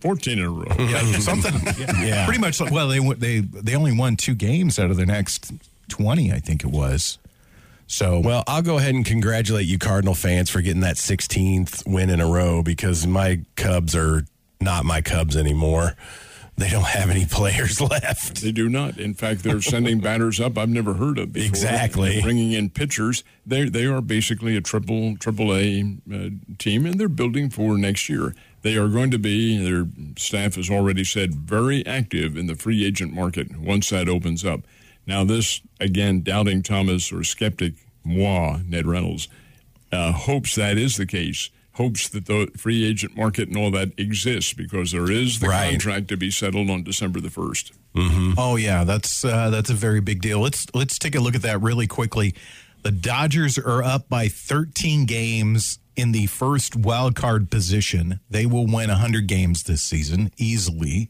14 0.00 0.38
in 0.38 0.44
a 0.44 0.50
row. 0.50 0.64
yeah, 0.78 1.00
something. 1.18 1.54
Yeah. 2.06 2.24
pretty 2.26 2.40
much. 2.40 2.60
Like, 2.60 2.72
well, 2.72 2.88
they 2.88 2.98
they 3.14 3.40
they 3.40 3.74
only 3.74 3.96
won 3.96 4.16
two 4.16 4.34
games 4.34 4.78
out 4.78 4.90
of 4.90 4.96
their 4.98 5.06
next 5.06 5.50
20, 5.88 6.30
I 6.32 6.40
think 6.40 6.62
it 6.62 6.70
was. 6.70 7.18
So 7.86 8.20
Well, 8.20 8.44
I'll 8.46 8.62
go 8.62 8.76
ahead 8.78 8.94
and 8.94 9.04
congratulate 9.04 9.66
you, 9.66 9.78
Cardinal 9.78 10.14
fans, 10.14 10.50
for 10.50 10.60
getting 10.60 10.80
that 10.82 10.96
16th 10.96 11.86
win 11.86 12.10
in 12.10 12.20
a 12.20 12.26
row 12.26 12.62
because 12.62 13.06
my 13.06 13.40
Cubs 13.56 13.94
are 13.94 14.24
not 14.60 14.84
my 14.84 15.00
Cubs 15.00 15.36
anymore. 15.36 15.94
They 16.56 16.68
don't 16.70 16.86
have 16.86 17.10
any 17.10 17.26
players 17.26 17.80
left. 17.80 18.42
They 18.42 18.52
do 18.52 18.68
not. 18.68 18.98
In 18.98 19.14
fact, 19.14 19.42
they're 19.42 19.60
sending 19.60 20.00
batters 20.00 20.40
up 20.40 20.56
I've 20.56 20.68
never 20.68 20.94
heard 20.94 21.18
of 21.18 21.32
before. 21.32 21.48
Exactly. 21.48 22.12
They're 22.14 22.22
bringing 22.22 22.52
in 22.52 22.70
pitchers. 22.70 23.24
They 23.44 23.68
they 23.68 23.86
are 23.86 24.00
basically 24.00 24.56
a 24.56 24.60
triple 24.60 25.16
triple 25.16 25.54
A 25.54 25.98
uh, 26.12 26.28
team, 26.58 26.86
and 26.86 26.98
they're 26.98 27.08
building 27.08 27.50
for 27.50 27.76
next 27.76 28.08
year. 28.08 28.34
They 28.62 28.76
are 28.76 28.88
going 28.88 29.10
to 29.10 29.18
be. 29.18 29.62
Their 29.62 29.86
staff 30.16 30.54
has 30.54 30.70
already 30.70 31.04
said 31.04 31.34
very 31.34 31.84
active 31.86 32.36
in 32.36 32.46
the 32.46 32.54
free 32.54 32.84
agent 32.84 33.12
market 33.12 33.56
once 33.56 33.90
that 33.90 34.08
opens 34.08 34.44
up. 34.44 34.60
Now, 35.06 35.24
this 35.24 35.60
again, 35.80 36.22
doubting 36.22 36.62
Thomas 36.62 37.12
or 37.12 37.24
skeptic 37.24 37.74
moi 38.04 38.60
Ned 38.66 38.86
Reynolds 38.86 39.28
uh, 39.94 40.12
hopes 40.12 40.54
that 40.56 40.76
is 40.76 40.96
the 40.96 41.06
case. 41.06 41.50
Hopes 41.74 42.08
that 42.08 42.26
the 42.26 42.50
free 42.56 42.84
agent 42.84 43.16
market 43.16 43.48
and 43.48 43.56
all 43.56 43.70
that 43.72 43.92
exists 43.98 44.52
because 44.52 44.92
there 44.92 45.10
is 45.10 45.40
the 45.40 45.48
Right. 45.48 45.70
contract 45.70 46.08
to 46.08 46.16
be 46.16 46.30
settled 46.30 46.70
on 46.70 46.84
December 46.84 47.20
the 47.20 47.30
first. 47.30 47.72
Oh 47.96 48.56
yeah, 48.56 48.82
that's 48.84 49.24
uh, 49.24 49.50
that's 49.50 49.70
a 49.70 49.74
very 49.74 50.00
big 50.00 50.20
deal. 50.20 50.40
Let's 50.40 50.66
let's 50.74 50.98
take 50.98 51.14
a 51.14 51.20
look 51.20 51.34
at 51.34 51.42
that 51.42 51.60
really 51.62 51.86
quickly. 51.86 52.34
The 52.82 52.90
Dodgers 52.90 53.56
are 53.58 53.82
up 53.82 54.08
by 54.08 54.28
13 54.28 55.04
games 55.06 55.78
in 55.96 56.12
the 56.12 56.26
first 56.26 56.76
wild 56.76 57.14
card 57.14 57.50
position. 57.50 58.20
They 58.28 58.46
will 58.46 58.66
win 58.66 58.88
100 58.90 59.26
games 59.26 59.62
this 59.62 59.80
season 59.82 60.30
easily. 60.36 61.08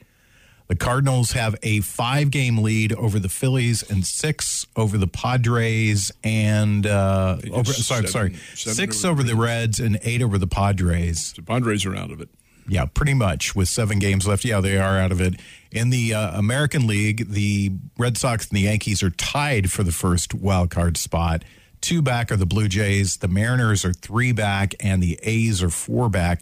The 0.67 0.77
Cardinals 0.77 1.33
have 1.33 1.55
a 1.63 1.81
five 1.81 2.31
game 2.31 2.59
lead 2.59 2.93
over 2.95 3.19
the 3.19 3.29
Phillies 3.29 3.83
and 3.83 4.05
six 4.07 4.67
over 4.77 4.97
the 4.97 5.07
Padres 5.07 6.11
and 6.25 6.87
uh, 6.87 7.37
over, 7.53 7.73
sorry, 7.73 8.07
seven- 8.07 8.35
sorry, 8.35 8.35
six 8.55 9.05
over 9.05 9.13
over 9.13 9.23
the 9.23 9.35
the 9.35 9.37
Reds 9.41 9.79
and 9.79 9.99
eight 10.03 10.23
over 10.23 10.39
the 10.39 10.47
Padres. 10.47 11.35
The 11.35 11.43
Padres 11.43 11.85
are 11.85 11.95
out 11.95 12.11
of 12.11 12.21
it. 12.21 12.31
Yeah, 12.67 12.87
pretty 12.87 13.13
much 13.13 13.55
with 13.55 13.69
seven 13.69 13.99
games 13.99 14.27
left. 14.27 14.43
Yeah, 14.43 14.61
they 14.63 14.79
are 14.79 14.99
out 14.99 15.13
of 15.13 15.21
it. 15.21 15.39
In 15.71 15.91
the 15.91 16.15
uh, 16.15 16.39
American 16.39 16.87
League, 16.87 17.29
the 17.31 17.73
Red 17.99 18.17
Sox 18.17 18.49
and 18.49 18.57
the 18.57 18.63
Yankees 18.63 19.03
are 19.03 19.11
tied 19.11 19.71
for 19.71 19.83
the 19.83 19.93
first 19.93 20.33
wild 20.33 20.71
card 20.71 20.97
spot. 20.97 21.45
Two 21.83 22.01
back 22.01 22.33
are 22.33 22.37
the 22.37 22.47
Blue 22.47 22.69
Jays. 22.69 23.19
The 23.19 23.29
Mariners 23.29 23.85
are 23.85 23.93
three 23.93 24.33
back, 24.33 24.75
and 24.81 25.03
the 25.03 25.19
A's 25.23 25.63
are 25.63 25.69
four 25.69 26.09
back. 26.09 26.41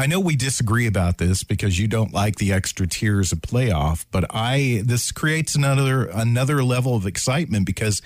I 0.00 0.06
know 0.06 0.18
we 0.18 0.34
disagree 0.34 0.86
about 0.86 1.18
this 1.18 1.44
because 1.44 1.78
you 1.78 1.86
don't 1.86 2.10
like 2.10 2.36
the 2.36 2.54
extra 2.54 2.86
tiers 2.86 3.32
of 3.32 3.40
playoff, 3.40 4.06
but 4.10 4.24
I 4.30 4.80
this 4.82 5.12
creates 5.12 5.54
another 5.54 6.04
another 6.04 6.64
level 6.64 6.96
of 6.96 7.04
excitement 7.04 7.66
because 7.66 8.00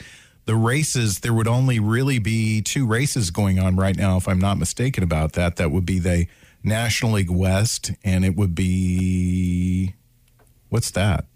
the 0.45 0.57
races 0.57 1.21
there 1.21 1.33
would 1.33 1.47
only 1.47 1.79
really 1.79 2.19
be 2.19 2.63
two 2.63 2.85
races 2.85 3.31
going 3.31 3.61
on 3.61 3.77
right 3.77 3.97
now 3.97 4.17
if 4.17 4.27
i'm 4.27 4.41
not 4.41 4.59
mistaken 4.59 5.05
about 5.05 5.35
that. 5.35 5.55
That 5.55 5.71
would 5.71 5.87
be 5.87 6.01
the 6.01 6.27
national 6.65 7.13
league 7.13 7.31
west 7.31 7.93
and 8.03 8.25
it 8.25 8.35
would 8.35 8.57
be 8.57 9.95
what's 10.71 10.91
that 10.91 11.27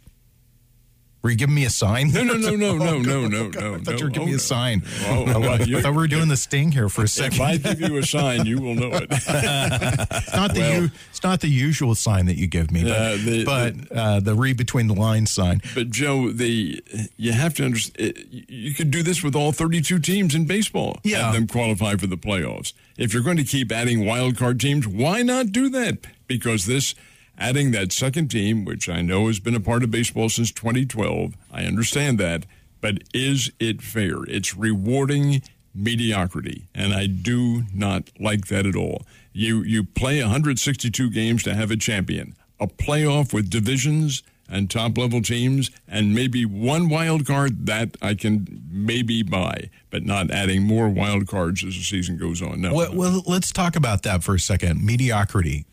were 1.23 1.31
you 1.31 1.37
giving 1.37 1.55
me 1.55 1.64
a 1.64 1.71
sign 1.71 2.11
No, 2.12 2.23
no, 2.23 2.35
no, 2.35 2.51
no, 2.55 2.77
no, 2.79 2.99
no, 3.01 3.27
no, 3.27 3.49
no. 3.49 3.75
i 3.75 3.79
thought 3.79 3.99
you 3.99 4.07
were 4.07 4.11
giving 4.11 4.29
Oh, 4.29 4.31
me 4.31 4.35
a 4.35 4.39
sign 4.39 4.83
Oh, 5.07 5.25
well, 5.41 5.61
you- 5.62 5.79
i 5.79 5.83
thought 5.83 5.91
we 5.93 5.97
were 5.99 6.07
doing 6.07 6.29
the 6.29 6.37
sting 6.37 6.71
here 6.73 6.89
for 6.89 7.03
a 7.05 7.09
second. 7.09 7.35
If 7.35 7.41
I 7.41 7.57
give 7.57 7.81
you 7.81 7.97
a 7.99 8.03
sign, 8.05 8.47
you 8.47 8.61
will 8.61 8.75
know 8.75 8.91
it. 8.93 9.07
it's 9.11 10.33
not 10.35 10.55
the 10.55 10.61
well- 10.61 10.91
it's 11.11 11.23
not 11.23 11.41
the 11.41 11.49
usual 11.49 11.95
sign 11.95 12.27
that 12.27 12.37
you 12.37 12.47
give 12.47 12.71
me 12.71 12.85
but, 12.85 12.93
Uh, 12.93 13.16
the- 13.16 13.45
but 13.45 13.93
uh, 13.97 14.21
the 14.21 14.35
read 14.35 14.57
between 14.57 14.87
the 14.87 14.95
lines 14.95 15.31
sign 15.31 15.61
But 15.75 15.91
Joe, 15.91 16.31
the 16.31 16.83
you 17.16 17.33
have 17.33 17.55
to 17.55 17.64
understand. 17.64 18.14
You 18.49 18.75
could 18.75 18.91
do 18.91 19.03
this 19.03 19.23
with 19.23 19.35
all 19.35 19.53
32 19.53 19.99
teams 19.99 20.35
in 20.35 20.45
baseball. 20.47 20.99
Yeah. 21.03 21.25
have 21.27 21.35
them 21.35 21.47
qualify 21.47 21.97
for 21.97 22.07
the 22.07 22.16
playoffs. 22.16 22.73
If 22.97 23.12
you're 23.12 23.23
going 23.23 23.37
to 23.37 23.45
keep 23.45 23.71
adding 23.73 24.05
wild 24.07 24.37
card 24.37 24.61
teams, 24.61 24.87
why 24.87 25.23
not 25.23 25.53
do 25.53 25.69
that? 25.71 25.99
Because 26.27 26.66
this 26.66 26.95
adding 27.39 27.70
that 27.70 27.93
second 27.93 28.28
team, 28.28 28.64
which 28.64 28.89
I 28.89 29.01
know 29.01 29.28
has 29.28 29.41
been 29.41 29.55
a 29.55 29.61
part 29.61 29.82
of 29.82 29.91
baseball 29.91 30.28
since 30.28 30.53
2012, 30.53 31.34
I 31.51 31.64
understand 31.64 32.18
that. 32.18 32.45
But 32.80 33.03
is 33.14 33.51
it 33.59 33.82
fair? 33.82 34.24
It's 34.24 34.57
rewarding 34.57 35.43
mediocrity, 35.74 36.68
and 36.74 36.93
I 36.93 37.07
do 37.07 37.64
not 37.72 38.11
like 38.20 38.49
that 38.49 38.66
at 38.66 38.76
all. 38.76 39.05
You 39.32 39.62
you 39.62 39.84
play 39.84 40.20
162 40.20 41.11
games 41.11 41.43
to 41.45 41.55
have 41.55 41.70
a 41.70 41.76
champion. 41.76 42.34
A 42.61 42.66
playoff 42.66 43.32
with 43.32 43.51
divisions 43.51 44.22
and 44.49 44.70
top 44.70 44.97
level 44.97 45.20
teams 45.20 45.70
and 45.86 46.14
maybe 46.14 46.45
one 46.45 46.89
wild 46.89 47.26
card 47.26 47.66
that 47.66 47.97
I 48.01 48.14
can 48.14 48.62
maybe 48.70 49.22
buy, 49.22 49.70
but 49.91 50.05
not 50.05 50.30
adding 50.30 50.62
more 50.62 50.89
wild 50.89 51.28
cards 51.28 51.62
as 51.64 51.76
the 51.76 51.82
season 51.82 52.16
goes 52.16 52.41
on. 52.41 52.61
No. 52.61 52.74
Well, 52.74 52.95
well, 52.95 53.22
let's 53.26 53.53
talk 53.53 53.76
about 53.76 54.03
that 54.05 54.24
for 54.24 54.34
a 54.34 54.41
second. 54.41 54.84
Mediocrity. 54.84 55.66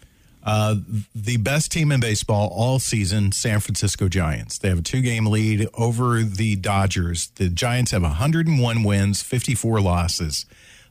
Uh, 0.46 0.76
the 1.16 1.38
best 1.38 1.72
team 1.72 1.92
in 1.92 2.00
baseball 2.00 2.50
all 2.54 2.78
season, 2.78 3.32
San 3.32 3.60
Francisco 3.60 4.08
Giants. 4.08 4.60
They 4.60 4.70
have 4.70 4.80
a 4.80 4.84
two 4.84 5.02
game 5.02 5.26
lead 5.26 5.68
over 5.74 6.22
the 6.22 6.56
Dodgers. 6.56 7.32
The 7.36 7.50
Giants 7.50 7.92
have 7.92 8.04
101 8.04 8.84
wins, 8.84 9.24
54 9.24 9.82
losses. 9.82 10.46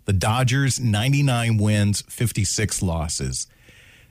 The 0.07 0.13
Dodgers, 0.13 0.81
99 0.81 1.57
wins, 1.59 2.03
56 2.03 2.83
losses. 2.83 3.47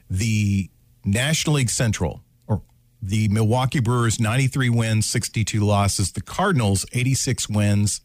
The 0.09 0.69
National 1.03 1.57
League 1.57 1.69
Central, 1.69 2.23
or 2.47 2.61
the 3.01 3.27
Milwaukee 3.27 3.81
Brewers, 3.81 4.21
93 4.21 4.69
wins, 4.69 5.05
62 5.07 5.59
losses. 5.59 6.13
The 6.13 6.21
Cardinals, 6.21 6.85
86 6.93 7.49
wins, 7.49 7.99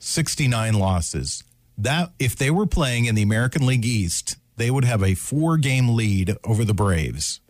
69 0.00 0.74
losses. 0.74 1.44
That 1.78 2.12
if 2.18 2.36
they 2.36 2.50
were 2.50 2.66
playing 2.66 3.06
in 3.06 3.14
the 3.14 3.22
American 3.22 3.66
League 3.66 3.86
East, 3.86 4.36
they 4.56 4.70
would 4.70 4.84
have 4.84 5.02
a 5.02 5.14
four-game 5.14 5.90
lead 5.90 6.36
over 6.44 6.64
the 6.64 6.74
Braves. 6.74 7.40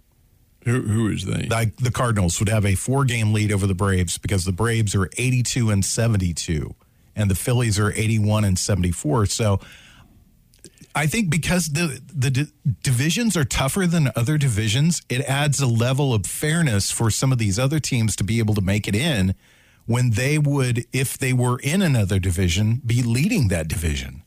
who, 0.64 0.82
who 0.82 1.08
is 1.08 1.24
they? 1.24 1.46
Like 1.48 1.76
the 1.76 1.90
Cardinals 1.90 2.38
would 2.38 2.48
have 2.48 2.64
a 2.64 2.74
four-game 2.74 3.32
lead 3.32 3.52
over 3.52 3.66
the 3.66 3.74
Braves 3.74 4.18
because 4.18 4.44
the 4.44 4.52
Braves 4.52 4.94
are 4.94 5.08
82 5.16 5.70
and 5.70 5.84
72 5.84 6.74
and 7.14 7.30
the 7.30 7.34
Phillies 7.34 7.78
are 7.78 7.92
81 7.92 8.44
and 8.44 8.58
74. 8.58 9.26
So 9.26 9.60
I 10.94 11.06
think 11.06 11.30
because 11.30 11.68
the 11.68 12.00
the 12.14 12.30
di- 12.30 12.52
divisions 12.82 13.36
are 13.36 13.44
tougher 13.44 13.86
than 13.86 14.10
other 14.14 14.36
divisions, 14.36 15.02
it 15.08 15.22
adds 15.22 15.60
a 15.60 15.66
level 15.66 16.12
of 16.12 16.26
fairness 16.26 16.90
for 16.90 17.10
some 17.10 17.32
of 17.32 17.38
these 17.38 17.58
other 17.58 17.80
teams 17.80 18.14
to 18.16 18.24
be 18.24 18.38
able 18.38 18.54
to 18.54 18.60
make 18.60 18.86
it 18.86 18.94
in 18.94 19.34
when 19.86 20.10
they 20.10 20.38
would, 20.38 20.84
if 20.92 21.18
they 21.18 21.32
were 21.32 21.58
in 21.58 21.82
another 21.82 22.18
division, 22.18 22.80
be 22.84 23.02
leading 23.02 23.48
that 23.48 23.68
division. 23.68 24.22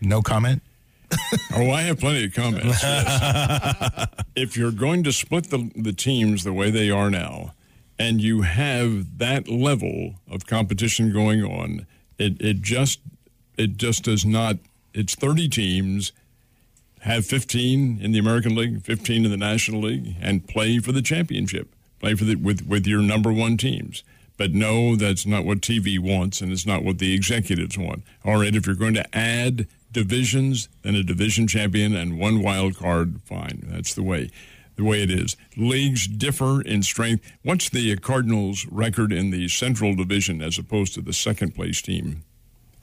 No 0.00 0.20
comment. 0.20 0.62
Oh, 1.56 1.70
I 1.70 1.82
have 1.82 2.00
plenty 2.00 2.24
of 2.24 2.34
comments. 2.34 2.82
yes. 2.82 4.08
if 4.36 4.56
you're 4.56 4.72
going 4.72 5.04
to 5.04 5.12
split 5.12 5.50
the, 5.50 5.70
the 5.76 5.92
teams 5.92 6.42
the 6.42 6.52
way 6.52 6.70
they 6.70 6.90
are 6.90 7.10
now, 7.10 7.54
and 7.98 8.20
you 8.20 8.42
have 8.42 9.18
that 9.18 9.48
level 9.48 10.16
of 10.28 10.46
competition 10.46 11.12
going 11.12 11.44
on, 11.44 11.86
it, 12.18 12.40
it 12.40 12.60
just 12.60 13.00
it 13.56 13.76
just 13.76 14.04
does 14.04 14.24
not. 14.24 14.56
It's 14.92 15.14
30 15.14 15.48
teams, 15.48 16.12
have 17.00 17.24
15 17.26 17.98
in 18.00 18.12
the 18.12 18.18
American 18.18 18.56
League, 18.56 18.82
15 18.82 19.24
in 19.24 19.30
the 19.30 19.36
National 19.36 19.82
League, 19.82 20.16
and 20.20 20.46
play 20.46 20.78
for 20.78 20.90
the 20.92 21.02
championship. 21.02 21.68
Play 22.00 22.14
for 22.14 22.24
the 22.24 22.34
with 22.34 22.66
with 22.66 22.86
your 22.86 23.00
number 23.00 23.32
one 23.32 23.56
teams. 23.56 24.02
But 24.36 24.52
no, 24.52 24.96
that's 24.96 25.24
not 25.24 25.44
what 25.44 25.60
TV 25.60 25.98
wants, 26.00 26.40
and 26.40 26.50
it's 26.50 26.66
not 26.66 26.82
what 26.82 26.98
the 26.98 27.14
executives 27.14 27.78
want. 27.78 28.02
All 28.24 28.40
right, 28.40 28.54
if 28.54 28.66
you're 28.66 28.74
going 28.74 28.94
to 28.94 29.16
add 29.16 29.68
divisions, 29.94 30.68
then 30.82 30.94
a 30.94 31.02
division 31.02 31.46
champion 31.46 31.96
and 31.96 32.18
one 32.18 32.42
wild 32.42 32.76
card, 32.76 33.22
fine. 33.24 33.62
That's 33.66 33.94
the 33.94 34.02
way 34.02 34.30
the 34.76 34.84
way 34.84 35.02
it 35.02 35.10
is. 35.10 35.36
Leagues 35.56 36.06
differ 36.06 36.60
in 36.60 36.82
strength. 36.82 37.30
What's 37.42 37.68
the 37.68 37.96
Cardinals' 37.96 38.66
record 38.66 39.12
in 39.12 39.30
the 39.30 39.48
Central 39.48 39.94
Division 39.94 40.42
as 40.42 40.58
opposed 40.58 40.94
to 40.94 41.00
the 41.00 41.12
second 41.12 41.54
place 41.54 41.80
team? 41.80 42.24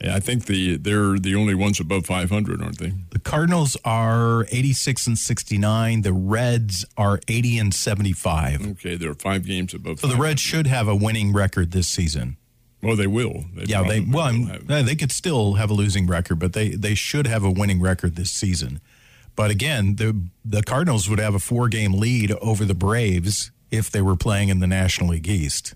I 0.04 0.18
think 0.18 0.46
the 0.46 0.76
they're 0.78 1.16
the 1.18 1.36
only 1.36 1.54
ones 1.54 1.78
above 1.78 2.06
500, 2.06 2.60
aren't 2.60 2.78
they? 2.78 2.92
The 3.10 3.20
Cardinals 3.20 3.76
are 3.84 4.46
86 4.50 5.06
and 5.06 5.18
69. 5.18 6.02
The 6.02 6.12
Reds 6.12 6.84
are 6.96 7.20
80 7.28 7.58
and 7.58 7.74
75. 7.74 8.66
Okay, 8.72 8.96
they're 8.96 9.14
five 9.14 9.46
games 9.46 9.74
above. 9.74 10.00
So 10.00 10.08
the 10.08 10.16
Reds 10.16 10.40
should 10.40 10.66
have 10.66 10.88
a 10.88 10.96
winning 10.96 11.32
record 11.32 11.70
this 11.70 11.86
season. 11.86 12.36
Well, 12.82 12.96
they 12.96 13.06
will. 13.06 13.44
They 13.54 13.64
yeah, 13.64 13.84
they 13.86 14.00
well, 14.00 14.32
they 14.66 14.96
could 14.96 15.12
still 15.12 15.54
have 15.54 15.70
a 15.70 15.74
losing 15.74 16.06
record, 16.06 16.38
but 16.40 16.52
they 16.52 16.70
they 16.70 16.94
should 16.94 17.26
have 17.28 17.44
a 17.44 17.50
winning 17.50 17.80
record 17.80 18.16
this 18.16 18.30
season. 18.30 18.80
But 19.36 19.50
again, 19.50 19.96
the 19.96 20.20
the 20.44 20.62
Cardinals 20.62 21.08
would 21.08 21.20
have 21.20 21.34
a 21.34 21.38
four 21.38 21.68
game 21.68 21.94
lead 21.94 22.32
over 22.42 22.64
the 22.64 22.74
Braves 22.74 23.52
if 23.70 23.90
they 23.90 24.02
were 24.02 24.16
playing 24.16 24.48
in 24.48 24.58
the 24.58 24.66
National 24.66 25.10
League 25.10 25.28
East. 25.28 25.74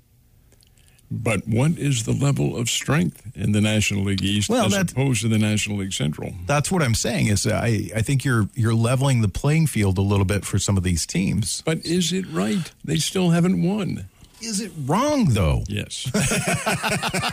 But 1.09 1.47
what 1.47 1.79
is 1.79 2.05
the 2.05 2.13
level 2.13 2.57
of 2.57 2.69
strength 2.69 3.31
in 3.37 3.53
the 3.53 3.61
National 3.61 4.03
League 4.03 4.23
East 4.23 4.49
well, 4.49 4.67
as 4.67 4.91
opposed 4.91 5.23
to 5.23 5.29
the 5.29 5.39
National 5.39 5.79
League 5.79 5.93
Central? 5.93 6.33
That's 6.47 6.73
what 6.73 6.83
I'm 6.83 6.97
saying. 6.97 7.29
Is 7.29 7.47
uh, 7.47 7.61
I, 7.63 7.91
I 7.95 8.03
think 8.03 8.25
you're 8.25 8.49
you're 8.55 8.75
leveling 8.75 9.21
the 9.21 9.29
playing 9.29 9.69
field 9.69 9.99
a 9.99 10.03
little 10.03 10.25
bit 10.25 10.45
for 10.45 10.59
some 10.59 10.77
of 10.77 10.83
these 10.83 11.07
teams. 11.07 11.63
But 11.63 11.85
is 11.87 12.13
it 12.13 12.27
right? 12.33 12.73
They 12.85 12.97
still 12.97 13.31
haven't 13.31 13.63
won. 13.63 14.09
Is 14.41 14.61
it 14.61 14.71
wrong 14.85 15.27
though? 15.31 15.65
Yes. 15.67 16.11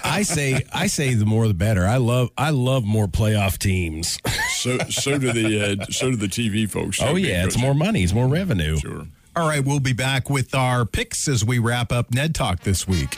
I 0.04 0.24
say 0.24 0.66
I 0.72 0.88
say 0.88 1.14
the 1.16 1.26
more 1.26 1.48
the 1.48 1.54
better. 1.54 1.86
I 1.86 1.98
love 1.98 2.30
I 2.38 2.52
love 2.52 2.86
more 2.86 3.08
playoff 3.08 3.58
teams. 3.58 4.18
so 4.56 4.78
so 4.90 5.18
do 5.18 5.34
the 5.34 5.82
uh, 5.82 5.86
so 5.92 6.12
do 6.12 6.16
the 6.16 6.28
TV 6.28 6.70
folks. 6.70 7.02
Oh 7.02 7.16
yeah, 7.16 7.44
it's 7.44 7.58
more 7.58 7.74
money, 7.74 8.04
it's 8.04 8.14
more 8.14 8.28
revenue. 8.28 8.78
Sure. 8.78 9.06
All 9.36 9.48
right, 9.48 9.66
we'll 9.66 9.80
be 9.80 9.94
back 9.94 10.30
with 10.30 10.54
our 10.54 10.86
picks 10.86 11.28
as 11.28 11.44
we 11.44 11.60
wrap 11.60 11.92
up 11.92 12.14
Ned 12.14 12.36
Talk 12.36 12.62
this 12.62 12.88
week. 12.88 13.18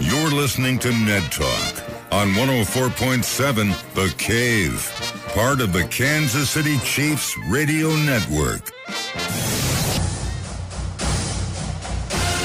You're 0.00 0.30
listening 0.30 0.78
to 0.80 0.90
Ned 0.90 1.30
Talk 1.30 1.77
on 2.10 2.28
104.7 2.28 3.94
The 3.94 4.14
Cave, 4.16 4.90
part 5.34 5.60
of 5.60 5.72
the 5.72 5.84
Kansas 5.84 6.48
City 6.48 6.78
Chiefs 6.78 7.36
radio 7.48 7.94
network. 7.96 8.72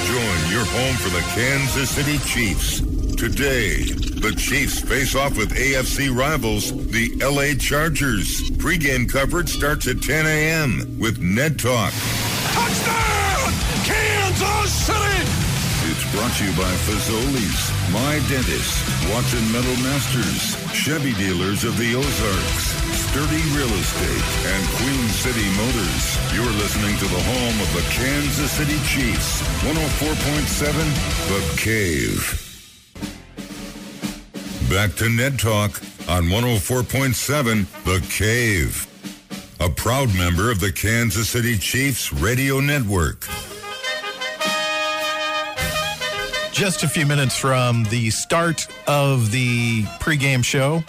Join 0.06 0.52
your 0.52 0.66
home 0.66 0.96
for 0.96 1.10
the 1.10 1.24
Kansas 1.34 1.90
City 1.90 2.18
Chiefs. 2.20 2.82
Today, 3.16 3.84
the 3.84 4.34
Chiefs 4.38 4.82
face 4.82 5.16
off 5.16 5.38
with 5.38 5.52
AFC 5.52 6.14
rivals, 6.14 6.72
the 6.92 7.16
LA 7.22 7.58
Chargers. 7.58 8.52
Pre-game 8.58 9.08
coverage 9.08 9.50
starts 9.50 9.88
at 9.88 10.02
10 10.02 10.26
a.m. 10.26 11.00
with 11.00 11.20
Ned 11.20 11.58
Talk. 11.58 11.94
Touchdown! 12.52 13.54
Kansas 13.86 14.74
City! 14.74 15.33
Brought 16.14 16.38
to 16.38 16.46
you 16.46 16.52
by 16.52 16.70
Fazoli's, 16.86 17.74
My 17.92 18.22
Dentist, 18.30 18.86
Watson 19.10 19.52
Metal 19.52 19.76
Masters, 19.82 20.54
Chevy 20.72 21.14
Dealers 21.14 21.64
of 21.64 21.76
the 21.80 21.96
Ozarks, 21.96 22.66
Sturdy 23.10 23.42
Real 23.58 23.74
Estate, 23.82 24.24
and 24.46 24.64
Queen 24.78 25.10
City 25.10 25.50
Motors. 25.58 26.18
You're 26.36 26.54
listening 26.62 26.96
to 26.98 27.06
the 27.06 27.20
home 27.20 27.60
of 27.60 27.74
the 27.74 27.82
Kansas 27.90 28.52
City 28.52 28.78
Chiefs, 28.86 29.42
104.7 29.64 30.86
The 31.30 31.42
Cave. 31.60 32.22
Back 34.70 34.94
to 34.98 35.10
Ned 35.10 35.40
Talk 35.40 35.82
on 36.08 36.26
104.7 36.26 37.66
The 37.86 38.00
Cave. 38.12 38.86
A 39.60 39.68
proud 39.68 40.14
member 40.16 40.52
of 40.52 40.60
the 40.60 40.72
Kansas 40.72 41.30
City 41.30 41.58
Chiefs 41.58 42.14
radio 42.14 42.60
network. 42.60 43.28
Just 46.54 46.84
a 46.84 46.88
few 46.88 47.08
minutes 47.08 47.36
from 47.36 47.84
the 47.86 48.12
start 48.12 48.68
of 48.88 49.32
the 49.32 49.82
pregame 50.00 50.46
show, 50.46 50.84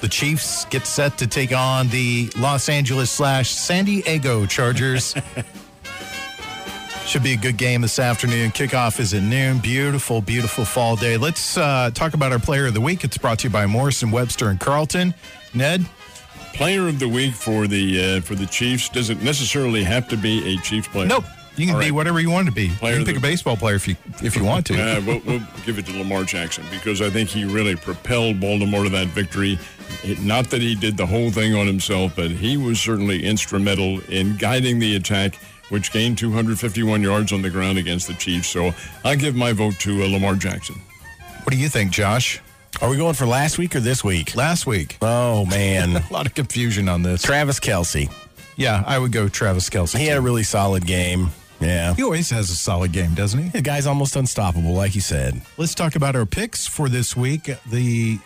the 0.00 0.08
Chiefs 0.08 0.64
get 0.64 0.84
set 0.84 1.16
to 1.18 1.28
take 1.28 1.52
on 1.52 1.86
the 1.90 2.28
Los 2.36 2.68
Angeles 2.68 3.08
slash 3.08 3.50
San 3.50 3.84
Diego 3.84 4.46
Chargers. 4.46 5.14
Should 7.06 7.22
be 7.22 7.34
a 7.34 7.36
good 7.36 7.56
game 7.56 7.82
this 7.82 8.00
afternoon. 8.00 8.50
Kickoff 8.50 8.98
is 8.98 9.14
at 9.14 9.22
noon. 9.22 9.58
Beautiful, 9.58 10.20
beautiful 10.20 10.64
fall 10.64 10.96
day. 10.96 11.16
Let's 11.16 11.56
uh, 11.56 11.92
talk 11.94 12.14
about 12.14 12.32
our 12.32 12.40
player 12.40 12.66
of 12.66 12.74
the 12.74 12.80
week. 12.80 13.04
It's 13.04 13.16
brought 13.16 13.38
to 13.40 13.44
you 13.44 13.52
by 13.52 13.66
Morrison, 13.66 14.10
Webster, 14.10 14.48
and 14.48 14.58
Carlton. 14.58 15.14
Ned, 15.54 15.86
player 16.52 16.88
of 16.88 16.98
the 16.98 17.08
week 17.08 17.34
for 17.34 17.68
the 17.68 18.16
uh, 18.16 18.20
for 18.22 18.34
the 18.34 18.46
Chiefs 18.46 18.88
doesn't 18.88 19.22
necessarily 19.22 19.84
have 19.84 20.08
to 20.08 20.16
be 20.16 20.52
a 20.52 20.58
Chiefs 20.62 20.88
player. 20.88 21.06
Nope. 21.06 21.24
You 21.56 21.66
can 21.66 21.74
All 21.74 21.80
be 21.80 21.86
right. 21.86 21.94
whatever 21.94 22.20
you 22.20 22.30
want 22.30 22.46
to 22.46 22.52
be. 22.52 22.70
Player 22.70 22.92
you 22.98 23.04
can 23.04 23.06
pick 23.06 23.16
a 23.16 23.20
baseball 23.20 23.56
player 23.56 23.74
if 23.74 23.86
you 23.86 23.96
if 24.22 24.36
you 24.36 24.44
want 24.44 24.66
to. 24.66 24.80
Uh, 24.80 25.00
we'll, 25.04 25.20
we'll, 25.26 25.42
give 25.66 25.78
it 25.78 25.86
to 25.86 25.98
Lamar 25.98 26.24
Jackson 26.24 26.64
because 26.70 27.02
I 27.02 27.10
think 27.10 27.28
he 27.28 27.44
really 27.44 27.76
propelled 27.76 28.40
Baltimore 28.40 28.84
to 28.84 28.90
that 28.90 29.08
victory. 29.08 29.58
It, 30.02 30.22
not 30.22 30.48
that 30.50 30.62
he 30.62 30.74
did 30.74 30.96
the 30.96 31.06
whole 31.06 31.30
thing 31.30 31.54
on 31.54 31.66
himself, 31.66 32.14
but 32.16 32.30
he 32.30 32.56
was 32.56 32.80
certainly 32.80 33.24
instrumental 33.24 34.00
in 34.08 34.36
guiding 34.36 34.78
the 34.78 34.96
attack, 34.96 35.34
which 35.68 35.92
gained 35.92 36.18
251 36.18 37.02
yards 37.02 37.32
on 37.32 37.42
the 37.42 37.50
ground 37.50 37.78
against 37.78 38.06
the 38.06 38.14
Chiefs. 38.14 38.48
So 38.48 38.72
I 39.04 39.16
give 39.16 39.34
my 39.34 39.52
vote 39.52 39.74
to 39.80 40.02
uh, 40.02 40.08
Lamar 40.08 40.36
Jackson. 40.36 40.76
What 41.42 41.50
do 41.50 41.58
you 41.58 41.68
think, 41.68 41.90
Josh? 41.90 42.40
Are 42.80 42.88
we 42.88 42.96
going 42.96 43.14
for 43.14 43.26
last 43.26 43.58
week 43.58 43.76
or 43.76 43.80
this 43.80 44.02
week? 44.02 44.34
Last 44.34 44.66
week. 44.66 44.96
Oh 45.02 45.44
man, 45.50 45.96
a 45.96 46.12
lot 46.12 46.26
of 46.26 46.34
confusion 46.34 46.88
on 46.88 47.02
this. 47.02 47.22
Travis 47.22 47.60
Kelce. 47.60 48.10
Yeah, 48.56 48.84
I 48.86 48.98
would 48.98 49.12
go 49.12 49.28
Travis 49.28 49.68
Kelce. 49.68 49.98
He 49.98 50.06
had 50.06 50.16
a 50.16 50.20
really 50.20 50.42
solid 50.42 50.86
game. 50.86 51.30
Yeah. 51.60 51.94
He 51.94 52.02
always 52.02 52.30
has 52.30 52.50
a 52.50 52.56
solid 52.56 52.92
game, 52.92 53.14
doesn't 53.14 53.42
he? 53.42 53.48
The 53.50 53.62
guy's 53.62 53.86
almost 53.86 54.16
unstoppable, 54.16 54.72
like 54.72 54.94
you 54.94 55.00
said. 55.00 55.40
Let's 55.56 55.74
talk 55.74 55.94
about 55.94 56.16
our 56.16 56.26
picks 56.26 56.66
for 56.66 56.88
this 56.88 57.16
week. 57.16 57.50
The 57.66 58.18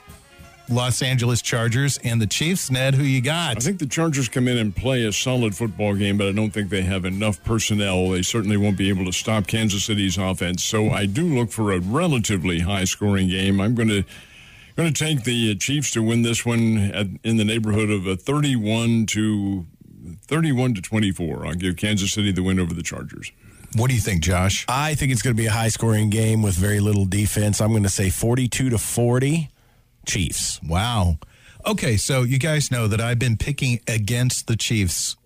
Los 0.71 1.03
Angeles 1.03 1.43
Chargers 1.43 1.99
and 2.05 2.21
the 2.21 2.27
Chiefs. 2.27 2.71
Ned, 2.71 2.95
who 2.95 3.03
you 3.03 3.21
got? 3.21 3.57
I 3.57 3.61
think 3.61 3.79
the 3.79 3.87
Chargers 3.87 4.29
come 4.29 4.49
in 4.49 4.57
and 4.57 4.75
play 4.75 5.05
a 5.05 5.13
solid 5.13 5.55
football 5.55 5.95
game, 5.95 6.17
but 6.17 6.29
I 6.29 6.33
don't 6.33 6.51
think 6.51 6.71
they 6.71 6.83
have 6.83 7.05
enough 7.05 7.43
personnel. 7.45 8.11
They 8.11 8.23
certainly 8.23 8.57
won't 8.57 8.79
be 8.79 8.89
able 8.89 9.05
to 9.05 9.13
stop 9.13 9.47
Kansas 9.47 9.85
City's 9.85 10.17
offense. 10.17 10.63
So 10.63 10.91
I 10.91 11.07
do 11.07 11.27
look 11.27 11.51
for 11.51 11.73
a 11.73 11.81
relatively 11.81 12.61
high 12.61 12.85
scoring 12.85 13.29
game. 13.29 13.61
I'm 13.61 13.75
going 13.75 13.89
to 13.89 14.05
going 14.77 14.93
to 14.93 15.05
take 15.05 15.25
the 15.25 15.55
Chiefs 15.55 15.93
to 15.93 16.03
win 16.03 16.23
this 16.23 16.45
one 16.45 16.79
at, 16.79 17.07
in 17.23 17.37
the 17.37 17.45
neighborhood 17.45 17.91
of 17.91 18.07
a 18.07 18.17
31 18.17 19.07
to 19.07 19.67
31 20.27 20.75
to 20.75 20.83
24. 20.83 21.47
I'll 21.47 21.55
give 21.55 21.77
Kansas 21.77 22.13
City 22.13 22.33
the 22.33 22.43
win 22.43 22.61
over 22.61 22.75
the 22.75 22.83
Chargers. 22.83 23.33
What 23.77 23.89
do 23.89 23.95
you 23.95 24.01
think, 24.01 24.23
Josh? 24.23 24.65
I 24.69 24.95
think 24.95 25.11
it's 25.11 25.23
going 25.23 25.37
to 25.37 25.41
be 25.41 25.47
a 25.47 25.53
high 25.53 25.69
scoring 25.69 26.09
game 26.09 26.43
with 26.43 26.55
very 26.55 26.81
little 26.81 27.05
defense. 27.05 27.61
I'm 27.61 27.71
going 27.71 27.83
to 27.83 27.89
say 27.89 28.09
42 28.09 28.71
to 28.71 28.79
40 28.79 29.51
Chiefs. 30.07 30.61
Wow. 30.63 31.19
Okay, 31.67 31.97
so 31.97 32.23
you 32.23 32.39
guys 32.39 32.71
know 32.71 32.87
that 32.87 33.01
I've 33.01 33.19
been 33.19 33.37
picking 33.37 33.81
against 33.89 34.47
the 34.47 34.57
Chiefs 34.57 35.17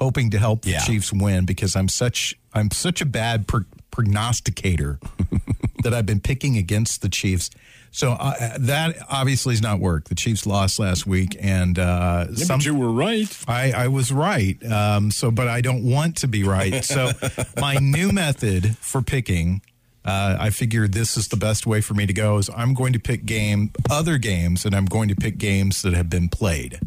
hoping 0.00 0.30
to 0.30 0.38
help 0.38 0.62
the 0.62 0.70
yeah. 0.70 0.80
Chiefs 0.80 1.12
win 1.12 1.44
because 1.44 1.76
I'm 1.76 1.88
such 1.88 2.34
I'm 2.52 2.70
such 2.70 3.00
a 3.00 3.06
bad 3.06 3.46
prognosticator 3.90 4.98
that 5.82 5.94
I've 5.94 6.06
been 6.06 6.20
picking 6.20 6.56
against 6.56 7.02
the 7.02 7.08
Chiefs. 7.08 7.50
So 7.92 8.12
uh, 8.12 8.56
that 8.58 8.96
obviously 9.08 9.54
has 9.54 9.62
not 9.62 9.80
worked. 9.80 10.08
The 10.08 10.14
Chiefs 10.14 10.46
lost 10.46 10.78
last 10.78 11.06
week, 11.06 11.36
and 11.40 11.78
uh, 11.78 12.26
yeah, 12.30 12.44
some, 12.44 12.60
you 12.60 12.74
were 12.74 12.92
right. 12.92 13.36
I, 13.48 13.72
I 13.72 13.88
was 13.88 14.12
right. 14.12 14.64
Um, 14.64 15.10
so, 15.10 15.30
but 15.30 15.48
I 15.48 15.60
don't 15.60 15.82
want 15.82 16.16
to 16.18 16.28
be 16.28 16.44
right. 16.44 16.84
So, 16.84 17.10
my 17.60 17.74
new 17.74 18.12
method 18.12 18.76
for 18.78 19.02
picking, 19.02 19.62
uh, 20.04 20.36
I 20.38 20.50
figured 20.50 20.92
this 20.92 21.16
is 21.16 21.28
the 21.28 21.36
best 21.36 21.66
way 21.66 21.80
for 21.80 21.94
me 21.94 22.06
to 22.06 22.12
go. 22.12 22.38
Is 22.38 22.48
I'm 22.54 22.74
going 22.74 22.92
to 22.92 23.00
pick 23.00 23.26
game 23.26 23.72
other 23.90 24.18
games, 24.18 24.64
and 24.64 24.74
I'm 24.74 24.86
going 24.86 25.08
to 25.08 25.16
pick 25.16 25.38
games 25.38 25.82
that 25.82 25.92
have 25.92 26.08
been 26.08 26.28
played. 26.28 26.78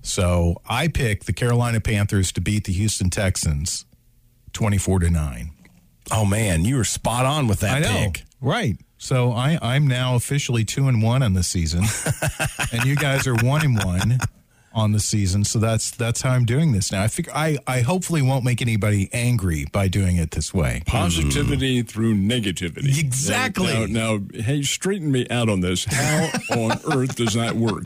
So 0.00 0.62
I 0.66 0.88
pick 0.88 1.24
the 1.24 1.32
Carolina 1.34 1.80
Panthers 1.80 2.32
to 2.32 2.40
beat 2.40 2.64
the 2.64 2.72
Houston 2.72 3.10
Texans, 3.10 3.84
twenty-four 4.54 5.00
to 5.00 5.10
nine. 5.10 5.50
Oh 6.10 6.24
man, 6.24 6.64
you 6.64 6.76
were 6.76 6.84
spot 6.84 7.26
on 7.26 7.46
with 7.46 7.60
that 7.60 7.82
i 7.82 8.04
pick. 8.04 8.24
Right. 8.40 8.78
So 8.98 9.32
I, 9.32 9.58
I'm 9.60 9.86
now 9.86 10.14
officially 10.14 10.64
two 10.64 10.88
and 10.88 11.02
one 11.02 11.22
on 11.22 11.34
the 11.34 11.42
season, 11.42 11.84
and 12.72 12.84
you 12.84 12.96
guys 12.96 13.26
are 13.26 13.34
one 13.36 13.62
and 13.64 13.82
one 13.84 14.18
on 14.72 14.92
the 14.92 15.00
season. 15.00 15.44
So 15.44 15.58
that's 15.58 15.90
that's 15.90 16.22
how 16.22 16.30
I'm 16.30 16.44
doing 16.44 16.72
this 16.72 16.92
now. 16.92 17.02
I 17.02 17.08
think 17.08 17.28
I 17.34 17.58
I 17.66 17.80
hopefully 17.80 18.22
won't 18.22 18.44
make 18.44 18.60
anybody 18.62 19.08
angry 19.12 19.66
by 19.70 19.88
doing 19.88 20.16
it 20.16 20.30
this 20.30 20.52
way. 20.54 20.82
Positivity 20.86 21.82
through 21.82 22.14
negativity. 22.14 22.98
Exactly. 22.98 23.86
Now, 23.86 24.16
now, 24.16 24.20
hey, 24.42 24.62
straighten 24.62 25.12
me 25.12 25.26
out 25.30 25.48
on 25.48 25.60
this. 25.60 25.84
How 25.84 26.30
on 26.50 26.72
earth 26.92 27.16
does 27.16 27.34
that 27.34 27.54
work? 27.56 27.84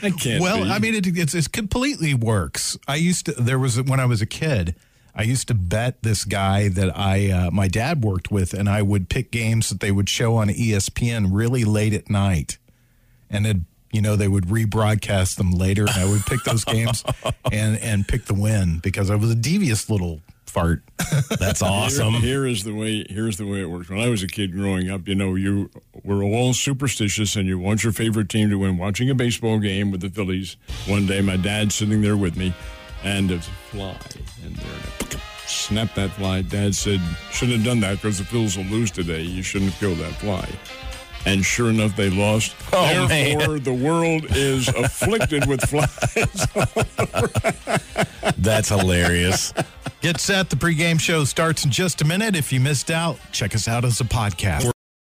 That 0.00 0.18
can't 0.18 0.40
Well, 0.42 0.64
be. 0.64 0.70
I 0.70 0.78
mean, 0.78 0.94
it, 0.94 1.06
it's, 1.06 1.34
it 1.34 1.52
completely 1.52 2.14
works. 2.14 2.76
I 2.88 2.96
used 2.96 3.26
to, 3.26 3.32
there 3.32 3.58
was, 3.58 3.80
when 3.80 4.00
I 4.00 4.04
was 4.06 4.20
a 4.20 4.26
kid, 4.26 4.74
I 5.14 5.22
used 5.24 5.48
to 5.48 5.54
bet 5.54 6.02
this 6.02 6.24
guy 6.24 6.68
that 6.68 6.96
I, 6.96 7.30
uh, 7.30 7.50
my 7.50 7.68
dad 7.68 8.02
worked 8.02 8.30
with, 8.30 8.54
and 8.54 8.68
I 8.68 8.80
would 8.82 9.08
pick 9.10 9.30
games 9.30 9.68
that 9.68 9.80
they 9.80 9.90
would 9.90 10.08
show 10.08 10.36
on 10.36 10.48
ESPN 10.48 11.28
really 11.30 11.64
late 11.64 11.92
at 11.92 12.08
night. 12.08 12.56
And 13.28 13.44
then, 13.44 13.66
you 13.92 14.00
know, 14.00 14.16
they 14.16 14.28
would 14.28 14.46
rebroadcast 14.46 15.36
them 15.36 15.50
later, 15.52 15.82
and 15.82 15.90
I 15.96 16.06
would 16.08 16.24
pick 16.24 16.42
those 16.44 16.64
games 16.64 17.04
and, 17.52 17.78
and 17.78 18.08
pick 18.08 18.24
the 18.24 18.34
win 18.34 18.78
because 18.78 19.10
I 19.10 19.16
was 19.16 19.30
a 19.30 19.34
devious 19.34 19.90
little 19.90 20.20
fart. 20.46 20.82
That's 21.38 21.60
Here- 21.60 21.68
awesome. 21.70 22.14
Here 22.14 22.46
is 22.46 22.64
the 22.64 22.74
way. 22.74 23.04
Here's 23.08 23.36
the 23.36 23.46
way 23.46 23.60
it 23.60 23.66
works. 23.70 23.90
When 23.90 24.00
I 24.00 24.08
was 24.08 24.22
a 24.22 24.26
kid 24.26 24.52
growing 24.52 24.90
up, 24.90 25.08
you 25.08 25.14
know, 25.14 25.34
you 25.34 25.68
were 26.04 26.22
all 26.22 26.54
superstitious, 26.54 27.36
and 27.36 27.46
you 27.46 27.58
want 27.58 27.84
your 27.84 27.92
favorite 27.92 28.30
team 28.30 28.48
to 28.48 28.56
win. 28.56 28.78
Watching 28.78 29.10
a 29.10 29.14
baseball 29.14 29.58
game 29.58 29.90
with 29.90 30.00
the 30.00 30.08
Phillies. 30.08 30.56
One 30.86 31.04
day, 31.06 31.20
my 31.20 31.36
dad 31.36 31.70
sitting 31.72 32.00
there 32.00 32.16
with 32.16 32.36
me, 32.36 32.54
and 33.04 33.30
there's 33.30 33.48
a 33.48 33.50
fly 33.70 33.96
in 34.44 34.54
there. 34.54 35.20
Snap 35.46 35.94
that 35.94 36.10
fly. 36.12 36.42
Dad 36.42 36.74
said, 36.74 37.00
"Shouldn't 37.30 37.58
have 37.58 37.66
done 37.66 37.80
that 37.80 37.96
because 37.96 38.18
the 38.18 38.24
Phils 38.24 38.56
will 38.56 38.64
lose 38.64 38.90
today. 38.90 39.22
You 39.22 39.42
shouldn't 39.42 39.72
have 39.72 39.80
killed 39.80 39.98
that 39.98 40.14
fly." 40.14 40.48
And 41.24 41.44
sure 41.44 41.70
enough, 41.70 41.94
they 41.94 42.10
lost. 42.10 42.56
Oh, 42.72 43.06
Therefore, 43.06 43.60
the 43.60 43.72
world 43.72 44.24
is 44.30 44.68
afflicted 44.68 45.46
with 45.46 45.60
flies. 45.68 46.46
That's 48.38 48.68
hilarious. 48.68 49.52
Get 50.00 50.18
set. 50.20 50.50
The 50.50 50.56
pregame 50.56 50.98
show 50.98 51.24
starts 51.24 51.64
in 51.64 51.70
just 51.70 52.02
a 52.02 52.04
minute. 52.04 52.34
If 52.34 52.52
you 52.52 52.58
missed 52.58 52.90
out, 52.90 53.18
check 53.30 53.54
us 53.54 53.68
out 53.68 53.84
as 53.84 54.00
a 54.00 54.04
podcast. 54.04 54.72